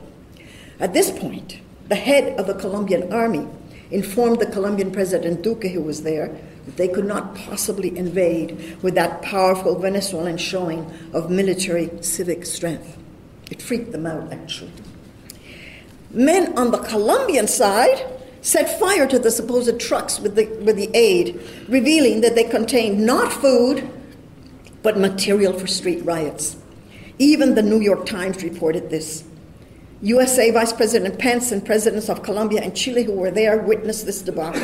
At 0.80 0.94
this 0.94 1.10
point, 1.10 1.60
the 1.88 1.96
head 1.96 2.40
of 2.40 2.46
the 2.46 2.54
Colombian 2.54 3.12
army 3.12 3.48
informed 3.92 4.40
the 4.40 4.46
Colombian 4.46 4.92
President 4.92 5.42
Duque, 5.42 5.72
who 5.72 5.82
was 5.82 6.04
there, 6.04 6.28
that 6.66 6.78
they 6.78 6.88
could 6.88 7.06
not 7.06 7.36
possibly 7.36 7.96
invade 7.98 8.78
with 8.82 8.96
that 8.96 9.22
powerful 9.22 9.78
Venezuelan 9.78 10.38
showing 10.38 10.92
of 11.14 11.30
military 11.30 11.92
civic 12.02 12.46
strength. 12.46 12.98
It 13.52 13.62
freaked 13.62 13.92
them 13.92 14.06
out, 14.06 14.34
actually. 14.34 14.72
Men 16.12 16.58
on 16.58 16.72
the 16.72 16.80
Colombian 16.80 17.48
side 17.48 18.06
set 18.42 18.80
fire 18.80 19.08
to 19.08 19.20
the 19.20 19.32
supposed 19.32 19.80
trucks 19.80 20.20
with 20.20 20.36
the, 20.36 20.46
with 20.64 20.76
the 20.76 20.90
aid, 20.96 21.42
revealing 21.68 22.22
that 22.22 22.36
they 22.36 22.44
contained 22.44 23.06
not 23.06 23.32
food, 23.34 23.90
but 24.82 24.98
material 24.98 25.52
for 25.52 25.68
street 25.68 26.04
riots. 26.06 26.58
Even 27.18 27.56
the 27.56 27.64
New 27.64 27.80
York 27.80 28.06
Times 28.06 28.44
reported 28.44 28.90
this. 28.90 29.24
USA 30.06 30.52
Vice 30.52 30.72
President 30.72 31.18
Pence 31.18 31.52
and 31.52 31.66
presidents 31.66 32.10
of 32.10 32.22
Colombia 32.22 32.62
and 32.62 32.76
Chile 32.76 33.04
who 33.04 33.14
were 33.14 33.32
there 33.32 33.58
witnessed 33.58 34.06
this 34.06 34.22
debacle. 34.22 34.62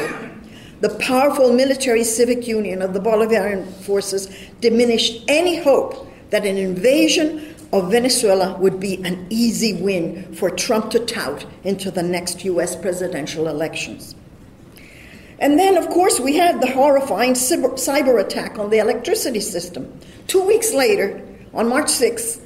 The 0.82 0.90
powerful 1.00 1.52
military 1.52 2.04
civic 2.04 2.48
union 2.48 2.84
of 2.84 2.94
the 2.94 3.00
Bolivarian 3.00 3.66
forces 3.84 4.30
diminished 4.60 5.24
any 5.28 5.56
hope 5.58 6.08
that 6.30 6.46
an 6.46 6.58
invasion 6.58 7.56
of 7.74 7.90
Venezuela 7.90 8.56
would 8.60 8.80
be 8.80 9.04
an 9.04 9.26
easy 9.32 9.82
win 9.82 10.32
for 10.36 10.52
Trump 10.52 10.92
to 10.92 11.00
tout 11.00 11.48
into 11.64 11.90
the 11.90 12.04
next 12.04 12.46
US 12.46 12.76
presidential 12.76 13.48
elections. 13.48 14.14
And 15.40 15.58
then, 15.58 15.76
of 15.76 15.90
course, 15.90 16.20
we 16.20 16.36
had 16.36 16.62
the 16.62 16.72
horrifying 16.72 17.34
cyber, 17.34 17.72
cyber 17.74 18.24
attack 18.24 18.60
on 18.60 18.70
the 18.70 18.78
electricity 18.78 19.40
system. 19.40 20.00
Two 20.28 20.44
weeks 20.44 20.72
later, 20.72 21.20
on 21.52 21.68
March 21.68 21.88
6th, 21.88 22.42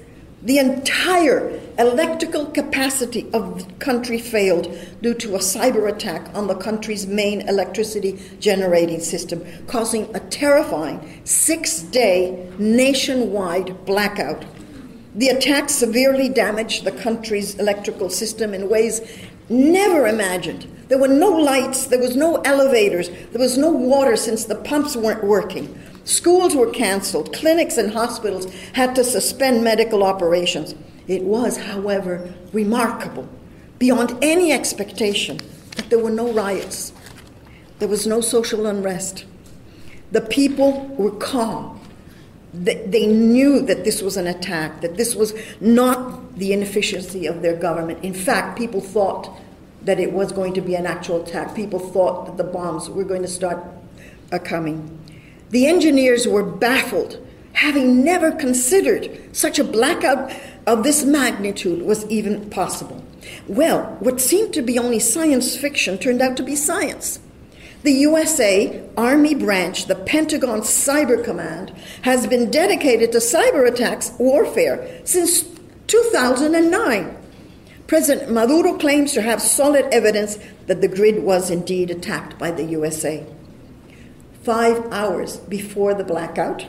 the 0.46 0.60
entire 0.60 1.60
electrical 1.80 2.46
capacity 2.46 3.28
of 3.34 3.68
the 3.68 3.74
country 3.76 4.20
failed 4.20 4.72
due 5.02 5.16
to 5.16 5.36
a 5.36 5.40
cyber 5.40 5.92
attack 5.92 6.34
on 6.36 6.46
the 6.46 6.56
country's 6.56 7.08
main 7.08 7.42
electricity 7.50 8.20
generating 8.40 9.00
system, 9.00 9.44
causing 9.66 10.16
a 10.16 10.20
terrifying 10.20 11.20
six 11.26 11.80
day 11.80 12.48
nationwide 12.60 13.86
blackout. 13.86 14.46
The 15.16 15.30
attack 15.30 15.70
severely 15.70 16.30
damaged 16.30 16.84
the 16.84 16.92
country's 16.92 17.56
electrical 17.56 18.12
system 18.12 18.54
in 18.54 18.70
ways 18.70 19.02
never 19.50 20.08
imagined. 20.08 20.68
There 20.88 21.00
were 21.00 21.08
no 21.08 21.30
lights, 21.30 21.88
there 21.88 22.00
was 22.00 22.16
no 22.16 22.38
elevators, 22.42 23.10
there 23.10 23.42
was 23.42 23.58
no 23.58 23.72
water 23.72 24.16
since 24.16 24.46
the 24.46 24.56
pumps 24.56 24.96
weren't 24.96 25.24
working. 25.24 25.80
Schools 26.04 26.56
were 26.56 26.70
canceled, 26.70 27.34
clinics 27.34 27.78
and 27.78 27.92
hospitals 27.92 28.52
had 28.74 28.96
to 28.96 29.04
suspend 29.04 29.64
medical 29.64 30.04
operations. 30.04 30.76
It 31.08 31.24
was, 31.24 31.58
however, 31.58 32.32
remarkable, 32.54 33.28
beyond 33.80 34.16
any 34.22 34.52
expectation, 34.52 35.40
that 35.76 35.90
there 35.90 36.00
were 36.00 36.12
no 36.12 36.32
riots. 36.32 36.94
There 37.80 37.88
was 37.88 38.06
no 38.06 38.22
social 38.22 38.68
unrest. 38.68 39.26
The 40.12 40.22
people 40.22 40.86
were 40.90 41.12
calm. 41.12 41.75
They 42.64 43.06
knew 43.08 43.62
that 43.62 43.84
this 43.84 44.02
was 44.02 44.18
an 44.18 44.28
attack, 44.28 44.82
that 44.82 44.96
this 44.96 45.16
was 45.16 45.34
not 45.60 46.38
the 46.38 46.54
inefficiency 46.54 47.26
of 47.26 47.42
their 47.42 47.56
government. 47.56 48.04
In 48.04 48.14
fact, 48.14 48.58
people 48.58 48.82
thought 48.82 49.30
that 49.82 50.00
it 50.00 50.12
was 50.12 50.32
going 50.32 50.54
to 50.54 50.62
be 50.62 50.76
an 50.76 50.86
actual 50.86 51.24
attack. 51.24 51.56
People 51.56 51.80
thought 51.80 52.26
that 52.26 52.38
the 52.38 52.44
bombs 52.44 52.90
were 52.90 53.04
going 53.04 53.22
to 53.22 53.28
start 53.28 53.64
uh, 54.32 54.40
coming. 54.40 55.00
The 55.50 55.68
engineers 55.68 56.28
were 56.28 56.44
baffled, 56.44 57.26
having 57.54 58.04
never 58.04 58.32
considered 58.32 59.36
such 59.36 59.60
a 59.60 59.64
blackout 59.64 60.32
of 60.66 60.84
this 60.84 61.04
magnitude 61.04 61.84
was 61.84 62.06
even 62.10 62.50
possible. 62.50 63.04
Well, 63.48 63.98
what 64.00 64.20
seemed 64.20 64.54
to 64.54 64.62
be 64.62 64.80
only 64.80 65.00
science 65.00 65.56
fiction 65.56 65.98
turned 65.98 66.22
out 66.22 66.38
to 66.38 66.44
be 66.44 66.56
science. 66.56 67.20
The 67.86 67.92
USA 67.92 68.82
Army 68.98 69.36
branch, 69.36 69.86
the 69.86 69.94
Pentagon 69.94 70.62
Cyber 70.62 71.24
Command, 71.24 71.72
has 72.02 72.26
been 72.26 72.50
dedicated 72.50 73.12
to 73.12 73.20
cyber 73.20 73.68
attacks 73.68 74.12
warfare 74.18 75.02
since 75.04 75.44
2009. 75.86 77.16
President 77.86 78.32
Maduro 78.32 78.76
claims 78.80 79.14
to 79.14 79.22
have 79.22 79.40
solid 79.40 79.86
evidence 79.94 80.40
that 80.66 80.82
the 80.82 80.88
grid 80.88 81.22
was 81.22 81.52
indeed 81.52 81.92
attacked 81.92 82.40
by 82.40 82.50
the 82.50 82.64
USA 82.64 83.24
five 84.42 84.92
hours 84.92 85.38
before 85.38 85.94
the 85.94 86.04
blackout, 86.04 86.66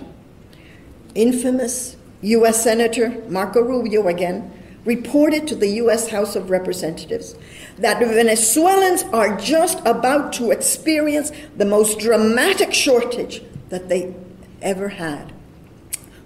infamous 1.15 1.97
U.S. 2.21 2.63
Senator 2.63 3.23
Marco 3.31 3.63
Rubio 3.63 4.07
again 4.09 4.53
reported 4.85 5.49
to 5.49 5.55
the 5.57 5.69
U.S. 5.83 6.09
House 6.09 6.37
of 6.37 6.51
Representatives 6.51 7.35
that 7.79 7.99
Venezuelans 7.99 9.03
are 9.05 9.37
just 9.37 9.81
about 9.85 10.33
to 10.35 10.51
experience 10.51 11.31
the 11.57 11.65
most 11.65 11.99
dramatic 11.99 12.73
shortage 12.73 13.43
that 13.69 13.89
they 13.89 14.15
ever 14.63 14.89
had. 14.89 15.33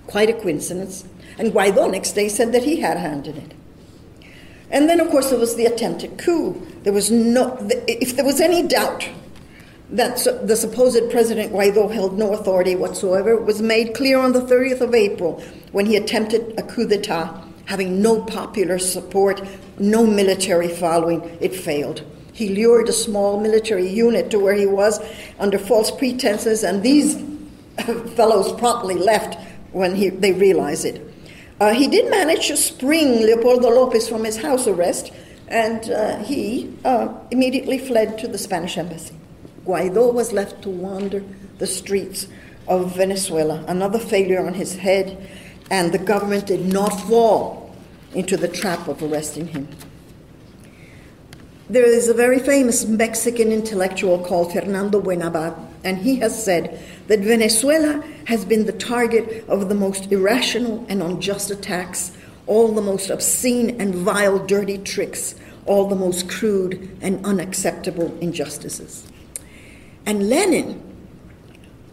Quite 0.07 0.31
a 0.31 0.35
coincidence. 0.35 1.05
And 1.39 1.53
Guaido 1.53 1.91
next 1.91 2.13
day 2.13 2.29
said 2.29 2.53
that 2.53 2.65
he 2.65 2.81
had 2.81 2.97
a 2.97 3.01
hand 3.01 3.27
in 3.27 3.37
it. 3.37 3.53
And 4.71 4.89
then, 4.89 5.01
of 5.01 5.11
course, 5.11 5.31
there 5.31 5.39
was 5.39 5.57
the 5.57 5.67
attempted 5.67 6.19
coup. 6.19 6.67
There 6.85 6.93
was 6.93 7.11
no, 7.11 7.57
if 7.89 8.15
there 8.15 8.25
was 8.25 8.41
any 8.41 8.67
doubt 8.67 9.09
that 9.91 10.17
the 10.47 10.55
supposed 10.55 11.11
President 11.11 11.53
Guaido 11.53 11.93
held 11.93 12.17
no 12.17 12.33
authority 12.33 12.77
whatsoever 12.77 13.37
was 13.37 13.61
made 13.61 13.95
clear 13.95 14.19
on 14.19 14.33
the 14.33 14.41
30th 14.41 14.81
of 14.81 14.95
April 14.95 15.43
when 15.73 15.87
he 15.87 15.97
attempted 15.97 16.55
a 16.57 16.63
coup 16.63 16.87
d'etat, 16.87 17.43
having 17.65 18.01
no 18.01 18.23
popular 18.23 18.79
support, 18.79 19.43
no 19.81 20.07
military 20.07 20.69
following. 20.69 21.23
It 21.41 21.55
failed. 21.55 22.05
He 22.33 22.49
lured 22.49 22.89
a 22.89 22.93
small 22.93 23.41
military 23.41 23.89
unit 23.89 24.31
to 24.31 24.39
where 24.39 24.55
he 24.55 24.67
was 24.67 25.01
under 25.39 25.59
false 25.59 25.91
pretenses, 25.91 26.63
and 26.63 26.83
these 26.83 27.17
fellows 28.15 28.53
promptly 28.59 28.95
left 28.95 29.37
when 29.73 29.95
he, 29.95 30.09
they 30.09 30.33
realized 30.33 30.85
it. 30.85 31.07
Uh, 31.61 31.75
he 31.75 31.89
did 31.89 32.11
manage 32.11 32.49
to 32.49 32.57
spring 32.57 33.21
Leopoldo 33.21 33.69
Lopez 33.69 34.09
from 34.09 34.25
his 34.25 34.39
house 34.39 34.67
arrest, 34.67 35.13
and 35.49 35.91
uh, 35.91 36.19
he 36.23 36.73
uh, 36.85 37.13
immediately 37.31 37.79
fled 37.79 38.19
to 38.19 38.29
the 38.29 38.39
Spanish 38.39 38.79
embassy. 38.79 39.15
Guaido 39.67 40.13
was 40.13 40.33
left 40.33 40.63
to 40.63 40.71
wander 40.71 41.23
the 41.59 41.67
streets 41.67 42.27
of 42.67 42.97
Venezuela, 42.97 43.65
another 43.69 43.99
failure 43.99 44.47
on 44.47 44.55
his 44.55 44.77
head, 44.77 45.29
and 45.71 45.93
the 45.93 45.99
government 45.99 46.47
did 46.47 46.65
not 46.65 46.89
fall 47.03 47.60
into 48.15 48.37
the 48.37 48.49
trap 48.49 48.89
of 48.89 49.03
arresting 49.03 49.49
him. 49.49 49.69
There 51.69 51.87
is 51.87 52.09
a 52.09 52.15
very 52.15 52.41
famous 52.41 52.85
Mexican 52.85 53.53
intellectual 53.53 54.19
called 54.19 54.53
Fernando 54.53 55.01
Buen 55.01 55.23
Abad, 55.23 55.55
and 55.85 55.99
he 55.99 56.17
has 56.17 56.45
said 56.45 56.81
that 57.07 57.21
Venezuela 57.21 58.03
has 58.27 58.45
been 58.45 58.67
the 58.67 58.73
target 58.73 59.45
of 59.49 59.69
the 59.69 59.75
most 59.75 60.11
irrational 60.11 60.85
and 60.89 61.01
unjust 61.01 61.51
attacks, 61.51 62.11
all 62.49 62.73
the 62.73 62.83
most 62.83 63.09
obscene 63.09 63.81
and 63.81 63.95
vile, 63.95 64.45
dirty 64.45 64.79
tricks, 64.79 65.37
all 65.65 65.87
the 65.87 65.95
most 65.95 66.29
crude 66.29 66.91
and 67.01 67.25
unacceptable 67.25 68.17
injustices. 68.21 69.07
And 70.07 70.29
Lenin, 70.29 70.83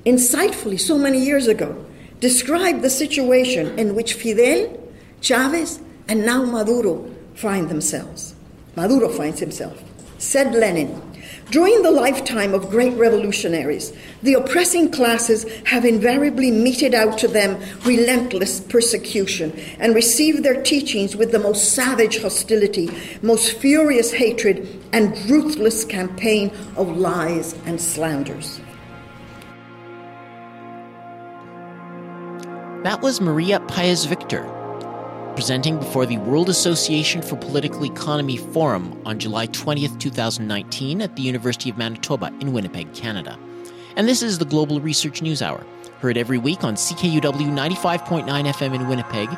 insightfully 0.06 0.80
so 0.80 0.98
many 0.98 1.20
years 1.20 1.46
ago, 1.46 1.86
described 2.20 2.82
the 2.82 2.90
situation 2.90 3.78
in 3.78 3.94
which 3.94 4.14
Fidel, 4.14 4.92
Chavez, 5.22 5.80
and 6.08 6.26
now 6.26 6.44
Maduro 6.44 7.10
find 7.36 7.70
themselves. 7.70 8.36
Maduro 8.76 9.10
finds 9.10 9.40
himself. 9.40 9.84
Said 10.20 10.54
Lenin, 10.54 11.02
during 11.52 11.82
the 11.82 11.92
lifetime 11.92 12.54
of 12.54 12.70
great 12.70 12.94
revolutionaries, 12.98 13.94
the 14.22 14.34
oppressing 14.34 14.92
classes 14.92 15.46
have 15.66 15.86
invariably 15.86 16.52
meted 16.52 16.94
out 16.94 17.18
to 17.20 17.28
them 17.28 17.58
relentless 17.86 18.60
persecution 18.60 19.58
and 19.80 19.96
received 19.96 20.44
their 20.44 20.62
teachings 20.62 21.16
with 21.16 21.32
the 21.32 21.40
most 21.40 21.74
savage 21.74 22.22
hostility, 22.22 22.90
most 23.22 23.54
furious 23.54 24.12
hatred, 24.12 24.68
and 24.92 25.18
ruthless 25.30 25.86
campaign 25.86 26.52
of 26.76 26.98
lies 26.98 27.54
and 27.66 27.80
slanders. 27.80 28.60
That 32.84 33.00
was 33.02 33.22
Maria 33.22 33.60
Paez 33.62 34.06
Victor 34.06 34.57
presenting 35.38 35.78
before 35.78 36.08
the 36.08 36.18
World 36.18 36.50
Association 36.50 37.22
for 37.22 37.36
Political 37.36 37.86
Economy 37.86 38.38
Forum 38.38 39.00
on 39.06 39.20
July 39.20 39.46
20th, 39.46 40.00
2019, 40.00 41.00
at 41.00 41.16
the 41.16 41.22
University 41.22 41.70
of 41.70 41.78
Manitoba 41.78 42.34
in 42.40 42.54
Winnipeg, 42.54 42.92
Canada. 42.96 43.38
And 43.98 44.08
this 44.08 44.24
is 44.24 44.40
the 44.40 44.46
Global 44.46 44.82
Research 44.82 45.22
News 45.22 45.44
Hour, 45.44 45.64
heard 46.00 46.18
every 46.18 46.40
week 46.40 46.64
on 46.64 46.74
CKUW 46.74 47.22
95.9 47.22 48.26
FM 48.26 48.74
in 48.74 48.88
Winnipeg 48.88 49.30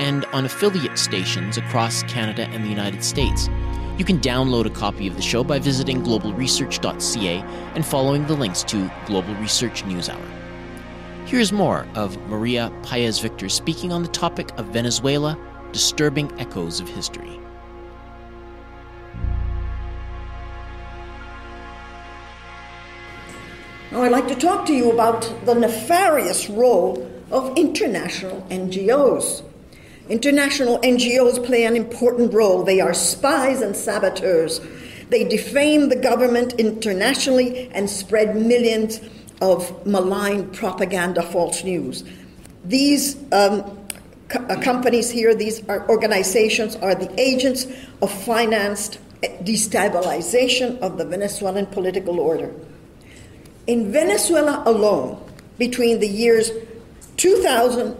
and 0.00 0.24
on 0.32 0.46
affiliate 0.46 0.96
stations 0.96 1.58
across 1.58 2.02
Canada 2.04 2.48
and 2.52 2.64
the 2.64 2.70
United 2.70 3.04
States. 3.04 3.50
You 3.98 4.06
can 4.06 4.18
download 4.20 4.64
a 4.64 4.70
copy 4.70 5.06
of 5.06 5.16
the 5.16 5.22
show 5.22 5.44
by 5.44 5.58
visiting 5.58 6.02
globalresearch.ca 6.02 7.42
and 7.74 7.84
following 7.84 8.26
the 8.26 8.34
links 8.34 8.62
to 8.62 8.90
Global 9.04 9.34
Research 9.34 9.84
News 9.84 10.08
Hour. 10.08 10.45
Here's 11.26 11.50
more 11.50 11.88
of 11.96 12.16
Maria 12.28 12.72
Paez 12.84 13.18
Victor 13.18 13.48
speaking 13.48 13.90
on 13.90 14.04
the 14.04 14.08
topic 14.10 14.56
of 14.60 14.66
Venezuela, 14.66 15.36
disturbing 15.72 16.30
echoes 16.38 16.78
of 16.78 16.88
history. 16.88 17.40
Now, 23.90 24.04
I'd 24.04 24.12
like 24.12 24.28
to 24.28 24.36
talk 24.36 24.66
to 24.66 24.72
you 24.72 24.92
about 24.92 25.22
the 25.44 25.54
nefarious 25.56 26.48
role 26.48 27.10
of 27.32 27.58
international 27.58 28.42
NGOs. 28.48 29.42
International 30.08 30.78
NGOs 30.78 31.44
play 31.44 31.64
an 31.64 31.74
important 31.74 32.34
role. 32.34 32.62
They 32.62 32.80
are 32.80 32.94
spies 32.94 33.62
and 33.62 33.74
saboteurs. 33.74 34.60
They 35.10 35.24
defame 35.24 35.88
the 35.88 35.96
government 35.96 36.52
internationally 36.52 37.68
and 37.72 37.90
spread 37.90 38.36
millions 38.36 39.00
of 39.40 39.86
malign 39.86 40.50
propaganda, 40.50 41.22
false 41.22 41.62
news. 41.64 42.04
These 42.64 43.16
um, 43.32 43.78
co- 44.28 44.44
uh, 44.44 44.60
companies 44.60 45.10
here, 45.10 45.34
these 45.34 45.66
organizations, 45.68 46.76
are 46.76 46.94
the 46.94 47.12
agents 47.20 47.66
of 48.02 48.10
financed 48.24 48.98
destabilization 49.42 50.78
of 50.78 50.98
the 50.98 51.04
Venezuelan 51.04 51.66
political 51.66 52.20
order. 52.20 52.54
In 53.66 53.92
Venezuela 53.92 54.62
alone, 54.66 55.22
between 55.58 56.00
the 56.00 56.08
years 56.08 56.50
2000 57.16 57.96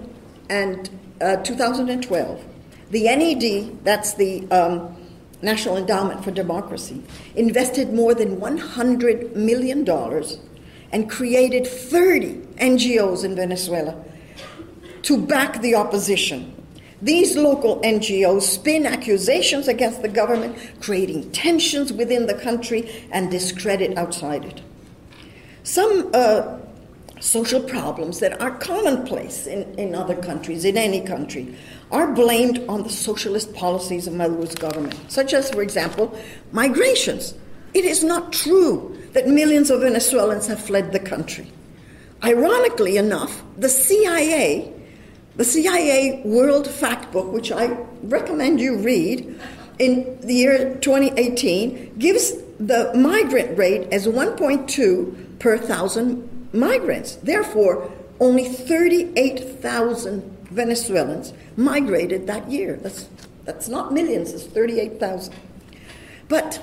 and 0.51 0.91
uh, 1.21 1.37
2012, 1.37 2.45
the 2.91 3.05
NED, 3.05 3.85
that's 3.85 4.15
the 4.15 4.49
um, 4.51 4.97
National 5.43 5.77
Endowment 5.77 6.23
for 6.23 6.31
Democracy, 6.31 7.03
invested 7.35 7.93
more 7.93 8.15
than 8.15 8.37
$100 8.37 9.35
million 9.35 9.85
and 10.93 11.11
created 11.11 11.67
30 11.67 12.35
NGOs 12.57 13.25
in 13.25 13.35
Venezuela 13.37 14.03
to 15.03 15.19
back 15.19 15.61
the 15.61 15.75
opposition. 15.75 16.53
These 17.03 17.37
local 17.37 17.81
NGOs 17.83 18.43
spin 18.43 18.87
accusations 18.87 19.69
against 19.69 20.03
the 20.03 20.09
government, 20.09 20.57
creating 20.81 21.31
tensions 21.33 21.93
within 21.93 22.27
the 22.27 22.35
country 22.35 23.07
and 23.13 23.31
discredit 23.31 23.99
outside 23.99 24.45
it. 24.45 24.63
Some 25.63 26.11
uh, 26.15 26.59
social 27.21 27.61
problems 27.61 28.21
that 28.21 28.41
are 28.41 28.51
commonplace 28.51 29.47
in, 29.47 29.63
in 29.79 29.95
other 29.95 30.15
countries, 30.15 30.65
in 30.65 30.77
any 30.77 31.01
country, 31.01 31.57
are 31.91 32.13
blamed 32.13 32.65
on 32.69 32.83
the 32.83 32.91
socialist 32.91 33.55
policies 33.55 34.07
of 34.07 34.15
Maduro's 34.15 34.55
government, 34.55 34.99
such 35.09 35.35
as, 35.35 35.51
for 35.51 35.63
example, 35.63 36.19
migrations. 36.53 37.35
It 37.75 37.85
is 37.85 38.03
not 38.03 38.33
true 38.33 38.97
that 39.17 39.27
millions 39.27 39.71
of 39.71 39.81
Venezuelans 39.81 40.47
have 40.47 40.61
fled 40.61 40.93
the 40.93 40.99
country. 40.99 41.51
Ironically 42.23 42.99
enough, 42.99 43.43
the 43.57 43.71
CIA, 43.71 44.71
the 45.37 45.45
CIA 45.45 46.21
World 46.23 46.69
Factbook, 46.69 47.33
which 47.33 47.51
I 47.51 47.79
recommend 48.03 48.61
you 48.61 48.77
read, 48.77 49.41
in 49.79 50.21
the 50.21 50.35
year 50.35 50.75
2018, 50.83 51.95
gives 51.99 52.35
the 52.61 52.93
migrant 52.95 53.57
rate 53.57 53.89
as 53.91 54.07
1.2 54.07 55.39
per 55.39 55.57
thousand 55.57 56.49
migrants. 56.53 57.17
Therefore, 57.17 57.91
only 58.21 58.45
38,000 58.45 60.49
Venezuelans 60.51 61.33
migrated 61.57 62.27
that 62.27 62.51
year. 62.51 62.77
That's, 62.83 63.09
that's 63.47 63.69
not 63.69 63.95
millions, 63.95 64.35
it's 64.35 64.45
38,000. 64.45 65.35
But 66.29 66.61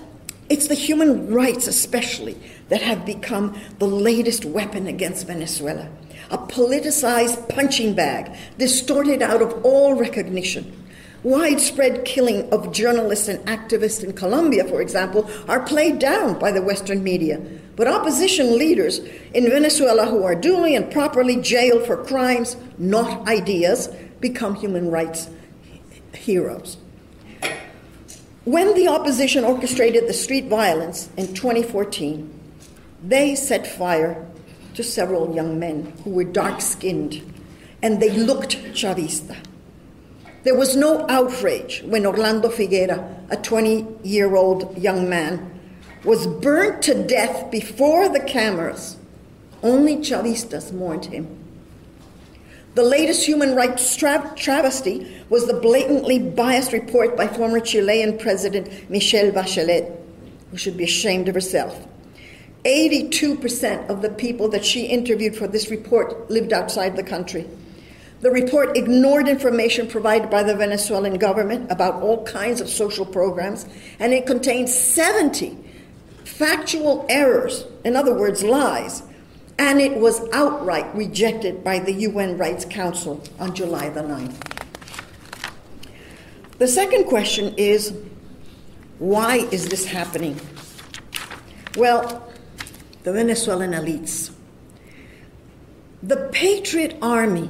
it's 0.49 0.67
the 0.67 0.75
human 0.75 1.33
rights, 1.33 1.67
especially, 1.67 2.37
that 2.69 2.81
have 2.81 3.05
become 3.05 3.59
the 3.79 3.87
latest 3.87 4.45
weapon 4.45 4.87
against 4.87 5.27
Venezuela. 5.27 5.89
A 6.31 6.37
politicized 6.37 7.49
punching 7.49 7.93
bag, 7.93 8.35
distorted 8.57 9.21
out 9.21 9.41
of 9.41 9.65
all 9.65 9.93
recognition. 9.95 10.79
Widespread 11.23 12.03
killing 12.03 12.51
of 12.51 12.73
journalists 12.73 13.29
and 13.29 13.39
activists 13.45 14.03
in 14.03 14.13
Colombia, 14.13 14.65
for 14.65 14.81
example, 14.81 15.29
are 15.47 15.61
played 15.61 15.99
down 15.99 16.37
by 16.37 16.51
the 16.51 16.61
Western 16.61 17.03
media. 17.03 17.41
But 17.75 17.87
opposition 17.87 18.57
leaders 18.57 18.99
in 19.33 19.49
Venezuela 19.49 20.05
who 20.05 20.23
are 20.23 20.35
duly 20.35 20.75
and 20.75 20.91
properly 20.91 21.37
jailed 21.37 21.85
for 21.85 22.03
crimes, 22.03 22.57
not 22.77 23.27
ideas, 23.27 23.87
become 24.19 24.55
human 24.55 24.89
rights 24.89 25.29
heroes. 26.13 26.77
When 28.45 28.73
the 28.73 28.89
opposition 28.89 29.45
orchestrated 29.45 30.05
the 30.05 30.13
street 30.13 30.47
violence 30.47 31.07
in 31.15 31.33
2014, 31.33 32.29
they 33.01 33.35
set 33.35 33.65
fire 33.65 34.25
to 34.73 34.83
several 34.83 35.33
young 35.33 35.59
men 35.59 35.93
who 36.03 36.09
were 36.09 36.25
dark 36.25 36.59
skinned 36.59 37.21
and 37.81 38.01
they 38.01 38.09
looked 38.09 38.57
Chavista. 38.73 39.37
There 40.43 40.57
was 40.57 40.75
no 40.75 41.05
outrage 41.07 41.83
when 41.85 42.05
Orlando 42.05 42.49
Figuera, 42.49 43.17
a 43.29 43.37
20 43.37 43.87
year 44.03 44.35
old 44.35 44.77
young 44.77 45.07
man, 45.07 45.49
was 46.03 46.27
burnt 46.27 46.81
to 46.83 47.01
death 47.01 47.49
before 47.49 48.09
the 48.09 48.19
cameras. 48.19 48.97
Only 49.61 49.97
Chavistas 49.97 50.73
mourned 50.73 51.05
him. 51.05 51.42
The 52.75 52.83
latest 52.83 53.23
human 53.23 53.53
rights 53.53 53.95
tra- 53.95 54.33
travesty 54.35 55.23
was 55.29 55.45
the 55.45 55.53
blatantly 55.53 56.17
biased 56.17 56.73
report 56.73 57.15
by 57.15 57.27
former 57.27 57.59
Chilean 57.59 58.17
President 58.17 58.89
Michelle 58.89 59.31
Bachelet, 59.31 59.95
who 60.49 60.57
should 60.57 60.75
be 60.75 60.83
ashamed 60.83 61.29
of 61.29 61.35
herself. 61.35 61.87
82% 62.65 63.89
of 63.89 64.01
the 64.01 64.09
people 64.09 64.47
that 64.49 64.65
she 64.65 64.85
interviewed 64.85 65.35
for 65.35 65.47
this 65.47 65.69
report 65.69 66.31
lived 66.31 66.51
outside 66.51 66.95
the 66.95 67.03
country. 67.03 67.47
The 68.21 68.31
report 68.31 68.75
ignored 68.75 69.27
information 69.27 69.87
provided 69.87 70.31
by 70.31 70.41
the 70.43 70.55
Venezuelan 70.55 71.19
government 71.19 71.69
about 71.71 72.01
all 72.01 72.23
kinds 72.23 72.59
of 72.59 72.69
social 72.69 73.05
programs, 73.05 73.67
and 73.99 74.13
it 74.13 74.25
contained 74.25 74.69
70 74.69 75.57
factual 76.23 77.05
errors, 77.09 77.65
in 77.83 77.95
other 77.95 78.15
words, 78.15 78.41
lies, 78.43 79.03
and 79.59 79.79
it 79.79 79.97
was 79.97 80.27
outright 80.33 80.93
rejected 80.95 81.63
by 81.63 81.79
the 81.79 81.93
UN 81.93 82.37
Rights 82.37 82.65
Council 82.65 83.21
on 83.39 83.53
July 83.53 83.89
the 83.89 84.01
9th. 84.01 84.35
The 86.57 86.67
second 86.67 87.05
question 87.05 87.53
is 87.57 87.93
why 88.99 89.47
is 89.51 89.67
this 89.67 89.85
happening? 89.85 90.39
Well, 91.75 92.31
the 93.03 93.11
Venezuelan 93.11 93.71
elites. 93.71 94.31
The 96.01 96.29
Patriot 96.31 96.97
Army 97.01 97.49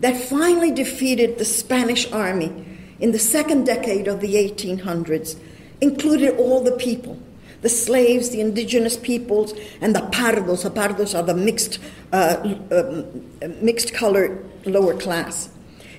that 0.00 0.16
finally 0.16 0.70
defeated 0.70 1.38
the 1.38 1.44
Spanish 1.44 2.10
army 2.12 2.52
in 3.00 3.12
the 3.12 3.18
second 3.18 3.64
decade 3.64 4.08
of 4.08 4.20
the 4.20 4.34
1800s 4.34 5.38
included 5.80 6.36
all 6.38 6.62
the 6.62 6.72
people 6.72 7.18
the 7.62 7.68
slaves, 7.68 8.30
the 8.30 8.40
indigenous 8.40 8.96
peoples, 8.96 9.54
and 9.80 9.94
the 9.94 10.00
pardos. 10.00 10.62
The 10.62 10.70
pardos 10.70 11.18
are 11.18 11.22
the 11.22 11.34
mixed, 11.34 11.78
uh, 12.12 12.36
um, 12.70 13.64
mixed 13.64 13.94
color 13.94 14.42
lower 14.64 14.94
class. 14.94 15.48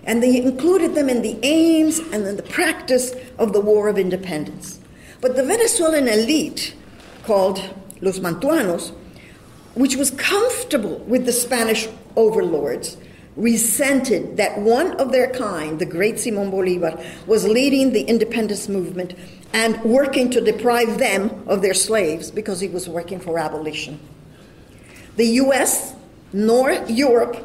And 0.03 0.23
they 0.23 0.41
included 0.41 0.95
them 0.95 1.09
in 1.09 1.21
the 1.21 1.37
aims 1.43 1.99
and 1.99 2.25
in 2.25 2.37
the 2.37 2.43
practice 2.43 3.13
of 3.37 3.53
the 3.53 3.59
War 3.59 3.89
of 3.89 3.97
Independence. 3.97 4.79
But 5.19 5.35
the 5.35 5.43
Venezuelan 5.43 6.07
elite, 6.07 6.75
called 7.23 7.61
Los 8.01 8.19
Mantuanos, 8.19 8.93
which 9.75 9.95
was 9.95 10.11
comfortable 10.11 10.99
with 10.99 11.25
the 11.25 11.33
Spanish 11.33 11.87
overlords, 12.15 12.97
resented 13.35 14.37
that 14.37 14.57
one 14.59 14.91
of 14.93 15.11
their 15.11 15.29
kind, 15.31 15.77
the 15.77 15.85
great 15.85 16.19
Simon 16.19 16.49
Bolivar, 16.49 16.99
was 17.27 17.47
leading 17.47 17.91
the 17.91 18.01
independence 18.01 18.67
movement 18.67 19.13
and 19.57 19.83
working 19.83 20.29
to 20.29 20.39
deprive 20.39 20.99
them 20.99 21.43
of 21.47 21.63
their 21.63 21.73
slaves 21.73 22.29
because 22.29 22.59
he 22.59 22.67
was 22.67 22.87
working 22.87 23.19
for 23.19 23.39
abolition. 23.39 23.99
The 25.15 25.25
US 25.41 25.95
nor 26.31 26.73
Europe 26.87 27.43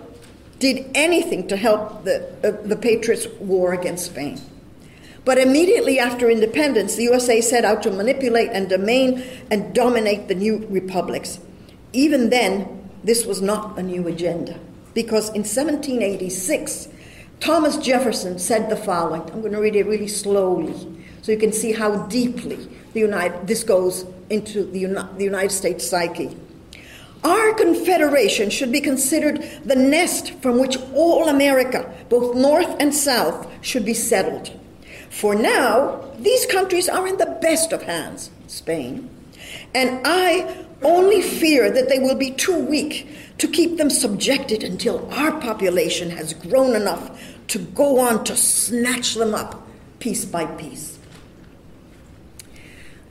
did 0.58 0.90
anything 0.94 1.48
to 1.48 1.56
help 1.56 2.04
the, 2.04 2.16
uh, 2.44 2.68
the 2.68 2.76
Patriots' 2.76 3.26
war 3.40 3.72
against 3.72 4.04
Spain. 4.04 4.38
But 5.24 5.38
immediately 5.38 5.98
after 5.98 6.28
independence, 6.28 6.96
the 6.96 7.04
USA 7.04 7.40
set 7.40 7.64
out 7.64 7.82
to 7.84 7.90
manipulate 7.90 8.50
and 8.52 8.68
domain 8.68 9.24
and 9.50 9.74
dominate 9.74 10.28
the 10.28 10.34
new 10.34 10.66
republics. 10.68 11.38
Even 11.94 12.28
then, 12.28 12.90
this 13.02 13.24
was 13.24 13.40
not 13.40 13.78
a 13.78 13.82
new 13.82 14.06
agenda 14.06 14.60
because 14.92 15.28
in 15.30 15.44
1786, 15.44 16.88
Thomas 17.40 17.78
Jefferson 17.78 18.38
said 18.38 18.68
the 18.68 18.76
following. 18.76 19.22
I'm 19.30 19.40
going 19.40 19.52
to 19.52 19.60
read 19.62 19.76
it 19.76 19.86
really 19.86 20.08
slowly 20.08 21.01
so 21.22 21.32
you 21.32 21.38
can 21.38 21.52
see 21.52 21.72
how 21.72 22.06
deeply 22.06 22.68
the 22.92 23.00
United, 23.00 23.46
this 23.46 23.64
goes 23.64 24.04
into 24.28 24.64
the, 24.64 24.80
Uni, 24.80 25.00
the 25.16 25.24
United 25.24 25.52
States 25.52 25.88
psyche. 25.88 26.36
Our 27.24 27.54
confederation 27.54 28.50
should 28.50 28.72
be 28.72 28.80
considered 28.80 29.42
the 29.64 29.76
nest 29.76 30.32
from 30.42 30.58
which 30.58 30.76
all 30.92 31.28
America, 31.28 31.94
both 32.08 32.34
North 32.34 32.74
and 32.80 32.92
South, 32.92 33.48
should 33.64 33.84
be 33.84 33.94
settled. 33.94 34.50
For 35.08 35.34
now, 35.34 36.10
these 36.18 36.46
countries 36.46 36.88
are 36.88 37.06
in 37.06 37.18
the 37.18 37.38
best 37.40 37.72
of 37.72 37.82
hands, 37.82 38.30
Spain, 38.48 39.08
and 39.74 40.00
I 40.04 40.64
only 40.82 41.22
fear 41.22 41.70
that 41.70 41.88
they 41.88 42.00
will 42.00 42.16
be 42.16 42.32
too 42.32 42.58
weak 42.58 43.08
to 43.38 43.46
keep 43.46 43.76
them 43.76 43.90
subjected 43.90 44.64
until 44.64 45.08
our 45.12 45.40
population 45.40 46.10
has 46.10 46.34
grown 46.34 46.74
enough 46.74 47.20
to 47.48 47.58
go 47.58 48.00
on 48.00 48.24
to 48.24 48.36
snatch 48.36 49.14
them 49.14 49.34
up 49.34 49.66
piece 50.00 50.24
by 50.24 50.44
piece. 50.44 50.91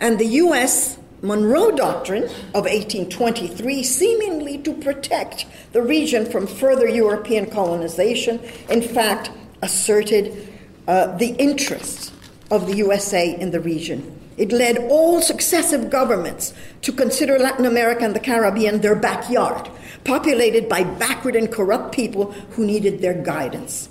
And 0.02 0.18
the 0.18 0.26
US 0.26 0.98
Monroe 1.22 1.70
Doctrine 1.72 2.24
of 2.56 2.66
1823, 2.66 3.84
seemingly 3.84 4.58
to 4.58 4.74
protect 4.74 5.46
the 5.72 5.82
region 5.84 6.26
from 6.26 6.48
further 6.48 6.88
European 6.88 7.46
colonization, 7.46 8.40
in 8.70 8.82
fact, 8.82 9.30
asserted 9.62 10.50
uh, 10.88 11.16
the 11.18 11.36
interests 11.36 12.12
of 12.50 12.66
the 12.66 12.76
USA 12.78 13.40
in 13.40 13.52
the 13.52 13.60
region. 13.60 14.20
It 14.38 14.52
led 14.52 14.80
all 14.90 15.22
successive 15.22 15.92
governments 15.92 16.56
to 16.82 16.92
consider 16.92 17.38
Latin 17.38 17.66
America 17.66 18.04
and 18.04 18.16
the 18.16 18.20
Caribbean 18.20 18.82
their 18.82 18.96
backyard, 18.96 19.70
populated 20.04 20.68
by 20.68 20.84
backward 20.84 21.36
and 21.36 21.52
corrupt 21.52 21.94
people 21.94 22.32
who 22.52 22.66
needed 22.66 23.02
their 23.02 23.14
guidance. 23.14 23.88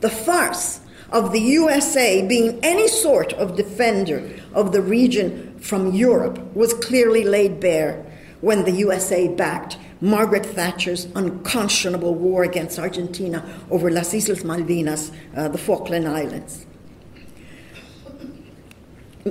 The 0.00 0.10
farce 0.10 0.80
of 1.10 1.32
the 1.32 1.40
USA 1.40 2.26
being 2.26 2.58
any 2.62 2.88
sort 2.88 3.32
of 3.34 3.56
defender 3.56 4.28
of 4.52 4.72
the 4.72 4.82
region 4.82 5.53
from 5.64 5.92
Europe 5.92 6.38
was 6.54 6.74
clearly 6.74 7.24
laid 7.24 7.60
bare 7.60 8.04
when 8.40 8.64
the 8.64 8.72
USA 8.72 9.28
backed 9.28 9.78
Margaret 10.00 10.44
Thatcher's 10.44 11.06
unconscionable 11.14 12.14
war 12.14 12.44
against 12.44 12.78
Argentina 12.78 13.42
over 13.70 13.90
Las 13.90 14.12
Islas 14.12 14.42
Malvinas, 14.42 15.10
uh, 15.34 15.48
the 15.48 15.58
Falkland 15.58 16.06
Islands. 16.06 16.66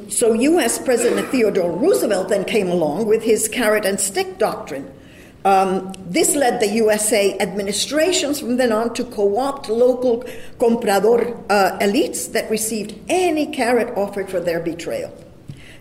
So, 0.10 0.34
US 0.34 0.84
President 0.84 1.28
Theodore 1.30 1.72
Roosevelt 1.72 2.30
then 2.30 2.46
came 2.46 2.70
along 2.70 3.06
with 3.06 3.22
his 3.22 3.48
carrot 3.48 3.86
and 3.86 4.00
stick 4.00 4.40
doctrine 4.40 4.92
um, 5.46 5.92
this 5.98 6.36
led 6.36 6.62
the 6.62 6.68
USA 6.68 7.38
administrations 7.40 8.40
from 8.40 8.58
then 8.58 8.72
on 8.72 8.94
to 8.94 9.04
co 9.04 9.38
opt 9.38 9.68
local 9.70 10.24
comprador 10.58 11.44
uh, 11.50 11.78
elites 11.80 12.32
that 12.32 12.50
received 12.50 12.98
any 13.10 13.48
carrot 13.48 13.96
offered 13.98 14.30
for 14.30 14.40
their 14.40 14.62
betrayal. 14.62 15.14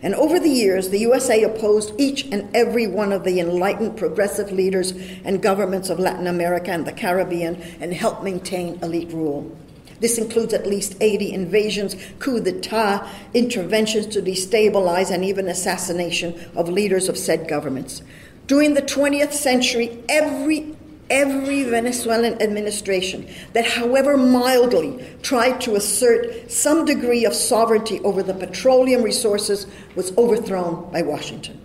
And 0.03 0.17
over 0.17 0.41
the 0.41 0.51
years, 0.51 0.91
the 0.91 0.99
USA 0.99 1.45
opposed 1.45 1.93
each 1.99 2.25
and 2.27 2.55
every 2.55 2.89
one 2.89 3.13
of 3.13 3.23
the 3.23 3.39
enlightened 3.39 3.97
progressive 3.97 4.51
leaders 4.51 4.93
and 5.25 5.41
governments 5.41 5.91
of 5.91 6.01
Latin 6.01 6.27
America 6.27 6.73
and 6.73 6.85
the 6.85 6.93
Caribbean 6.93 7.63
and 7.81 7.95
helped 7.95 8.25
maintain 8.25 8.81
elite 8.83 9.13
rule. 9.13 9.57
This 10.01 10.19
includes 10.19 10.53
at 10.53 10.67
least 10.67 10.97
80 11.01 11.33
invasions, 11.33 11.95
coup 12.19 12.41
d'etat, 12.41 13.09
interventions 13.35 14.07
to 14.09 14.21
destabilize, 14.21 15.13
and 15.13 15.25
even 15.25 15.47
assassination 15.47 16.35
of 16.57 16.69
leaders 16.69 17.09
of 17.09 17.17
said 17.17 17.47
governments. 17.47 18.03
During 18.49 18.75
the 18.75 18.83
20th 18.83 19.33
century, 19.33 20.03
every 20.09 20.75
every 21.13 21.63
Venezuelan 21.65 22.41
administration 22.43 23.29
that, 23.53 23.67
however 23.67 24.17
mildly, 24.17 25.05
tried 25.23 25.61
to 25.61 25.77
assert 25.77 26.51
some 26.51 26.85
degree 26.87 27.25
of 27.27 27.35
sovereignty 27.35 28.01
over 28.01 28.23
the 28.23 28.35
petroleum 28.35 29.03
resources 29.03 29.67
was 29.95 30.17
overthrown 30.17 30.91
by 30.91 31.03
Washington. 31.03 31.61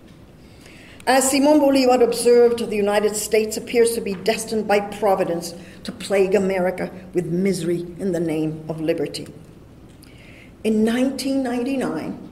As 1.08 1.32
Simon 1.32 1.60
Bolivar 1.60 2.04
observed, 2.04 2.60
the 2.70 2.76
United 2.76 3.16
States 3.16 3.56
appears 3.56 3.94
to 3.94 4.02
be 4.02 4.14
destined 4.14 4.68
by 4.68 4.82
Providence 4.82 5.56
to 5.86 5.94
plague 5.94 6.36
America 6.36 6.92
with 7.14 7.28
misery 7.28 7.80
in 7.98 8.12
the 8.12 8.20
name 8.20 8.66
of 8.68 8.82
liberty. 8.82 9.26
In 10.66 10.86
1999, 10.86 12.27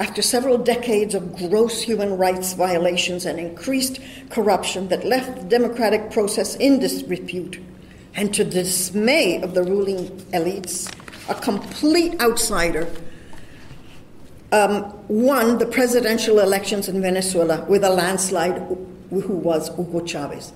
after 0.00 0.22
several 0.22 0.56
decades 0.56 1.14
of 1.14 1.36
gross 1.36 1.82
human 1.82 2.16
rights 2.16 2.54
violations 2.54 3.26
and 3.26 3.38
increased 3.38 4.00
corruption 4.30 4.88
that 4.88 5.04
left 5.04 5.36
the 5.36 5.44
democratic 5.44 6.10
process 6.10 6.56
in 6.56 6.80
disrepute, 6.80 7.60
and 8.14 8.32
to 8.34 8.42
the 8.42 8.62
dismay 8.62 9.40
of 9.42 9.52
the 9.54 9.62
ruling 9.62 10.08
elites, 10.32 10.90
a 11.28 11.34
complete 11.34 12.18
outsider 12.20 12.90
um, 14.52 14.92
won 15.06 15.58
the 15.58 15.66
presidential 15.66 16.40
elections 16.40 16.88
in 16.88 17.00
Venezuela 17.02 17.64
with 17.66 17.84
a 17.84 17.90
landslide, 17.90 18.56
who 19.10 19.36
was 19.36 19.68
Hugo 19.76 20.04
Chavez. 20.04 20.52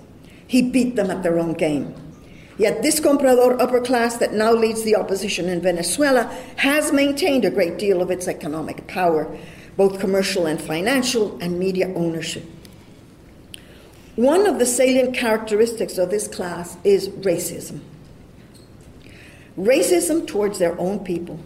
He 0.46 0.62
beat 0.62 0.96
them 0.96 1.10
at 1.10 1.22
their 1.22 1.38
own 1.38 1.52
game. 1.52 1.94
Yet 2.56 2.82
this 2.82 3.00
comprador 3.00 3.60
upper 3.60 3.80
class 3.80 4.16
that 4.18 4.32
now 4.32 4.52
leads 4.52 4.84
the 4.84 4.96
opposition 4.96 5.48
in 5.48 5.60
Venezuela 5.60 6.24
has 6.56 6.92
maintained 6.92 7.44
a 7.44 7.50
great 7.50 7.78
deal 7.78 8.00
of 8.00 8.10
its 8.10 8.28
economic 8.28 8.86
power, 8.86 9.36
both 9.76 9.98
commercial 9.98 10.46
and 10.46 10.60
financial, 10.60 11.36
and 11.40 11.58
media 11.58 11.92
ownership. 11.94 12.44
One 14.14 14.46
of 14.46 14.60
the 14.60 14.66
salient 14.66 15.16
characteristics 15.16 15.98
of 15.98 16.10
this 16.10 16.28
class 16.28 16.76
is 16.84 17.08
racism. 17.08 17.80
Racism 19.58 20.24
towards 20.24 20.60
their 20.60 20.78
own 20.78 21.00
people, 21.00 21.40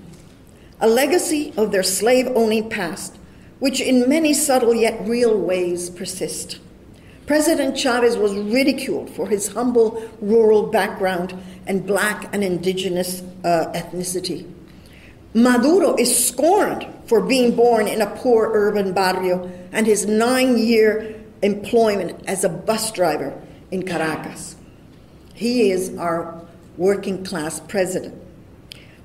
a 0.78 0.86
legacy 0.86 1.54
of 1.56 1.72
their 1.72 1.82
slave 1.82 2.26
owning 2.34 2.68
past, 2.68 3.16
which 3.58 3.80
in 3.80 4.08
many 4.08 4.34
subtle 4.34 4.74
yet 4.74 5.00
real 5.08 5.38
ways 5.38 5.88
persist. 5.88 6.58
President 7.28 7.76
Chavez 7.76 8.16
was 8.16 8.34
ridiculed 8.34 9.10
for 9.10 9.28
his 9.28 9.48
humble 9.48 10.02
rural 10.22 10.68
background 10.68 11.38
and 11.66 11.86
black 11.86 12.34
and 12.34 12.42
indigenous 12.42 13.22
uh, 13.44 13.70
ethnicity. 13.74 14.50
Maduro 15.34 15.94
is 15.96 16.26
scorned 16.26 16.86
for 17.04 17.20
being 17.20 17.54
born 17.54 17.86
in 17.86 18.00
a 18.00 18.06
poor 18.16 18.50
urban 18.54 18.94
barrio 18.94 19.46
and 19.72 19.86
his 19.86 20.06
nine 20.06 20.56
year 20.56 21.20
employment 21.42 22.18
as 22.26 22.44
a 22.44 22.48
bus 22.48 22.90
driver 22.92 23.38
in 23.70 23.82
Caracas. 23.82 24.56
He 25.34 25.70
is 25.70 25.94
our 25.98 26.40
working 26.78 27.26
class 27.26 27.60
president. 27.60 28.14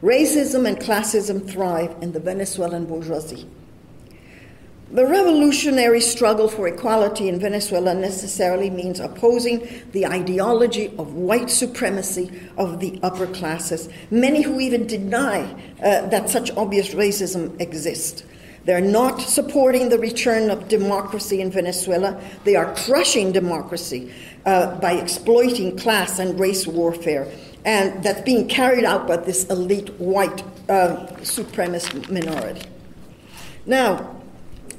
Racism 0.02 0.66
and 0.66 0.78
classism 0.78 1.46
thrive 1.46 1.94
in 2.02 2.14
the 2.14 2.22
Venezuelan 2.22 2.86
bourgeoisie. 2.86 3.50
The 4.94 5.08
revolutionary 5.08 6.02
struggle 6.02 6.48
for 6.48 6.68
equality 6.68 7.28
in 7.28 7.40
Venezuela 7.40 7.96
necessarily 7.96 8.70
means 8.70 9.00
opposing 9.00 9.68
the 9.92 10.06
ideology 10.06 10.94
of 11.00 11.16
white 11.16 11.50
supremacy 11.50 12.30
of 12.58 12.80
the 12.80 13.00
upper 13.02 13.26
classes, 13.26 13.90
many 14.12 14.44
who 14.44 14.60
even 14.60 14.86
deny 14.86 15.52
uh, 15.82 16.06
that 16.10 16.30
such 16.30 16.52
obvious 16.52 16.90
racism 16.90 17.60
exists. 17.60 18.24
They're 18.66 18.82
not 18.82 19.20
supporting 19.20 19.90
the 19.90 19.98
return 19.98 20.52
of 20.52 20.68
democracy 20.68 21.42
in 21.42 21.50
Venezuela. 21.50 22.22
They 22.44 22.56
are 22.56 22.76
crushing 22.76 23.32
democracy 23.32 24.14
uh, 24.46 24.76
by 24.80 24.94
exploiting 24.94 25.76
class 25.76 26.20
and 26.20 26.40
race 26.40 26.68
warfare. 26.68 27.28
And 27.66 28.04
that's 28.04 28.22
being 28.22 28.48
carried 28.48 28.86
out 28.86 29.08
by 29.08 29.18
this 29.18 29.46
elite 29.46 29.90
white 30.00 30.44
uh, 30.70 31.08
supremacist 31.24 32.12
minority. 32.12 32.70
Now, 33.66 34.23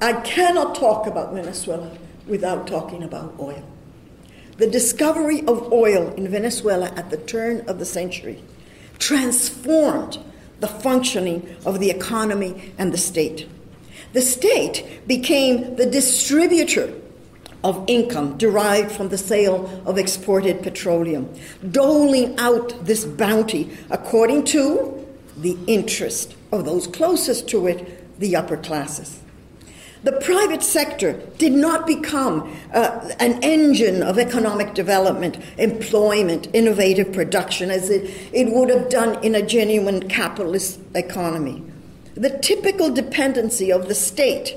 I 0.01 0.20
cannot 0.22 0.74
talk 0.74 1.07
about 1.07 1.32
Venezuela 1.32 1.97
without 2.26 2.66
talking 2.66 3.03
about 3.03 3.34
oil. 3.38 3.62
The 4.57 4.66
discovery 4.68 5.40
of 5.47 5.72
oil 5.72 6.12
in 6.14 6.28
Venezuela 6.28 6.86
at 6.97 7.11
the 7.11 7.16
turn 7.16 7.68
of 7.68 7.78
the 7.78 7.84
century 7.84 8.42
transformed 8.99 10.18
the 10.61 10.68
functioning 10.68 11.57
of 11.66 11.80
the 11.80 11.90
economy 11.90 12.72
and 12.78 12.92
the 12.92 12.99
state. 12.99 13.49
The 14.12 14.22
state 14.22 15.07
became 15.09 15.74
the 15.74 15.86
distributor 15.86 16.95
of 17.64 17.84
income 17.88 18.36
derived 18.36 18.92
from 18.92 19.09
the 19.09 19.18
sale 19.18 19.82
of 19.86 19.99
exported 19.99 20.62
petroleum, 20.62 21.34
doling 21.70 22.38
out 22.38 22.84
this 22.84 23.05
bounty 23.05 23.76
according 23.90 24.45
to 24.45 25.05
the 25.36 25.59
interest 25.66 26.36
of 26.53 26.64
those 26.64 26.86
closest 26.86 27.49
to 27.49 27.66
it, 27.66 28.20
the 28.20 28.36
upper 28.36 28.57
classes. 28.57 29.20
The 30.05 30.12
private 30.12 30.62
sector 30.62 31.14
did 31.38 31.55
not 31.55 31.86
become 31.86 32.55
uh, 32.74 33.11
an 33.20 33.42
engine 33.42 34.02
of 34.02 34.18
economic 34.18 34.74
development, 34.74 35.38
employment, 35.57 36.46
innovative 36.52 37.11
production 37.11 37.70
as 37.70 37.88
it, 37.88 38.11
it 38.30 38.52
would 38.52 38.68
have 38.68 38.90
done 38.90 39.22
in 39.24 39.34
a 39.34 39.40
genuine 39.40 40.07
capitalist 40.11 40.78
economy. 40.94 41.62
The 42.16 42.38
typical 42.38 42.92
dependency 42.92 43.72
of 43.72 43.88
the 43.88 43.94
state 43.94 44.55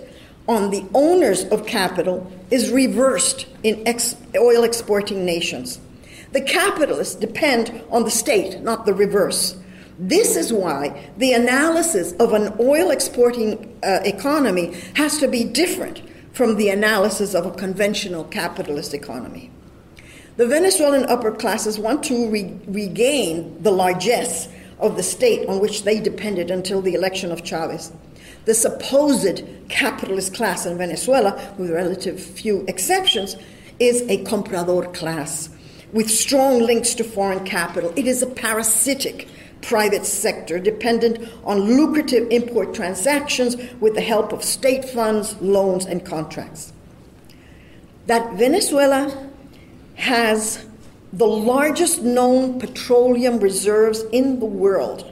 on 0.49 0.69
the 0.69 0.85
owners 0.93 1.45
of 1.45 1.65
capital 1.65 2.29
is 2.51 2.69
reversed 2.69 3.47
in 3.63 3.87
ex- 3.87 4.17
oil 4.35 4.65
exporting 4.65 5.23
nations. 5.23 5.79
The 6.33 6.41
capitalists 6.41 7.15
depend 7.15 7.83
on 7.89 8.03
the 8.03 8.11
state, 8.11 8.59
not 8.59 8.85
the 8.85 8.93
reverse. 8.93 9.55
This 9.99 10.35
is 10.35 10.53
why 10.53 11.09
the 11.17 11.33
analysis 11.33 12.13
of 12.13 12.33
an 12.33 12.53
oil 12.59 12.91
exporting 12.91 13.79
uh, 13.83 13.99
economy 14.05 14.75
has 14.95 15.17
to 15.19 15.27
be 15.27 15.43
different 15.43 16.03
from 16.33 16.55
the 16.55 16.69
analysis 16.69 17.33
of 17.33 17.47
a 17.47 17.51
conventional 17.51 18.23
capitalist 18.25 18.93
economy. 18.93 19.49
The 20.35 20.45
Venezuelan 20.45 21.05
upper 21.05 21.31
classes 21.31 21.79
want 21.79 22.03
to 22.03 22.29
re- 22.29 22.59
regain 22.67 23.61
the 23.63 23.71
largesse 23.71 24.47
of 24.79 24.95
the 24.95 25.01
state 25.01 25.49
on 25.49 25.59
which 25.59 25.83
they 25.83 25.99
depended 25.99 26.51
until 26.51 26.79
the 26.79 26.93
election 26.93 27.31
of 27.31 27.43
Chavez. 27.43 27.91
The 28.45 28.53
supposed 28.53 29.43
capitalist 29.67 30.35
class 30.35 30.67
in 30.67 30.77
Venezuela, 30.77 31.55
with 31.57 31.71
relative 31.71 32.21
few 32.21 32.63
exceptions, 32.67 33.35
is 33.79 34.03
a 34.03 34.23
comprador 34.25 34.93
class 34.93 35.49
with 35.91 36.09
strong 36.09 36.59
links 36.59 36.93
to 36.93 37.03
foreign 37.03 37.43
capital. 37.45 37.91
It 37.95 38.05
is 38.05 38.21
a 38.21 38.27
parasitic 38.27 39.27
private 39.62 40.05
sector 40.05 40.60
dependent 40.60 41.30
on 41.43 41.60
lucrative 41.60 42.28
import 42.32 42.74
transactions 42.74 43.55
with 43.80 43.95
the 43.95 44.01
help 44.01 44.34
of 44.34 44.43
state 44.43 44.86
funds, 44.86 45.36
loans, 45.41 45.86
and 45.86 46.05
contracts. 46.05 46.74
That 48.05 48.34
Venezuela 48.34 49.30
has 49.95 50.66
the 51.12 51.28
largest 51.28 52.01
known 52.01 52.60
petroleum 52.60 53.39
reserves 53.39 54.03
in 54.12 54.39
the 54.39 54.45
world, 54.45 55.12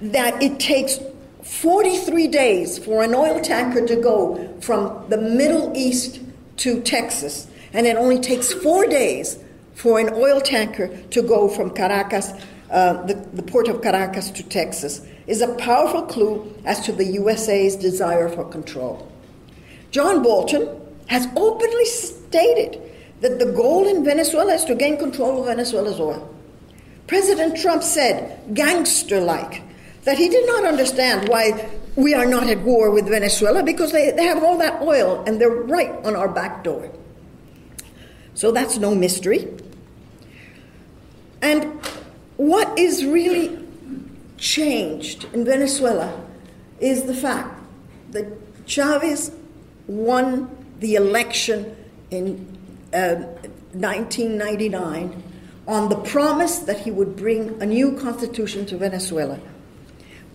that 0.00 0.40
it 0.42 0.60
takes 0.60 0.98
43 1.42 2.28
days 2.28 2.78
for 2.78 3.02
an 3.02 3.14
oil 3.14 3.40
tanker 3.40 3.86
to 3.86 3.96
go 3.96 4.54
from 4.60 5.08
the 5.08 5.16
Middle 5.16 5.72
East 5.76 6.20
to 6.58 6.80
Texas, 6.82 7.46
and 7.72 7.86
it 7.86 7.96
only 7.96 8.20
takes 8.20 8.52
four 8.52 8.86
days 8.86 9.38
for 9.74 9.98
an 9.98 10.10
oil 10.12 10.40
tanker 10.40 10.88
to 11.10 11.22
go 11.22 11.48
from 11.48 11.70
Caracas, 11.70 12.32
uh, 12.70 13.02
the, 13.06 13.14
the 13.14 13.42
port 13.42 13.68
of 13.68 13.82
Caracas, 13.82 14.30
to 14.30 14.42
Texas, 14.42 15.00
is 15.26 15.40
a 15.40 15.54
powerful 15.54 16.02
clue 16.02 16.54
as 16.64 16.80
to 16.80 16.92
the 16.92 17.04
USA's 17.04 17.76
desire 17.76 18.28
for 18.28 18.44
control. 18.44 19.10
John 19.90 20.22
Bolton 20.22 20.68
has 21.06 21.26
openly 21.36 21.84
stated 21.86 22.80
that 23.20 23.38
the 23.38 23.46
goal 23.52 23.88
in 23.88 24.04
Venezuela 24.04 24.54
is 24.54 24.64
to 24.66 24.74
gain 24.74 24.98
control 24.98 25.40
of 25.40 25.46
Venezuela's 25.46 25.98
oil. 25.98 26.34
President 27.06 27.56
Trump 27.56 27.82
said, 27.82 28.54
gangster 28.54 29.20
like, 29.20 29.62
that 30.04 30.18
he 30.18 30.28
did 30.28 30.46
not 30.46 30.64
understand 30.64 31.28
why 31.28 31.70
we 31.96 32.14
are 32.14 32.26
not 32.26 32.48
at 32.48 32.60
war 32.60 32.90
with 32.90 33.08
Venezuela 33.08 33.62
because 33.62 33.92
they, 33.92 34.10
they 34.12 34.24
have 34.24 34.42
all 34.42 34.58
that 34.58 34.80
oil 34.82 35.24
and 35.26 35.40
they're 35.40 35.50
right 35.50 35.90
on 36.04 36.14
our 36.14 36.28
back 36.28 36.62
door. 36.62 36.90
So 38.34 38.52
that's 38.52 38.78
no 38.78 38.94
mystery. 38.94 39.48
And 41.42 41.80
what 42.38 42.78
is 42.78 43.04
really 43.04 43.58
changed 44.38 45.26
in 45.34 45.44
Venezuela 45.44 46.24
is 46.80 47.02
the 47.02 47.14
fact 47.14 47.60
that 48.12 48.26
Chavez 48.66 49.32
won 49.88 50.48
the 50.78 50.94
election 50.94 51.76
in 52.10 52.56
uh, 52.94 53.16
1999 53.74 55.22
on 55.66 55.88
the 55.88 55.96
promise 55.96 56.60
that 56.60 56.78
he 56.78 56.90
would 56.90 57.16
bring 57.16 57.60
a 57.60 57.66
new 57.66 57.96
constitution 57.98 58.64
to 58.66 58.76
Venezuela. 58.78 59.38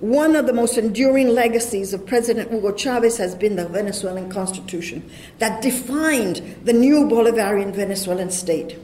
One 0.01 0.35
of 0.35 0.45
the 0.45 0.53
most 0.53 0.77
enduring 0.77 1.29
legacies 1.29 1.93
of 1.93 2.05
President 2.05 2.51
Hugo 2.51 2.73
Chavez 2.73 3.15
has 3.17 3.33
been 3.33 3.55
the 3.55 3.67
Venezuelan 3.69 4.29
constitution 4.29 5.09
that 5.39 5.61
defined 5.61 6.57
the 6.65 6.73
new 6.73 7.05
Bolivarian 7.05 7.73
Venezuelan 7.73 8.29
state. 8.29 8.77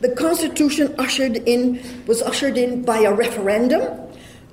The 0.00 0.14
constitution 0.14 0.94
ushered 0.98 1.36
in 1.36 1.82
was 2.06 2.22
ushered 2.22 2.56
in 2.56 2.82
by 2.82 3.00
a 3.00 3.12
referendum. 3.12 3.82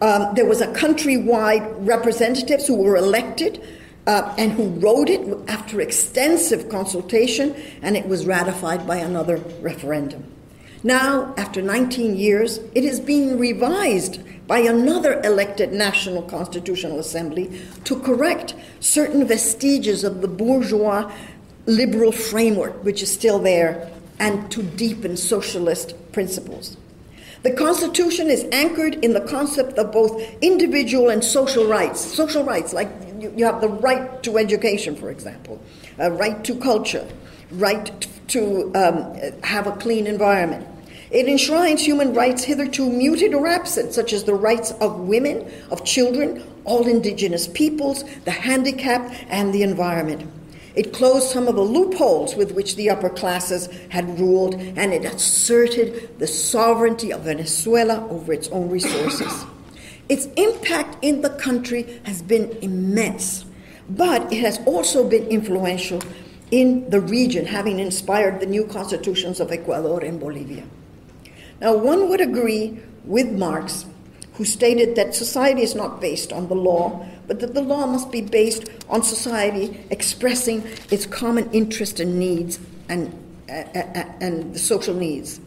Um, 0.02 0.36
there 0.36 0.46
was 0.46 0.62
a 0.62 0.68
countrywide 0.68 1.88
representatives 1.88 2.68
who 2.68 2.76
were 2.76 2.98
elected 2.98 3.66
uh, 4.06 4.34
and 4.38 4.52
who 4.52 4.68
wrote 4.80 5.10
it 5.10 5.26
after 5.48 5.82
extensive 5.82 6.70
consultation, 6.70 7.56
and 7.82 7.96
it 7.98 8.08
was 8.08 8.26
ratified 8.26 8.86
by 8.86 8.98
another 8.98 9.38
referendum. 9.62 10.24
Now, 10.84 11.34
after 11.38 11.62
19 11.62 12.16
years, 12.16 12.60
it 12.76 12.84
is 12.84 13.00
being 13.00 13.40
revised 13.40 14.22
by 14.48 14.60
another 14.60 15.20
elected 15.24 15.74
National 15.74 16.22
Constitutional 16.22 17.00
Assembly 17.00 17.62
to 17.84 18.00
correct 18.00 18.54
certain 18.80 19.26
vestiges 19.28 20.04
of 20.04 20.22
the 20.22 20.28
bourgeois 20.28 21.12
liberal 21.66 22.12
framework, 22.12 22.84
which 22.84 23.02
is 23.02 23.12
still 23.12 23.40
there, 23.40 23.92
and 24.20 24.50
to 24.52 24.64
deepen 24.64 25.18
socialist 25.18 25.94
principles. 26.12 26.78
The 27.44 27.52
Constitution 27.52 28.30
is 28.30 28.46
anchored 28.52 28.96
in 29.06 29.14
the 29.14 29.22
concept 29.22 29.78
of 29.78 29.92
both 29.92 30.22
individual 30.42 31.10
and 31.10 31.24
social 31.24 31.66
rights. 31.68 32.02
Social 32.02 32.44
rights, 32.44 32.74
like 32.74 32.90
you, 33.20 33.46
have 33.46 33.62
the 33.62 33.70
right 33.70 34.22
to 34.24 34.38
education, 34.38 34.96
for 34.96 35.10
example, 35.12 35.62
a 36.00 36.12
right 36.12 36.44
to 36.44 36.56
culture, 36.56 37.08
right 37.52 38.08
to 38.30 38.74
um, 38.76 39.14
have 39.44 39.68
a 39.68 39.72
clean 39.74 40.08
environment, 40.08 40.68
it 41.10 41.30
enshrines 41.30 41.86
human 41.86 42.14
rights 42.14 42.44
hitherto 42.44 42.90
muted 42.90 43.34
or 43.34 43.48
absent, 43.48 43.94
such 43.94 44.12
as 44.12 44.26
the 44.26 44.34
rights 44.34 44.72
of 44.72 45.00
women, 45.00 45.50
of 45.72 45.86
children, 45.86 46.44
all 46.66 46.86
indigenous 46.86 47.48
peoples, 47.48 48.04
the 48.26 48.32
handicapped, 48.32 49.16
and 49.30 49.54
the 49.54 49.64
environment. 49.64 50.30
It 50.78 50.94
closed 50.94 51.30
some 51.30 51.48
of 51.48 51.56
the 51.56 51.62
loopholes 51.62 52.36
with 52.36 52.52
which 52.52 52.76
the 52.76 52.92
upper 52.92 53.10
classes 53.10 53.68
had 53.90 54.20
ruled, 54.20 54.54
and 54.54 54.94
it 54.94 55.06
asserted 55.06 56.20
the 56.20 56.28
sovereignty 56.28 57.12
of 57.12 57.22
Venezuela 57.22 58.08
over 58.12 58.32
its 58.32 58.48
own 58.50 58.70
resources. 58.70 59.46
its 60.10 60.28
impact 60.38 61.04
in 61.04 61.24
the 61.24 61.32
country 61.32 62.00
has 62.04 62.22
been 62.22 62.52
immense, 62.62 63.44
but 63.90 64.32
it 64.32 64.40
has 64.40 64.60
also 64.68 65.10
been 65.10 65.28
influential 65.30 66.00
in 66.52 66.88
the 66.92 67.02
region, 67.02 67.48
having 67.48 67.80
inspired 67.80 68.40
the 68.40 68.46
new 68.46 68.64
constitutions 68.64 69.40
of 69.40 69.52
Ecuador 69.52 70.02
and 70.02 70.20
Bolivia. 70.20 70.64
Now, 71.60 71.76
one 71.76 72.08
would 72.10 72.22
agree 72.22 72.80
with 73.04 73.32
Marx, 73.32 73.88
who 74.34 74.46
stated 74.46 74.96
that 74.96 75.16
society 75.16 75.64
is 75.64 75.74
not 75.74 76.00
based 76.00 76.32
on 76.32 76.48
the 76.50 76.56
law, 76.56 77.04
but 77.28 77.40
that 77.42 77.54
the 77.54 77.62
law 77.62 77.86
must 77.86 78.12
be 78.12 78.22
based 78.22 78.66
on 78.90 79.04
society 79.04 79.86
expressing 79.90 80.64
its 80.90 81.06
common 81.06 81.50
interest 81.52 82.00
and 82.00 82.18
needs 82.18 82.60
and, 82.90 83.14
uh, 83.50 83.54
and 84.22 84.54
the 84.54 84.60
social 84.60 84.96
needs. 84.96 85.40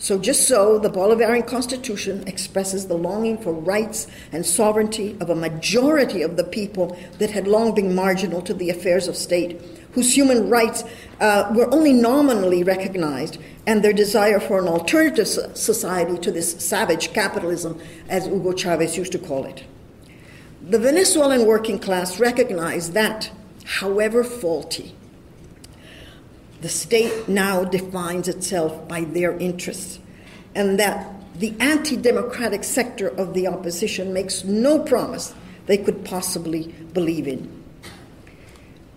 So, 0.00 0.16
just 0.16 0.46
so, 0.46 0.78
the 0.78 0.90
Bolivarian 0.90 1.44
Constitution 1.44 2.22
expresses 2.28 2.86
the 2.86 2.94
longing 2.94 3.36
for 3.36 3.52
rights 3.52 4.06
and 4.30 4.46
sovereignty 4.46 5.16
of 5.20 5.28
a 5.28 5.34
majority 5.34 6.22
of 6.22 6.36
the 6.36 6.44
people 6.44 6.96
that 7.18 7.30
had 7.30 7.48
long 7.48 7.74
been 7.74 7.96
marginal 7.96 8.40
to 8.42 8.54
the 8.54 8.70
affairs 8.70 9.08
of 9.08 9.16
state, 9.16 9.60
whose 9.92 10.16
human 10.16 10.48
rights 10.48 10.84
uh, 11.20 11.52
were 11.52 11.72
only 11.74 11.92
nominally 11.92 12.62
recognized, 12.62 13.38
and 13.66 13.82
their 13.82 13.92
desire 13.92 14.38
for 14.38 14.60
an 14.60 14.68
alternative 14.68 15.26
society 15.26 16.16
to 16.18 16.30
this 16.30 16.64
savage 16.64 17.12
capitalism, 17.12 17.80
as 18.08 18.26
Hugo 18.26 18.52
Chavez 18.52 18.96
used 18.96 19.10
to 19.10 19.18
call 19.18 19.46
it. 19.46 19.64
The 20.62 20.78
Venezuelan 20.78 21.46
working 21.46 21.78
class 21.78 22.18
recognized 22.18 22.92
that, 22.92 23.30
however 23.64 24.24
faulty, 24.24 24.94
the 26.60 26.68
state 26.68 27.28
now 27.28 27.64
defines 27.64 28.26
itself 28.26 28.88
by 28.88 29.02
their 29.02 29.38
interests, 29.38 30.00
and 30.54 30.78
that 30.80 31.14
the 31.36 31.54
anti 31.60 31.96
democratic 31.96 32.64
sector 32.64 33.08
of 33.08 33.34
the 33.34 33.46
opposition 33.46 34.12
makes 34.12 34.42
no 34.42 34.80
promise 34.80 35.32
they 35.66 35.78
could 35.78 36.04
possibly 36.04 36.74
believe 36.92 37.28
in. 37.28 37.62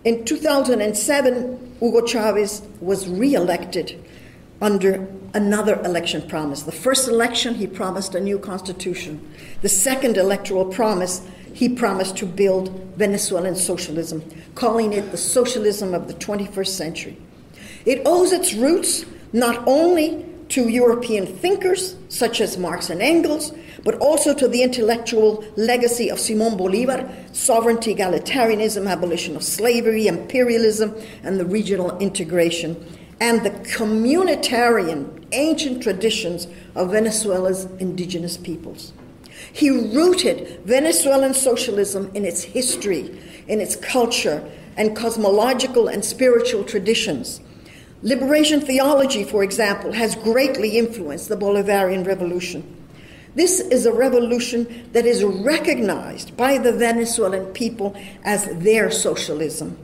In 0.03 0.25
2007, 0.25 1.75
Hugo 1.79 2.05
Chavez 2.07 2.63
was 2.79 3.07
re 3.07 3.35
elected 3.35 4.03
under 4.61 5.07
another 5.35 5.79
election 5.81 6.27
promise. 6.27 6.63
The 6.63 6.71
first 6.71 7.07
election, 7.07 7.55
he 7.55 7.67
promised 7.67 8.15
a 8.15 8.19
new 8.19 8.39
constitution. 8.39 9.33
The 9.61 9.69
second 9.69 10.17
electoral 10.17 10.65
promise, 10.65 11.21
he 11.53 11.69
promised 11.69 12.17
to 12.17 12.25
build 12.25 12.69
Venezuelan 12.95 13.55
socialism, 13.55 14.23
calling 14.55 14.93
it 14.93 15.11
the 15.11 15.17
socialism 15.17 15.93
of 15.93 16.07
the 16.07 16.13
21st 16.15 16.67
century. 16.67 17.17
It 17.85 18.01
owes 18.05 18.31
its 18.31 18.53
roots 18.53 19.05
not 19.33 19.63
only 19.67 20.25
to 20.49 20.67
European 20.67 21.25
thinkers 21.25 21.95
such 22.09 22.41
as 22.41 22.57
Marx 22.57 22.89
and 22.89 23.01
Engels, 23.01 23.53
but 23.83 23.95
also 23.95 24.33
to 24.33 24.47
the 24.47 24.61
intellectual 24.61 25.43
legacy 25.55 26.09
of 26.09 26.19
Simon 26.19 26.57
Bolivar 26.57 27.09
sovereignty, 27.31 27.95
egalitarianism, 27.95 28.87
abolition 28.87 29.35
of 29.35 29.43
slavery, 29.43 30.07
imperialism, 30.07 30.93
and 31.23 31.39
the 31.39 31.45
regional 31.45 31.97
integration, 31.99 32.75
and 33.21 33.43
the 33.43 33.51
communitarian 33.51 35.25
ancient 35.31 35.81
traditions 35.81 36.47
of 36.75 36.91
Venezuela's 36.91 37.65
indigenous 37.79 38.35
peoples. 38.35 38.91
He 39.53 39.69
rooted 39.69 40.61
Venezuelan 40.65 41.33
socialism 41.33 42.11
in 42.13 42.25
its 42.25 42.43
history, 42.43 43.19
in 43.47 43.59
its 43.59 43.75
culture, 43.75 44.49
and 44.77 44.95
cosmological 44.95 45.87
and 45.87 46.03
spiritual 46.03 46.63
traditions 46.63 47.41
Liberation 48.03 48.61
theology, 48.61 49.23
for 49.23 49.43
example, 49.43 49.91
has 49.91 50.15
greatly 50.15 50.77
influenced 50.77 51.29
the 51.29 51.37
Bolivarian 51.37 52.05
Revolution. 52.05 52.63
This 53.35 53.59
is 53.59 53.85
a 53.85 53.93
revolution 53.93 54.89
that 54.91 55.05
is 55.05 55.23
recognized 55.23 56.35
by 56.35 56.57
the 56.57 56.73
Venezuelan 56.73 57.45
people 57.53 57.95
as 58.23 58.47
their 58.57 58.89
socialism. 58.89 59.77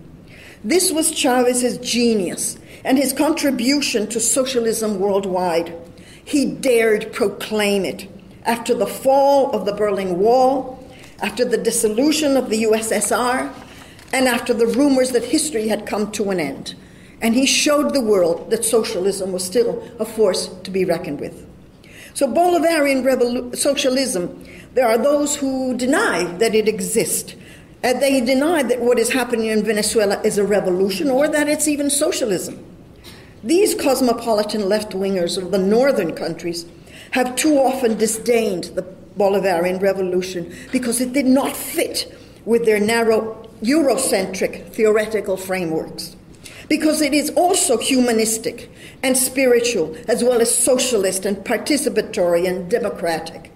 This 0.64 0.92
was 0.92 1.12
Chavez's 1.12 1.78
genius 1.78 2.58
and 2.84 2.98
his 2.98 3.14
contribution 3.14 4.08
to 4.08 4.20
socialism 4.20 5.00
worldwide. 5.00 5.76
He 6.26 6.46
dared 6.46 7.14
proclaim 7.14 7.86
it 7.86 8.08
after 8.48 8.74
the 8.74 8.88
fall 8.88 9.52
of 9.52 9.66
the 9.66 9.74
Berlin 9.74 10.18
Wall, 10.18 10.84
after 11.22 11.46
the 11.46 11.58
dissolution 11.58 12.36
of 12.36 12.50
the 12.50 12.64
USSR, 12.64 13.54
and 14.14 14.28
after 14.28 14.54
the 14.54 14.66
rumors 14.68 15.12
that 15.12 15.26
history 15.26 15.68
had 15.68 15.86
come 15.86 16.12
to 16.14 16.32
an 16.32 16.40
end 16.40 16.76
and 17.22 17.34
he 17.34 17.46
showed 17.46 17.94
the 17.94 18.02
world 18.02 18.50
that 18.52 18.64
socialism 18.64 19.32
was 19.32 19.44
still 19.44 19.84
a 20.00 20.06
force 20.06 20.48
to 20.64 20.72
be 20.72 20.86
reckoned 20.86 21.20
with. 21.20 21.46
So, 22.14 22.28
Bolivarian 22.28 23.04
revolu- 23.04 23.56
socialism, 23.56 24.46
there 24.74 24.88
are 24.88 24.98
those 24.98 25.36
who 25.36 25.76
deny 25.76 26.24
that 26.38 26.56
it 26.56 26.68
exists. 26.68 27.36
And 27.84 28.02
they 28.02 28.22
deny 28.22 28.64
that 28.64 28.82
what 28.82 28.98
is 28.98 29.12
happening 29.12 29.48
in 29.48 29.64
Venezuela 29.64 30.20
is 30.22 30.38
a 30.38 30.44
revolution 30.44 31.10
or 31.10 31.28
that 31.28 31.48
it's 31.48 31.68
even 31.68 31.90
socialism. 31.90 32.64
These 33.44 33.76
cosmopolitan 33.76 34.68
left 34.68 34.94
wingers 34.94 35.38
of 35.38 35.52
the 35.52 35.60
northern 35.60 36.16
countries 36.16 36.66
have 37.12 37.36
too 37.36 37.58
often 37.58 37.98
disdained 37.98 38.66
the 38.76 38.86
Bolivarian 39.18 39.82
revolution 39.82 40.54
because 40.72 41.02
it 41.02 41.14
did 41.14 41.26
not 41.26 41.56
fit 41.56 42.16
with 42.46 42.66
their 42.66 42.80
narrow 42.80 43.48
Eurocentric 43.62 44.72
theoretical 44.72 45.38
frameworks. 45.38 46.16
Because 46.70 47.02
it 47.02 47.14
is 47.14 47.32
also 47.32 47.78
humanistic 47.78 48.70
and 49.02 49.18
spiritual, 49.18 49.96
as 50.08 50.24
well 50.24 50.42
as 50.42 50.56
socialist 50.56 51.26
and 51.26 51.38
participatory 51.38 52.48
and 52.48 52.70
democratic. 52.70 53.52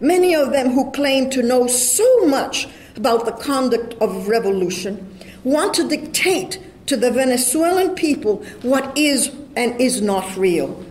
Many 0.00 0.34
of 0.34 0.52
them 0.52 0.70
who 0.72 0.90
claim 0.90 1.30
to 1.30 1.42
know 1.42 1.66
so 1.66 2.26
much 2.26 2.68
about 2.96 3.24
the 3.24 3.32
conduct 3.32 3.94
of 4.00 4.28
revolution 4.28 5.18
want 5.44 5.74
to 5.74 5.88
dictate 5.88 6.60
to 6.86 6.96
the 6.96 7.10
Venezuelan 7.10 7.94
people 7.94 8.44
what 8.62 8.96
is 8.98 9.30
and 9.56 9.80
is 9.80 10.02
not 10.02 10.36
real. 10.36 10.84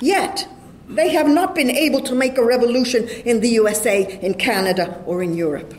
Yet, 0.00 0.48
they 0.90 1.10
have 1.10 1.28
not 1.28 1.54
been 1.54 1.70
able 1.70 2.00
to 2.00 2.14
make 2.14 2.36
a 2.36 2.44
revolution 2.44 3.08
in 3.24 3.40
the 3.40 3.48
USA, 3.50 4.18
in 4.20 4.34
Canada, 4.34 5.02
or 5.06 5.22
in 5.22 5.34
Europe. 5.34 5.74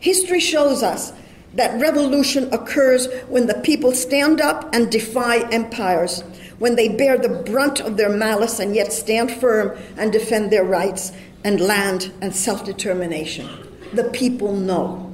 History 0.00 0.40
shows 0.40 0.82
us 0.82 1.12
that 1.54 1.80
revolution 1.80 2.52
occurs 2.52 3.08
when 3.28 3.46
the 3.46 3.54
people 3.60 3.92
stand 3.92 4.40
up 4.40 4.72
and 4.74 4.90
defy 4.90 5.48
empires, 5.50 6.22
when 6.58 6.76
they 6.76 6.88
bear 6.88 7.18
the 7.18 7.28
brunt 7.28 7.80
of 7.80 7.96
their 7.96 8.10
malice 8.10 8.58
and 8.58 8.74
yet 8.74 8.92
stand 8.92 9.30
firm 9.30 9.76
and 9.96 10.12
defend 10.12 10.50
their 10.50 10.64
rights 10.64 11.12
and 11.44 11.60
land 11.60 12.12
and 12.20 12.34
self 12.34 12.64
determination. 12.64 13.48
The 13.92 14.04
people 14.10 14.54
know. 14.54 15.04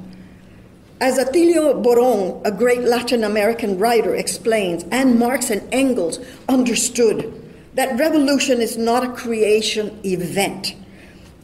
As 1.01 1.19
Atilio 1.19 1.83
Boron, 1.83 2.41
a 2.45 2.51
great 2.51 2.81
Latin 2.81 3.25
American 3.25 3.79
writer, 3.79 4.15
explains, 4.15 4.85
and 4.91 5.19
Marx 5.19 5.51
and 5.51 5.63
Engels 5.73 6.19
understood 6.49 7.44
that 7.75 7.99
revolution 7.99 8.61
is 8.61 8.77
not 8.77 9.05
a 9.05 9.13
creation 9.13 9.99
event 10.05 10.75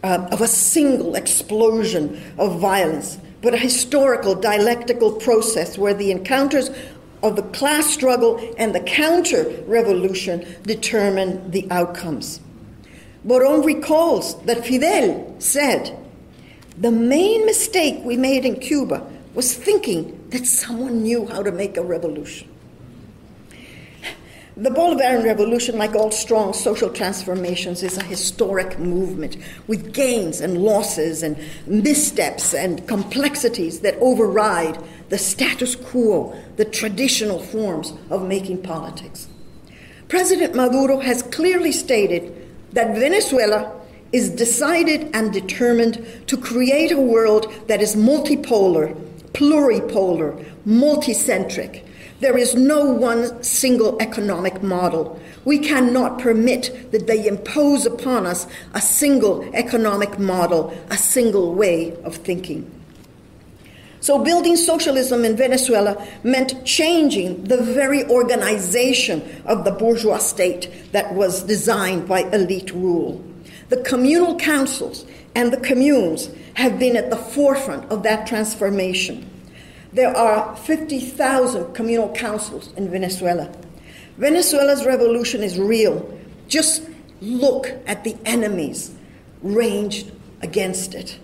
uh, 0.02 0.28
of 0.30 0.40
a 0.40 0.46
single 0.46 1.14
explosion 1.14 2.20
of 2.38 2.60
violence, 2.60 3.18
but 3.42 3.54
a 3.54 3.58
historical 3.58 4.34
dialectical 4.34 5.12
process 5.12 5.76
where 5.76 5.94
the 5.94 6.10
encounters 6.10 6.70
of 7.22 7.36
the 7.36 7.42
class 7.42 7.86
struggle 7.86 8.40
and 8.56 8.74
the 8.74 8.80
counter 8.80 9.44
revolution 9.66 10.46
determine 10.62 11.50
the 11.50 11.66
outcomes. 11.70 12.40
Boron 13.24 13.62
recalls 13.62 14.40
that 14.44 14.64
Fidel 14.64 15.34
said, 15.38 15.98
The 16.78 16.90
main 16.90 17.44
mistake 17.44 18.02
we 18.04 18.16
made 18.16 18.46
in 18.46 18.58
Cuba 18.58 19.06
was 19.34 19.54
thinking 19.54 20.28
that 20.30 20.46
someone 20.46 21.02
knew 21.02 21.26
how 21.26 21.42
to 21.42 21.52
make 21.52 21.76
a 21.76 21.82
revolution. 21.82 22.49
The 24.60 24.68
Bolivarian 24.68 25.24
Revolution, 25.24 25.78
like 25.78 25.94
all 25.94 26.10
strong 26.10 26.52
social 26.52 26.90
transformations, 26.90 27.82
is 27.82 27.96
a 27.96 28.02
historic 28.02 28.78
movement 28.78 29.38
with 29.66 29.94
gains 29.94 30.42
and 30.42 30.58
losses 30.58 31.22
and 31.22 31.38
missteps 31.66 32.52
and 32.52 32.86
complexities 32.86 33.80
that 33.80 33.96
override 34.02 34.78
the 35.08 35.16
status 35.16 35.74
quo, 35.74 36.38
the 36.56 36.66
traditional 36.66 37.38
forms 37.38 37.94
of 38.10 38.28
making 38.28 38.60
politics. 38.60 39.28
President 40.08 40.54
Maduro 40.54 41.00
has 41.00 41.22
clearly 41.22 41.72
stated 41.72 42.46
that 42.72 42.94
Venezuela 42.98 43.80
is 44.12 44.28
decided 44.28 45.08
and 45.14 45.32
determined 45.32 46.06
to 46.26 46.36
create 46.36 46.92
a 46.92 47.00
world 47.00 47.50
that 47.68 47.80
is 47.80 47.96
multipolar, 47.96 48.94
pluripolar, 49.32 50.44
multicentric, 50.66 51.82
there 52.20 52.36
is 52.36 52.54
no 52.54 52.84
one 52.84 53.42
single 53.42 54.00
economic 54.00 54.62
model. 54.62 55.20
We 55.44 55.58
cannot 55.58 56.18
permit 56.18 56.92
that 56.92 57.06
they 57.06 57.26
impose 57.26 57.86
upon 57.86 58.26
us 58.26 58.46
a 58.74 58.80
single 58.80 59.42
economic 59.54 60.18
model, 60.18 60.76
a 60.90 60.98
single 60.98 61.54
way 61.54 61.96
of 62.04 62.16
thinking. 62.16 62.70
So, 64.02 64.22
building 64.22 64.56
socialism 64.56 65.26
in 65.26 65.36
Venezuela 65.36 66.06
meant 66.22 66.64
changing 66.64 67.44
the 67.44 67.62
very 67.62 68.04
organization 68.06 69.42
of 69.44 69.64
the 69.64 69.72
bourgeois 69.72 70.18
state 70.18 70.70
that 70.92 71.14
was 71.14 71.42
designed 71.42 72.08
by 72.08 72.20
elite 72.32 72.72
rule. 72.72 73.22
The 73.68 73.82
communal 73.82 74.36
councils 74.36 75.04
and 75.34 75.52
the 75.52 75.60
communes 75.60 76.30
have 76.54 76.78
been 76.78 76.96
at 76.96 77.10
the 77.10 77.16
forefront 77.16 77.90
of 77.90 78.02
that 78.02 78.26
transformation. 78.26 79.28
There 79.92 80.16
are 80.16 80.54
50,000 80.56 81.74
communal 81.74 82.12
councils 82.14 82.72
in 82.76 82.90
Venezuela. 82.90 83.50
Venezuela's 84.18 84.86
revolution 84.86 85.42
is 85.42 85.58
real. 85.58 86.18
Just 86.46 86.82
look 87.20 87.72
at 87.86 88.04
the 88.04 88.16
enemies 88.24 88.94
ranged 89.42 90.12
against 90.42 90.94
it. 90.94 91.18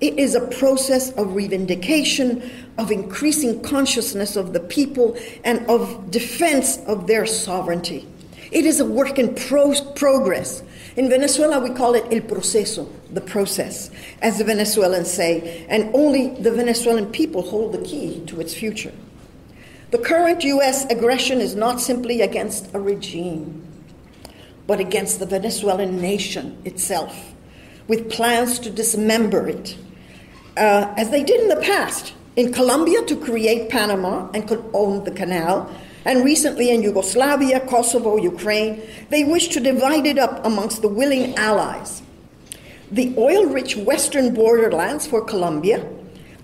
It 0.00 0.18
is 0.18 0.34
a 0.34 0.40
process 0.40 1.10
of 1.10 1.28
reivindication, 1.28 2.50
of 2.78 2.90
increasing 2.90 3.62
consciousness 3.62 4.34
of 4.34 4.54
the 4.54 4.60
people, 4.60 5.16
and 5.44 5.64
of 5.68 6.10
defense 6.10 6.78
of 6.86 7.06
their 7.06 7.26
sovereignty. 7.26 8.08
It 8.50 8.64
is 8.64 8.80
a 8.80 8.84
work 8.84 9.18
in 9.18 9.34
pro- 9.34 9.74
progress. 9.92 10.62
In 10.96 11.08
Venezuela, 11.08 11.60
we 11.60 11.70
call 11.70 11.94
it 11.94 12.04
el 12.10 12.20
proceso, 12.20 12.88
the 13.10 13.20
process, 13.20 13.90
as 14.22 14.38
the 14.38 14.44
Venezuelans 14.44 15.10
say, 15.10 15.64
and 15.68 15.94
only 15.94 16.30
the 16.30 16.50
Venezuelan 16.50 17.12
people 17.12 17.42
hold 17.42 17.72
the 17.72 17.82
key 17.82 18.24
to 18.26 18.40
its 18.40 18.54
future. 18.54 18.92
The 19.92 19.98
current 19.98 20.42
U.S. 20.44 20.84
aggression 20.90 21.40
is 21.40 21.54
not 21.54 21.80
simply 21.80 22.20
against 22.20 22.74
a 22.74 22.80
regime, 22.80 23.66
but 24.66 24.80
against 24.80 25.20
the 25.20 25.26
Venezuelan 25.26 26.00
nation 26.00 26.60
itself, 26.64 27.34
with 27.86 28.10
plans 28.10 28.58
to 28.60 28.70
dismember 28.70 29.48
it, 29.48 29.76
uh, 30.56 30.92
as 30.96 31.10
they 31.10 31.22
did 31.22 31.40
in 31.40 31.48
the 31.48 31.56
past. 31.56 32.14
In 32.36 32.52
Colombia, 32.52 33.02
to 33.02 33.16
create 33.16 33.70
Panama 33.70 34.30
and 34.32 34.46
could 34.46 34.64
own 34.72 35.04
the 35.04 35.10
canal, 35.10 35.70
and 36.04 36.24
recently 36.24 36.70
in 36.70 36.82
Yugoslavia, 36.82 37.60
Kosovo, 37.60 38.16
Ukraine, 38.16 38.82
they 39.10 39.24
wish 39.24 39.48
to 39.48 39.60
divide 39.60 40.06
it 40.06 40.18
up 40.18 40.44
amongst 40.44 40.82
the 40.82 40.88
willing 40.88 41.34
allies. 41.36 42.02
The 42.90 43.14
oil 43.16 43.46
rich 43.46 43.76
western 43.76 44.34
borderlands 44.34 45.06
for 45.06 45.22
Colombia, 45.22 45.86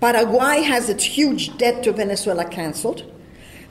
Paraguay 0.00 0.62
has 0.62 0.88
its 0.88 1.04
huge 1.04 1.56
debt 1.56 1.82
to 1.84 1.92
Venezuela 1.92 2.44
canceled, 2.44 3.10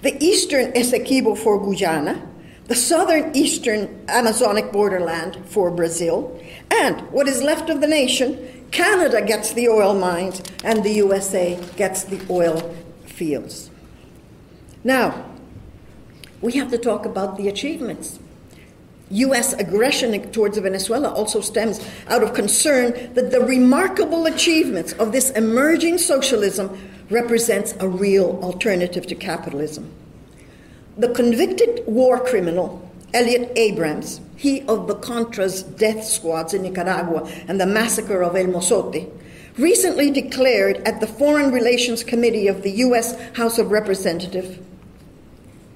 the 0.02 0.22
eastern 0.24 0.72
Essequibo 0.74 1.38
for 1.38 1.64
Guyana, 1.64 2.28
the 2.66 2.76
southern 2.76 3.36
eastern 3.36 4.04
Amazonic 4.10 4.72
borderland 4.72 5.38
for 5.46 5.70
Brazil, 5.70 6.40
and 6.72 7.00
what 7.12 7.28
is 7.28 7.44
left 7.44 7.70
of 7.70 7.80
the 7.80 7.88
nation, 7.88 8.66
Canada 8.72 9.22
gets 9.22 9.54
the 9.54 9.70
oil 9.70 9.94
mines 9.94 10.42
and 10.64 10.84
the 10.84 10.94
USA 10.94 11.60
gets 11.78 12.04
the 12.04 12.20
oil 12.30 12.76
fields. 13.06 13.70
Now, 14.84 15.26
we 16.46 16.54
have 16.54 16.70
to 16.70 16.78
talk 16.78 17.08
about 17.08 17.38
the 17.38 17.48
achievements. 17.48 18.20
U.S. 19.10 19.54
aggression 19.54 20.32
towards 20.32 20.58
Venezuela 20.60 21.12
also 21.12 21.42
stems 21.42 21.84
out 22.08 22.22
of 22.22 22.36
concern 22.36 22.92
that 23.16 23.32
the 23.32 23.42
remarkable 23.42 24.28
achievements 24.28 24.94
of 24.94 25.12
this 25.12 25.32
emerging 25.32 25.98
socialism 25.98 26.78
represents 27.10 27.74
a 27.80 27.88
real 27.88 28.40
alternative 28.44 29.08
to 29.08 29.16
capitalism. 29.16 29.92
The 30.98 31.10
convicted 31.10 31.84
war 31.88 32.20
criminal, 32.20 32.88
Elliot 33.14 33.52
Abrams, 33.56 34.22
he 34.36 34.62
of 34.68 34.88
the 34.88 34.96
Contras 34.96 35.64
death 35.78 36.04
squads 36.04 36.54
in 36.54 36.62
Nicaragua 36.62 37.28
and 37.48 37.60
the 37.60 37.66
massacre 37.66 38.24
of 38.24 38.36
El 38.36 38.46
Mozote, 38.46 39.12
recently 39.58 40.12
declared 40.12 40.78
at 40.78 41.00
the 41.00 41.08
Foreign 41.08 41.52
Relations 41.52 42.04
Committee 42.04 42.48
of 42.48 42.62
the 42.62 42.72
U.S. 42.72 43.20
House 43.36 43.58
of 43.58 43.72
Representatives 43.72 44.60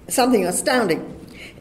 something 0.10 0.46
astounding. 0.46 1.16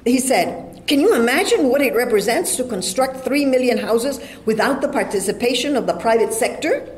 He 0.05 0.19
said, 0.19 0.87
Can 0.87 1.01
you 1.01 1.15
imagine 1.15 1.69
what 1.69 1.81
it 1.81 1.95
represents 1.95 2.57
to 2.57 2.65
construct 2.65 3.25
3 3.25 3.45
million 3.47 3.79
houses 3.79 4.21
without 4.47 4.81
the 4.81 4.89
participation 4.89 5.77
of 5.77 5.87
the 5.87 5.95
private 5.95 6.33
sector? 6.33 6.89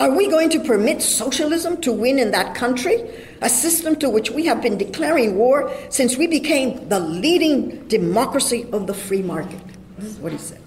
Are 0.00 0.10
we 0.10 0.28
going 0.28 0.50
to 0.50 0.60
permit 0.60 1.00
socialism 1.00 1.80
to 1.82 1.92
win 1.92 2.18
in 2.18 2.32
that 2.32 2.56
country? 2.56 3.08
A 3.40 3.48
system 3.48 3.94
to 3.96 4.10
which 4.10 4.30
we 4.30 4.44
have 4.46 4.60
been 4.60 4.76
declaring 4.76 5.36
war 5.36 5.72
since 5.90 6.16
we 6.16 6.26
became 6.26 6.88
the 6.88 6.98
leading 6.98 7.86
democracy 7.86 8.66
of 8.72 8.86
the 8.86 8.94
free 8.94 9.22
market. 9.22 9.60
This 9.98 10.10
is 10.10 10.18
what 10.18 10.32
he 10.32 10.38
said. 10.38 10.60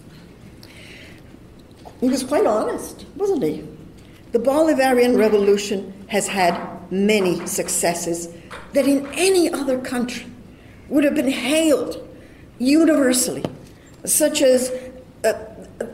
He 2.00 2.08
was 2.08 2.24
quite 2.24 2.46
honest, 2.46 3.06
wasn't 3.16 3.44
he? 3.44 3.68
The 4.36 4.42
Bolivarian 4.42 5.18
Revolution 5.18 5.94
has 6.08 6.28
had 6.28 6.60
many 6.92 7.48
successes 7.48 8.28
that 8.74 8.86
in 8.86 9.08
any 9.14 9.50
other 9.50 9.80
country 9.80 10.26
would 10.90 11.06
have 11.06 11.16
been 11.16 11.32
hailed 11.32 12.06
universally, 12.60 13.46
such 14.04 14.42
as 14.42 14.74
uh, 15.24 15.32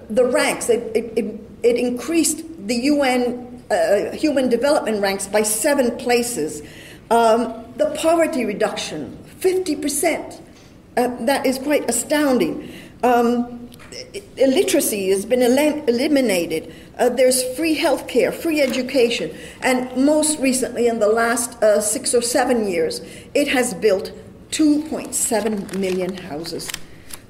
the 0.10 0.26
ranks. 0.26 0.70
It, 0.70 0.92
it, 0.96 1.40
it, 1.62 1.76
increased 1.76 2.42
the 2.66 2.78
UN 2.78 3.64
uh, 3.70 4.10
Human 4.16 4.50
Development 4.50 5.00
ranks 5.04 5.28
by 5.28 5.44
seven 5.44 5.96
places. 5.98 6.64
Um, 7.12 7.64
the 7.78 7.96
poverty 7.96 8.46
reduction, 8.46 9.20
50%. 9.40 10.42
Uh, 10.98 11.16
that 11.26 11.46
is 11.46 11.60
quite 11.60 11.88
astounding. 11.88 12.74
Um, 13.04 13.61
illiteracy 14.38 15.10
has 15.10 15.26
been 15.26 15.42
el- 15.42 15.84
eliminated. 15.88 16.74
Uh, 16.98 17.10
there's 17.10 17.44
free 17.56 17.74
health 17.74 18.08
care, 18.08 18.32
free 18.32 18.62
education. 18.62 19.36
And 19.62 20.06
most 20.06 20.40
recently, 20.40 20.88
in 20.88 21.00
the 21.00 21.08
last 21.08 21.62
uh, 21.64 21.82
six 21.82 22.14
or 22.14 22.22
seven 22.22 22.68
years, 22.68 23.02
it 23.34 23.48
has 23.48 23.74
built 23.74 24.12
2.7 24.52 25.78
million 25.78 26.18
houses. 26.18 26.70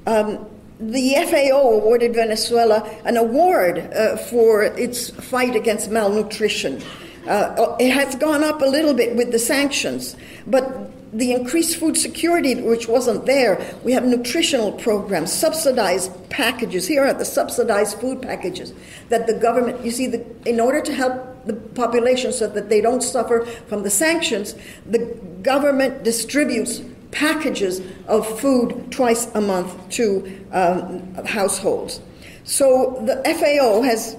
Um, 0.06 0.48
the 0.80 1.14
FAO 1.30 1.60
awarded 1.60 2.16
Venezuela 2.16 2.90
an 3.06 3.18
award 3.18 3.78
uh, 3.78 4.18
for 4.18 4.64
its 4.64 5.12
fight 5.12 5.56
against 5.56 5.92
malnutrition. 5.92 6.82
Uh, 7.28 7.76
it 7.80 7.92
has 7.92 8.16
gone 8.16 8.44
up 8.44 8.62
a 8.62 8.66
little 8.66 8.96
bit 8.96 9.16
with 9.16 9.32
the 9.32 9.38
sanctions, 9.38 10.16
but 10.48 10.92
the 11.14 11.34
increased 11.34 11.78
food 11.78 11.98
security, 11.98 12.56
which 12.56 12.88
wasn't 12.88 13.26
there, 13.26 13.76
we 13.84 13.92
have 13.92 14.06
nutritional 14.06 14.72
programs, 14.72 15.32
subsidized 15.32 16.30
packages. 16.30 16.88
Here 16.88 17.04
are 17.04 17.14
the 17.14 17.26
subsidized 17.26 18.00
food 18.00 18.22
packages 18.22 18.74
that 19.10 19.28
the 19.28 19.34
government, 19.34 19.84
you 19.84 19.92
see, 19.92 20.08
the, 20.08 20.26
in 20.46 20.60
order 20.60 20.82
to 20.82 20.94
help 20.94 21.46
the 21.46 21.54
population 21.54 22.32
so 22.32 22.48
that 22.48 22.70
they 22.70 22.80
don't 22.80 23.02
suffer 23.02 23.46
from 23.68 23.84
the 23.84 23.90
sanctions, 23.90 24.56
the 24.86 25.00
government 25.42 26.04
distributes 26.04 26.82
packages 27.12 27.82
of 28.08 28.40
food 28.40 28.90
twice 28.92 29.28
a 29.36 29.42
month 29.42 29.90
to 29.90 30.46
um, 30.52 31.14
households. 31.26 32.00
So 32.46 33.04
the 33.06 33.22
FAO 33.34 33.82
has 33.82 34.16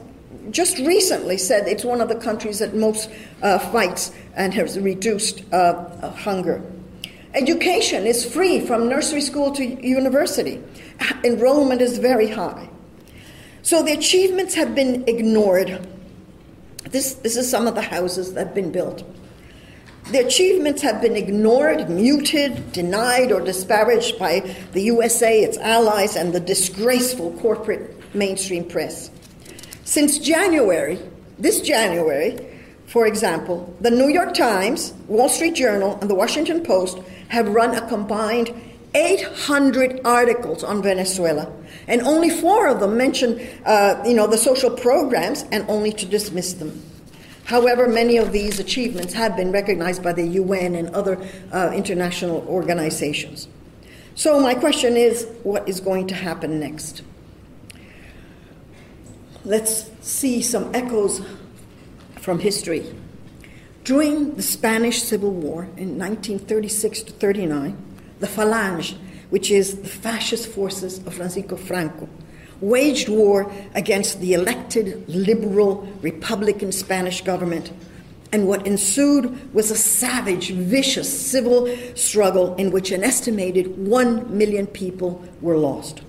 just 0.50 0.76
recently 0.78 1.38
said 1.38 1.66
it's 1.68 1.84
one 1.84 2.02
of 2.02 2.08
the 2.08 2.16
countries 2.16 2.58
that 2.58 2.74
most 2.74 3.08
uh, 3.40 3.58
fights 3.58 4.12
and 4.34 4.52
has 4.52 4.78
reduced 4.78 5.42
uh, 5.52 6.10
hunger. 6.10 6.62
Education 7.34 8.06
is 8.06 8.30
free 8.30 8.60
from 8.60 8.88
nursery 8.88 9.22
school 9.22 9.52
to 9.52 9.64
university. 9.64 10.62
Enrollment 11.24 11.80
is 11.80 11.98
very 11.98 12.28
high. 12.28 12.68
So 13.62 13.82
the 13.82 13.92
achievements 13.92 14.54
have 14.54 14.74
been 14.74 15.04
ignored. 15.08 15.86
This, 16.90 17.14
this 17.14 17.36
is 17.36 17.48
some 17.50 17.66
of 17.66 17.74
the 17.74 17.82
houses 17.82 18.34
that 18.34 18.48
have 18.48 18.54
been 18.54 18.70
built. 18.70 19.02
The 20.10 20.26
achievements 20.26 20.82
have 20.82 21.00
been 21.00 21.16
ignored, 21.16 21.88
muted, 21.88 22.72
denied, 22.72 23.30
or 23.32 23.40
disparaged 23.40 24.18
by 24.18 24.40
the 24.72 24.82
USA, 24.82 25.40
its 25.42 25.56
allies, 25.58 26.16
and 26.16 26.34
the 26.34 26.40
disgraceful 26.40 27.32
corporate 27.38 28.14
mainstream 28.14 28.64
press. 28.64 29.10
Since 29.84 30.18
January, 30.18 30.98
this 31.38 31.60
January, 31.60 32.51
for 32.92 33.06
example, 33.06 33.74
the 33.80 33.90
New 33.90 34.08
York 34.08 34.34
Times, 34.34 34.92
Wall 35.08 35.30
Street 35.30 35.54
Journal, 35.54 35.98
and 36.02 36.10
the 36.10 36.14
Washington 36.14 36.62
Post 36.62 36.98
have 37.28 37.48
run 37.48 37.74
a 37.74 37.88
combined 37.88 38.52
800 38.94 40.02
articles 40.04 40.62
on 40.62 40.82
Venezuela, 40.82 41.50
and 41.88 42.02
only 42.02 42.28
four 42.28 42.68
of 42.68 42.80
them 42.80 42.98
mention, 42.98 43.40
uh, 43.64 44.02
you 44.04 44.12
know, 44.12 44.26
the 44.26 44.36
social 44.36 44.68
programs, 44.70 45.46
and 45.50 45.64
only 45.70 45.90
to 45.90 46.04
dismiss 46.04 46.52
them. 46.52 46.82
However, 47.44 47.88
many 47.88 48.18
of 48.18 48.30
these 48.30 48.60
achievements 48.60 49.14
have 49.14 49.36
been 49.36 49.52
recognized 49.52 50.02
by 50.02 50.12
the 50.12 50.26
UN 50.26 50.74
and 50.74 50.90
other 50.90 51.18
uh, 51.50 51.72
international 51.74 52.46
organizations. 52.46 53.48
So, 54.16 54.38
my 54.38 54.54
question 54.54 54.98
is 54.98 55.26
what 55.44 55.66
is 55.66 55.80
going 55.80 56.08
to 56.08 56.14
happen 56.14 56.60
next? 56.60 57.00
Let's 59.46 59.90
see 60.02 60.42
some 60.42 60.74
echoes 60.74 61.22
from 62.22 62.38
history. 62.38 62.86
During 63.82 64.36
the 64.36 64.42
Spanish 64.42 65.02
Civil 65.02 65.32
War 65.32 65.64
in 65.76 65.98
1936 65.98 67.02
to 67.02 67.12
39, 67.14 67.76
the 68.20 68.28
Falange, 68.28 68.96
which 69.30 69.50
is 69.50 69.82
the 69.82 69.88
fascist 69.88 70.48
forces 70.48 70.98
of 70.98 71.14
Francisco 71.14 71.56
Franco, 71.56 72.08
waged 72.60 73.08
war 73.08 73.52
against 73.74 74.20
the 74.20 74.34
elected 74.34 75.04
liberal 75.08 75.82
Republican 76.00 76.70
Spanish 76.70 77.22
government. 77.22 77.72
And 78.30 78.46
what 78.46 78.68
ensued 78.68 79.52
was 79.52 79.72
a 79.72 79.76
savage, 79.76 80.52
vicious 80.52 81.10
civil 81.12 81.76
struggle 81.96 82.54
in 82.54 82.70
which 82.70 82.92
an 82.92 83.02
estimated 83.02 83.76
one 83.76 84.38
million 84.38 84.68
people 84.68 85.24
were 85.40 85.58
lost. 85.58 86.02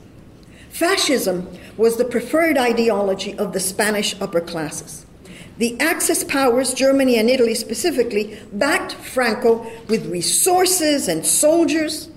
Fascism 0.70 1.50
was 1.76 1.98
the 1.98 2.06
preferred 2.06 2.60
ideology 2.60 3.36
of 3.40 3.52
the 3.54 3.60
Spanish 3.60 4.16
upper 4.22 4.42
classes. 4.42 5.03
The 5.58 5.80
Axis 5.80 6.24
powers, 6.24 6.74
Germany 6.74 7.18
and 7.18 7.30
Italy 7.30 7.54
specifically, 7.54 8.40
backed 8.54 8.94
Franco 8.94 9.70
with 9.88 10.08
resources 10.08 11.08
and 11.08 11.24
soldiers. 11.24 12.10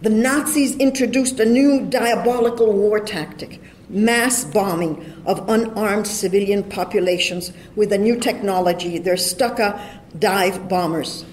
The 0.00 0.08
Nazis 0.08 0.76
introduced 0.76 1.38
a 1.40 1.44
new 1.44 1.86
diabolical 1.86 2.72
war 2.72 2.98
tactic 3.00 3.60
mass 3.90 4.44
bombing 4.44 5.04
of 5.26 5.46
unarmed 5.48 6.06
civilian 6.06 6.62
populations 6.62 7.52
with 7.74 7.92
a 7.92 7.98
new 7.98 8.16
technology, 8.16 8.98
their 8.98 9.16
Stuka 9.16 10.00
dive 10.18 10.68
bombers. 10.68 11.24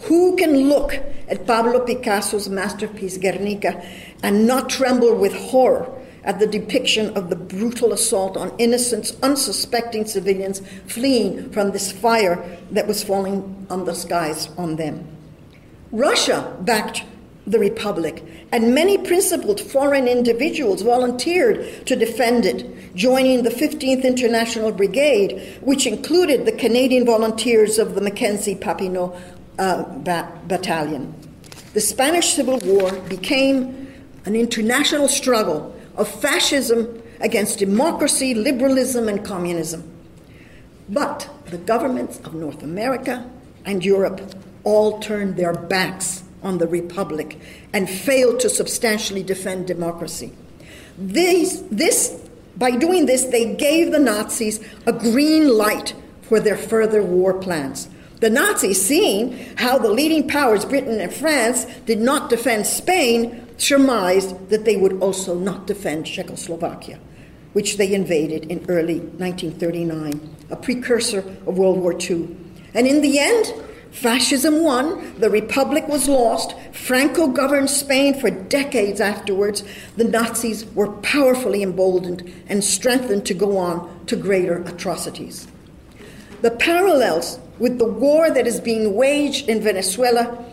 Who 0.00 0.36
can 0.36 0.68
look 0.68 0.94
at 1.28 1.46
Pablo 1.46 1.80
Picasso's 1.80 2.48
masterpiece 2.48 3.16
Guernica 3.16 3.82
and 4.22 4.46
not 4.46 4.68
tremble 4.68 5.14
with 5.14 5.32
horror 5.34 5.99
at 6.24 6.38
the 6.38 6.46
depiction 6.46 7.16
of 7.16 7.30
the 7.30 7.36
brutal 7.36 7.92
assault 7.92 8.36
on 8.36 8.52
innocent, 8.58 9.16
unsuspecting 9.22 10.04
civilians 10.04 10.60
fleeing 10.86 11.50
from 11.50 11.70
this 11.70 11.92
fire 11.92 12.58
that 12.70 12.86
was 12.86 13.02
falling 13.02 13.66
on 13.70 13.84
the 13.84 13.94
skies 13.94 14.48
on 14.56 14.76
them? 14.76 15.06
Russia 15.92 16.56
backed 16.60 17.04
the 17.46 17.58
Republic, 17.58 18.22
and 18.52 18.74
many 18.74 18.96
principled 18.98 19.60
foreign 19.60 20.06
individuals 20.06 20.82
volunteered 20.82 21.86
to 21.86 21.96
defend 21.96 22.46
it, 22.46 22.94
joining 22.94 23.42
the 23.42 23.50
15th 23.50 24.04
International 24.04 24.70
Brigade, 24.70 25.58
which 25.62 25.86
included 25.86 26.46
the 26.46 26.52
Canadian 26.52 27.04
volunteers 27.04 27.78
of 27.78 27.94
the 27.94 28.00
Mackenzie 28.00 28.54
Papineau 28.54 29.18
uh, 29.58 29.82
Battalion. 30.46 31.14
The 31.72 31.80
Spanish 31.80 32.34
Civil 32.34 32.58
War 32.60 32.92
became 33.08 33.88
an 34.26 34.36
international 34.36 35.08
struggle 35.08 35.74
of 36.00 36.08
fascism 36.08 37.02
against 37.20 37.58
democracy, 37.58 38.34
liberalism, 38.34 39.06
and 39.08 39.24
communism. 39.24 39.84
But 40.88 41.28
the 41.46 41.58
governments 41.58 42.18
of 42.24 42.34
North 42.34 42.62
America 42.62 43.28
and 43.66 43.84
Europe 43.84 44.20
all 44.64 44.98
turned 45.00 45.36
their 45.36 45.52
backs 45.52 46.24
on 46.42 46.56
the 46.56 46.66
Republic 46.66 47.38
and 47.74 47.88
failed 47.88 48.40
to 48.40 48.48
substantially 48.48 49.22
defend 49.22 49.66
democracy. 49.66 50.32
These, 50.98 51.62
this, 51.68 52.18
by 52.56 52.70
doing 52.70 53.04
this, 53.04 53.24
they 53.24 53.54
gave 53.54 53.92
the 53.92 53.98
Nazis 53.98 54.58
a 54.86 54.92
green 54.92 55.48
light 55.48 55.94
for 56.22 56.40
their 56.40 56.56
further 56.56 57.02
war 57.02 57.34
plans. 57.34 57.88
The 58.20 58.30
Nazis, 58.30 58.80
seeing 58.80 59.56
how 59.56 59.78
the 59.78 59.90
leading 59.90 60.28
powers, 60.28 60.66
Britain 60.66 61.00
and 61.00 61.12
France, 61.12 61.64
did 61.86 62.00
not 62.00 62.28
defend 62.28 62.66
Spain, 62.66 63.46
surmised 63.56 64.50
that 64.50 64.66
they 64.66 64.76
would 64.76 65.00
also 65.00 65.34
not 65.34 65.66
defend 65.66 66.06
Czechoslovakia, 66.06 66.98
which 67.54 67.78
they 67.78 67.94
invaded 67.94 68.44
in 68.44 68.64
early 68.68 69.00
1939, 69.00 70.36
a 70.50 70.56
precursor 70.56 71.20
of 71.46 71.56
World 71.56 71.78
War 71.78 71.94
II. 71.98 72.28
And 72.74 72.86
in 72.86 73.00
the 73.00 73.18
end, 73.18 73.54
Fascism 73.90 74.62
won, 74.62 75.18
the 75.18 75.30
Republic 75.30 75.88
was 75.88 76.06
lost, 76.06 76.54
Franco 76.72 77.26
governed 77.26 77.70
Spain 77.70 78.18
for 78.20 78.30
decades 78.30 79.00
afterwards. 79.00 79.64
The 79.96 80.04
Nazis 80.04 80.64
were 80.66 80.92
powerfully 80.92 81.62
emboldened 81.62 82.32
and 82.48 82.62
strengthened 82.62 83.26
to 83.26 83.34
go 83.34 83.56
on 83.56 84.06
to 84.06 84.14
greater 84.14 84.62
atrocities. 84.62 85.48
The 86.42 86.52
parallels 86.52 87.40
with 87.60 87.78
the 87.78 87.86
war 87.86 88.30
that 88.30 88.46
is 88.48 88.58
being 88.58 88.94
waged 88.94 89.48
in 89.48 89.60
Venezuela 89.60 90.44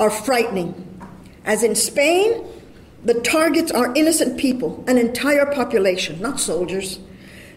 are 0.00 0.10
frightening. 0.10 0.74
As 1.44 1.62
in 1.62 1.76
Spain, 1.76 2.44
the 3.04 3.14
targets 3.20 3.70
are 3.70 3.94
innocent 3.94 4.38
people, 4.38 4.82
an 4.88 4.98
entire 4.98 5.46
population, 5.46 6.20
not 6.20 6.40
soldiers. 6.40 6.98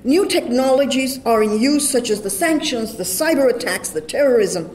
New 0.03 0.27
technologies 0.27 1.19
are 1.25 1.41
in 1.41 1.59
use, 1.59 1.89
such 1.89 2.11
as 2.11 2.21
the 2.21 2.29
sanctions, 2.29 2.97
the 2.97 3.03
cyber 3.03 3.49
attacks, 3.49 3.89
the 3.89 4.01
terrorism 4.01 4.69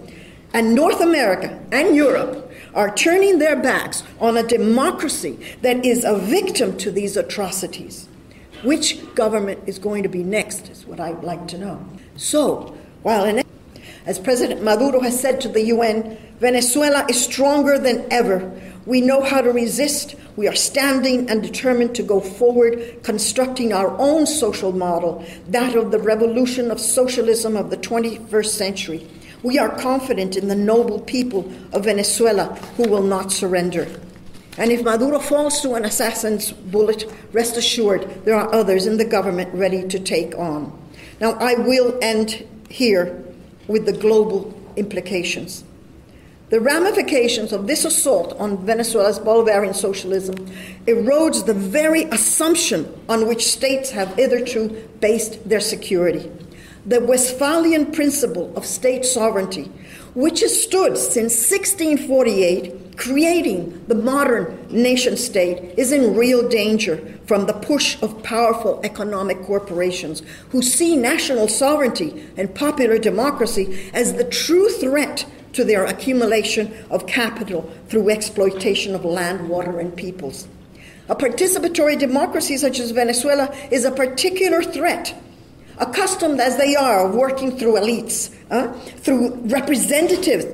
and 0.52 0.74
North 0.74 1.02
America 1.02 1.60
and 1.70 1.94
Europe 1.94 2.50
are 2.74 2.94
turning 2.94 3.38
their 3.38 3.56
backs 3.56 4.02
on 4.20 4.38
a 4.38 4.42
democracy 4.42 5.38
that 5.60 5.84
is 5.84 6.02
a 6.04 6.16
victim 6.16 6.76
to 6.78 6.90
these 6.90 7.16
atrocities. 7.16 8.08
Which 8.62 9.14
government 9.14 9.62
is 9.66 9.78
going 9.78 10.02
to 10.02 10.08
be 10.08 10.22
next, 10.22 10.70
is 10.70 10.86
what 10.86 10.98
I'd 10.98 11.22
like 11.22 11.46
to 11.48 11.58
know. 11.58 11.86
So, 12.16 12.74
while 13.02 13.24
in 13.24 13.45
As 14.06 14.20
President 14.20 14.62
Maduro 14.62 15.00
has 15.00 15.18
said 15.18 15.40
to 15.40 15.48
the 15.48 15.64
UN, 15.66 16.16
Venezuela 16.38 17.04
is 17.08 17.22
stronger 17.22 17.76
than 17.76 18.06
ever. 18.12 18.52
We 18.86 19.00
know 19.00 19.20
how 19.20 19.40
to 19.40 19.50
resist. 19.50 20.14
We 20.36 20.46
are 20.46 20.54
standing 20.54 21.28
and 21.28 21.42
determined 21.42 21.96
to 21.96 22.04
go 22.04 22.20
forward, 22.20 23.02
constructing 23.02 23.72
our 23.72 23.90
own 23.98 24.26
social 24.26 24.70
model, 24.70 25.26
that 25.48 25.74
of 25.74 25.90
the 25.90 25.98
revolution 25.98 26.70
of 26.70 26.78
socialism 26.78 27.56
of 27.56 27.70
the 27.70 27.76
21st 27.76 28.46
century. 28.46 29.08
We 29.42 29.58
are 29.58 29.76
confident 29.76 30.36
in 30.36 30.46
the 30.46 30.54
noble 30.54 31.00
people 31.00 31.52
of 31.72 31.84
Venezuela 31.84 32.54
who 32.76 32.88
will 32.88 33.02
not 33.02 33.32
surrender. 33.32 33.88
And 34.56 34.70
if 34.70 34.84
Maduro 34.84 35.18
falls 35.18 35.60
to 35.62 35.74
an 35.74 35.84
assassin's 35.84 36.52
bullet, 36.52 37.12
rest 37.32 37.56
assured 37.56 38.24
there 38.24 38.36
are 38.36 38.54
others 38.54 38.86
in 38.86 38.98
the 38.98 39.04
government 39.04 39.52
ready 39.52 39.86
to 39.88 39.98
take 39.98 40.36
on. 40.36 40.72
Now, 41.20 41.32
I 41.32 41.54
will 41.54 41.98
end 42.00 42.46
here 42.70 43.25
with 43.68 43.86
the 43.86 43.92
global 43.92 44.54
implications. 44.76 45.64
The 46.48 46.60
ramifications 46.60 47.52
of 47.52 47.66
this 47.66 47.84
assault 47.84 48.36
on 48.38 48.64
Venezuela's 48.64 49.18
Bolivarian 49.18 49.74
socialism 49.74 50.36
erodes 50.86 51.44
the 51.44 51.54
very 51.54 52.04
assumption 52.04 52.86
on 53.08 53.26
which 53.26 53.44
states 53.44 53.90
have 53.90 54.14
hitherto 54.14 54.88
based 55.00 55.48
their 55.48 55.58
security. 55.58 56.30
The 56.86 57.00
Westphalian 57.00 57.90
principle 57.90 58.52
of 58.56 58.64
state 58.64 59.04
sovereignty, 59.04 59.72
which 60.14 60.40
has 60.40 60.62
stood 60.62 60.96
since 60.96 61.34
1648, 61.50 62.85
creating 62.96 63.84
the 63.88 63.94
modern 63.94 64.66
nation 64.70 65.16
state, 65.16 65.74
is 65.78 65.92
in 65.92 66.16
real 66.16 66.48
danger 66.48 66.96
from 67.26 67.46
the 67.46 67.52
push 67.52 68.00
of 68.02 68.22
powerful 68.22 68.80
economic 68.84 69.42
corporations 69.42 70.22
who 70.50 70.62
see 70.62 70.96
national 70.96 71.48
sovereignty 71.48 72.26
and 72.36 72.54
popular 72.54 72.98
democracy 72.98 73.90
as 73.92 74.14
the 74.14 74.24
true 74.24 74.68
threat 74.70 75.26
to 75.52 75.64
their 75.64 75.84
accumulation 75.84 76.72
of 76.90 77.06
capital 77.06 77.70
through 77.88 78.10
exploitation 78.10 78.94
of 78.94 79.04
land, 79.04 79.48
water, 79.48 79.78
and 79.80 79.96
peoples. 79.96 80.48
A 81.08 81.14
participatory 81.14 81.98
democracy 81.98 82.56
such 82.56 82.80
as 82.80 82.90
Venezuela 82.90 83.54
is 83.70 83.84
a 83.84 83.90
particular 83.90 84.62
threat, 84.62 85.14
accustomed 85.78 86.40
as 86.40 86.56
they 86.56 86.74
are 86.74 87.08
working 87.08 87.56
through 87.56 87.74
elites, 87.74 88.34
uh, 88.50 88.72
through 88.98 89.34
representatives 89.44 90.46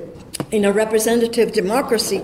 in 0.51 0.65
a 0.65 0.71
representative 0.71 1.51
democracy 1.51 2.21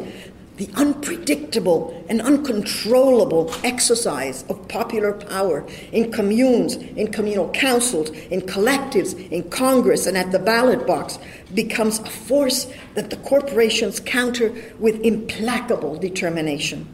the 0.59 0.69
unpredictable 0.75 2.05
and 2.09 2.21
uncontrollable 2.21 3.49
exercise 3.63 4.43
of 4.49 4.67
popular 4.67 5.13
power 5.13 5.65
in 5.93 6.11
communes, 6.11 6.75
in 6.75 7.09
communal 7.09 7.49
councils, 7.51 8.09
in 8.09 8.41
collectives, 8.41 9.15
in 9.31 9.49
Congress, 9.51 10.05
and 10.05 10.17
at 10.17 10.33
the 10.33 10.39
ballot 10.39 10.85
box 10.85 11.17
becomes 11.53 11.99
a 11.99 12.09
force 12.09 12.67
that 12.95 13.09
the 13.09 13.15
corporations 13.17 14.01
counter 14.01 14.53
with 14.79 14.99
implacable 14.99 15.97
determination. 15.97 16.85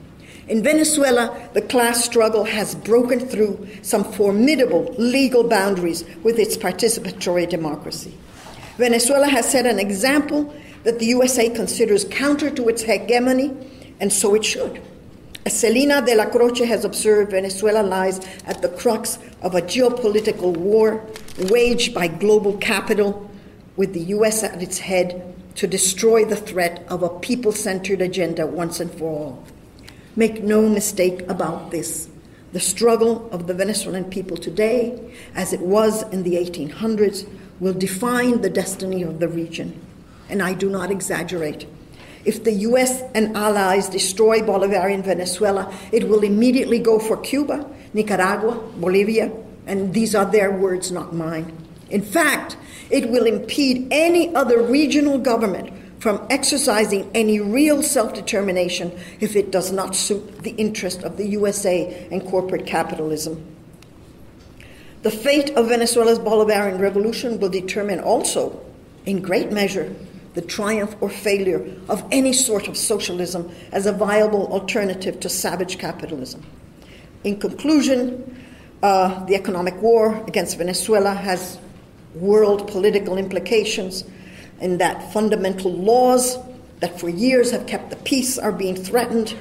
In 0.48 0.62
Venezuela, 0.62 1.50
the 1.54 1.62
class 1.64 2.06
struggle 2.06 2.44
has 2.44 2.76
broken 2.76 3.20
through 3.20 3.68
some 3.82 4.04
formidable 4.04 4.94
legal 5.00 5.44
boundaries 5.44 6.06
with 6.22 6.38
its 6.38 6.56
participatory 6.56 7.50
democracy. 7.50 8.16
Venezuela 8.78 9.28
has 9.28 9.50
set 9.50 9.66
an 9.66 9.80
example 9.80 10.54
that 10.86 11.00
the 11.00 11.08
USA 11.08 11.50
considers 11.50 12.06
counter 12.06 12.50
to 12.52 12.70
its 12.70 12.84
hegemony, 12.84 13.52
and 14.00 14.14
so 14.14 14.36
it 14.36 14.46
should. 14.46 14.80
As 15.44 15.60
de 15.62 16.16
la 16.16 16.26
Croce 16.26 16.66
has 16.66 16.86
observed, 16.86 17.32
Venezuela 17.32 17.82
lies 17.82 18.20
at 18.46 18.62
the 18.62 18.70
crux 18.70 19.18
of 19.42 19.56
a 19.56 19.62
geopolitical 19.62 20.56
war 20.56 21.04
waged 21.50 21.94
by 21.94 22.08
global 22.08 22.56
capital, 22.58 23.30
with 23.76 23.94
the 23.94 24.14
US 24.16 24.44
at 24.44 24.62
its 24.62 24.78
head 24.78 25.34
to 25.56 25.66
destroy 25.66 26.24
the 26.24 26.36
threat 26.36 26.86
of 26.88 27.02
a 27.02 27.10
people 27.20 27.52
centered 27.52 28.02
agenda 28.02 28.46
once 28.46 28.80
and 28.80 28.92
for 28.92 29.10
all. 29.10 29.44
Make 30.16 30.44
no 30.44 30.70
mistake 30.70 31.22
about 31.28 31.72
this. 31.72 32.10
The 32.54 32.60
struggle 32.60 33.28
of 33.32 33.48
the 33.48 33.54
Venezuelan 33.56 34.06
people 34.06 34.38
today, 34.38 35.00
as 35.34 35.52
it 35.52 35.62
was 35.62 36.04
in 36.14 36.22
the 36.24 36.36
1800s, 36.36 37.28
will 37.60 37.74
define 37.74 38.42
the 38.42 38.50
destiny 38.52 39.02
of 39.02 39.20
the 39.20 39.28
region 39.28 39.82
and 40.30 40.42
I 40.42 40.54
do 40.54 40.70
not 40.70 40.92
exaggerate. 40.92 41.68
If 42.26 42.44
the 42.44 42.54
US 42.70 43.02
and 43.14 43.38
allies 43.38 43.88
destroy 43.88 44.40
Bolivarian 44.40 45.04
Venezuela, 45.04 45.72
it 45.92 46.10
will 46.10 46.24
immediately 46.24 46.80
go 46.80 46.98
for 46.98 47.18
Cuba, 47.18 47.70
Nicaragua, 47.94 48.56
Bolivia, 48.78 49.32
and 49.68 49.94
these 49.94 50.16
are 50.16 50.26
their 50.26 50.52
words, 50.52 50.92
not 50.92 51.14
mine. 51.14 51.56
In 51.90 52.02
fact, 52.02 52.58
it 52.90 53.10
will 53.10 53.26
impede 53.26 53.88
any 53.92 54.34
other 54.36 54.62
regional 54.62 55.20
government 55.20 55.72
from 56.00 56.26
exercising 56.30 57.10
any 57.14 57.40
real 57.40 57.82
self 57.82 58.14
determination 58.14 58.92
if 59.20 59.36
it 59.36 59.52
does 59.52 59.72
not 59.72 59.96
suit 59.96 60.44
the 60.44 60.52
interest 60.52 61.04
of 61.04 61.18
the 61.18 61.28
USA 61.28 62.08
and 62.12 62.26
corporate 62.26 62.66
capitalism. 62.66 63.44
The 65.04 65.12
fate 65.12 65.52
of 65.52 65.70
Venezuela's 65.70 66.20
Bolivarian 66.20 66.80
revolution 66.80 67.40
will 67.40 67.50
determine 67.50 68.00
also, 68.00 68.60
in 69.06 69.22
great 69.22 69.52
measure, 69.52 69.96
the 70.36 70.42
triumph 70.42 70.96
or 71.02 71.10
failure 71.10 71.66
of 71.90 72.06
any 72.12 72.34
sort 72.34 72.68
of 72.68 72.78
socialism 72.78 73.50
as 73.72 73.86
a 73.86 73.92
viable 73.92 74.48
alternative 74.54 75.20
to 75.22 75.30
savage 75.30 75.78
capitalism. 75.80 76.46
In 77.24 77.40
conclusion, 77.40 78.38
uh, 78.84 79.26
the 79.26 79.36
economic 79.36 79.82
war 79.82 80.24
against 80.28 80.58
Venezuela 80.58 81.14
has 81.14 81.58
world 82.14 82.68
political 82.68 83.18
implications 83.18 84.04
in 84.62 84.78
that 84.78 85.12
fundamental 85.12 85.72
laws 85.72 86.38
that 86.80 87.00
for 87.00 87.10
years 87.10 87.52
have 87.52 87.66
kept 87.66 87.90
the 87.90 87.96
peace 87.98 88.38
are 88.38 88.52
being 88.52 88.76
threatened, 88.76 89.36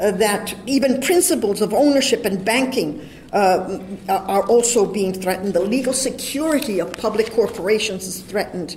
uh, 0.00 0.10
that 0.12 0.54
even 0.66 1.00
principles 1.00 1.60
of 1.60 1.72
ownership 1.72 2.24
and 2.24 2.44
banking 2.44 3.06
uh, 3.32 3.78
are 4.08 4.46
also 4.46 4.86
being 4.86 5.12
threatened, 5.12 5.54
the 5.54 5.60
legal 5.60 5.92
security 5.92 6.78
of 6.78 6.96
public 6.96 7.30
corporations 7.32 8.06
is 8.06 8.20
threatened. 8.22 8.76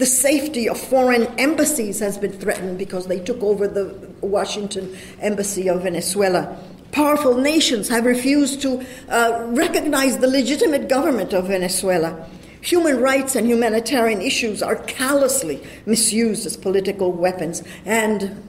The 0.00 0.06
safety 0.06 0.66
of 0.66 0.80
foreign 0.80 1.26
embassies 1.38 2.00
has 2.00 2.16
been 2.16 2.32
threatened 2.32 2.78
because 2.78 3.06
they 3.06 3.20
took 3.20 3.42
over 3.42 3.68
the 3.68 3.94
Washington 4.22 4.96
embassy 5.20 5.68
of 5.68 5.82
Venezuela. 5.82 6.56
Powerful 6.90 7.34
nations 7.34 7.90
have 7.90 8.06
refused 8.06 8.62
to 8.62 8.82
uh, 9.10 9.44
recognize 9.48 10.16
the 10.16 10.26
legitimate 10.26 10.88
government 10.88 11.34
of 11.34 11.48
Venezuela. 11.48 12.26
Human 12.62 12.98
rights 12.98 13.36
and 13.36 13.46
humanitarian 13.46 14.22
issues 14.22 14.62
are 14.62 14.76
callously 14.76 15.62
misused 15.84 16.46
as 16.46 16.56
political 16.56 17.12
weapons. 17.12 17.62
And 17.84 18.42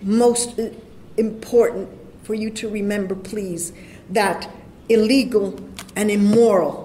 most 0.00 0.58
important 1.18 1.90
for 2.22 2.32
you 2.32 2.48
to 2.48 2.70
remember, 2.70 3.14
please, 3.14 3.74
that 4.08 4.50
illegal 4.88 5.60
and 5.96 6.10
immoral 6.10 6.83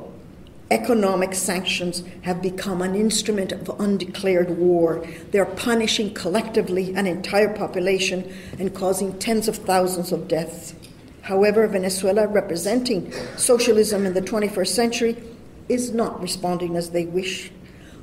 economic 0.71 1.33
sanctions 1.33 2.03
have 2.21 2.41
become 2.41 2.81
an 2.81 2.93
instrument 2.95 3.51
of 3.51 3.69
undeclared 3.79 4.51
war. 4.51 5.05
They're 5.31 5.45
punishing 5.45 6.13
collectively 6.13 6.93
an 6.95 7.07
entire 7.07 7.53
population 7.53 8.31
and 8.59 8.73
causing 8.73 9.17
tens 9.17 9.47
of 9.47 9.57
thousands 9.57 10.11
of 10.11 10.27
deaths. 10.27 10.75
However, 11.21 11.67
Venezuela, 11.67 12.27
representing 12.27 13.11
socialism 13.35 14.05
in 14.05 14.13
the 14.13 14.21
21st 14.21 14.67
century, 14.67 15.23
is 15.67 15.91
not 15.91 16.21
responding 16.21 16.75
as 16.75 16.91
they 16.91 17.05
wish. 17.05 17.51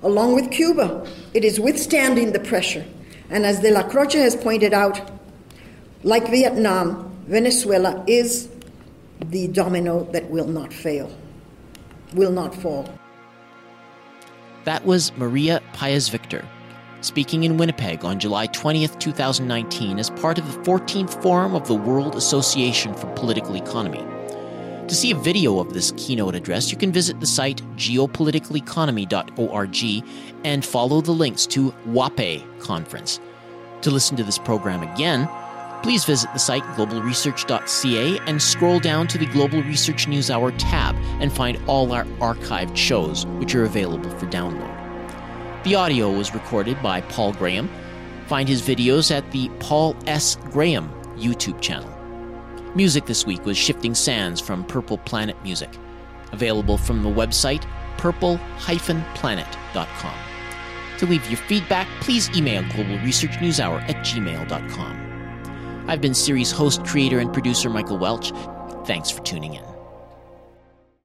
Along 0.02 0.34
with 0.34 0.50
Cuba, 0.50 1.06
it 1.34 1.44
is 1.44 1.58
withstanding 1.58 2.32
the 2.32 2.40
pressure. 2.40 2.84
And 3.30 3.46
as 3.46 3.60
De 3.60 3.70
La 3.70 3.82
Croce 3.82 4.18
has 4.18 4.36
pointed 4.36 4.72
out, 4.72 5.10
like 6.02 6.30
Vietnam, 6.30 7.12
Venezuela 7.26 8.04
is 8.06 8.48
the 9.24 9.48
domino 9.48 10.04
that 10.12 10.30
will 10.30 10.46
not 10.46 10.72
fail 10.72 11.10
will 12.16 12.32
not 12.32 12.54
fall. 12.54 12.92
That 14.64 14.84
was 14.84 15.16
Maria 15.16 15.62
Paez 15.74 16.08
Victor, 16.08 16.44
speaking 17.00 17.44
in 17.44 17.56
Winnipeg 17.56 18.04
on 18.04 18.18
July 18.18 18.48
20th, 18.48 18.98
2019, 18.98 20.00
as 20.00 20.10
part 20.10 20.38
of 20.38 20.52
the 20.52 20.58
14th 20.62 21.22
Forum 21.22 21.54
of 21.54 21.68
the 21.68 21.74
World 21.74 22.16
Association 22.16 22.94
for 22.94 23.06
Political 23.14 23.54
Economy. 23.56 24.04
To 24.88 24.94
see 24.94 25.10
a 25.10 25.16
video 25.16 25.58
of 25.58 25.72
this 25.72 25.94
keynote 25.96 26.34
address, 26.34 26.70
you 26.70 26.76
can 26.76 26.92
visit 26.92 27.18
the 27.20 27.26
site 27.26 27.62
geopoliticaleconomy.org 27.76 30.04
and 30.44 30.62
follow 30.64 31.00
the 31.00 31.12
links 31.12 31.46
to 31.46 31.72
WAPE 31.86 32.44
conference. 32.60 33.20
To 33.82 33.90
listen 33.90 34.16
to 34.16 34.24
this 34.24 34.38
program 34.38 34.82
again, 34.82 35.28
please 35.86 36.04
visit 36.04 36.32
the 36.32 36.38
site 36.40 36.64
globalresearch.ca 36.74 38.18
and 38.26 38.42
scroll 38.42 38.80
down 38.80 39.06
to 39.06 39.18
the 39.18 39.26
Global 39.26 39.62
Research 39.62 40.08
News 40.08 40.32
Hour 40.32 40.50
tab 40.50 40.96
and 41.20 41.32
find 41.32 41.62
all 41.68 41.92
our 41.92 42.02
archived 42.18 42.76
shows, 42.76 43.24
which 43.38 43.54
are 43.54 43.62
available 43.62 44.10
for 44.18 44.26
download. 44.26 45.62
The 45.62 45.76
audio 45.76 46.10
was 46.10 46.34
recorded 46.34 46.82
by 46.82 47.02
Paul 47.02 47.34
Graham. 47.34 47.70
Find 48.26 48.48
his 48.48 48.62
videos 48.62 49.16
at 49.16 49.30
the 49.30 49.48
Paul 49.60 49.94
S. 50.08 50.34
Graham 50.50 50.90
YouTube 51.16 51.60
channel. 51.60 51.88
Music 52.74 53.06
this 53.06 53.24
week 53.24 53.44
was 53.44 53.56
Shifting 53.56 53.94
Sands 53.94 54.40
from 54.40 54.64
Purple 54.64 54.98
Planet 54.98 55.36
Music, 55.44 55.70
available 56.32 56.78
from 56.78 57.04
the 57.04 57.08
website 57.08 57.64
purple-planet.com. 57.98 60.18
To 60.98 61.06
leave 61.06 61.30
your 61.30 61.38
feedback, 61.38 61.86
please 62.00 62.28
email 62.36 62.64
Global 62.72 62.98
Research 63.04 63.40
News 63.40 63.60
Hour 63.60 63.78
at 63.82 64.04
gmail.com. 64.04 65.05
I've 65.88 66.00
been 66.00 66.14
series 66.14 66.50
host, 66.50 66.84
creator, 66.84 67.18
and 67.18 67.32
producer 67.32 67.70
Michael 67.70 67.98
Welch. 67.98 68.32
Thanks 68.86 69.10
for 69.10 69.22
tuning 69.22 69.54
in. 69.54 69.75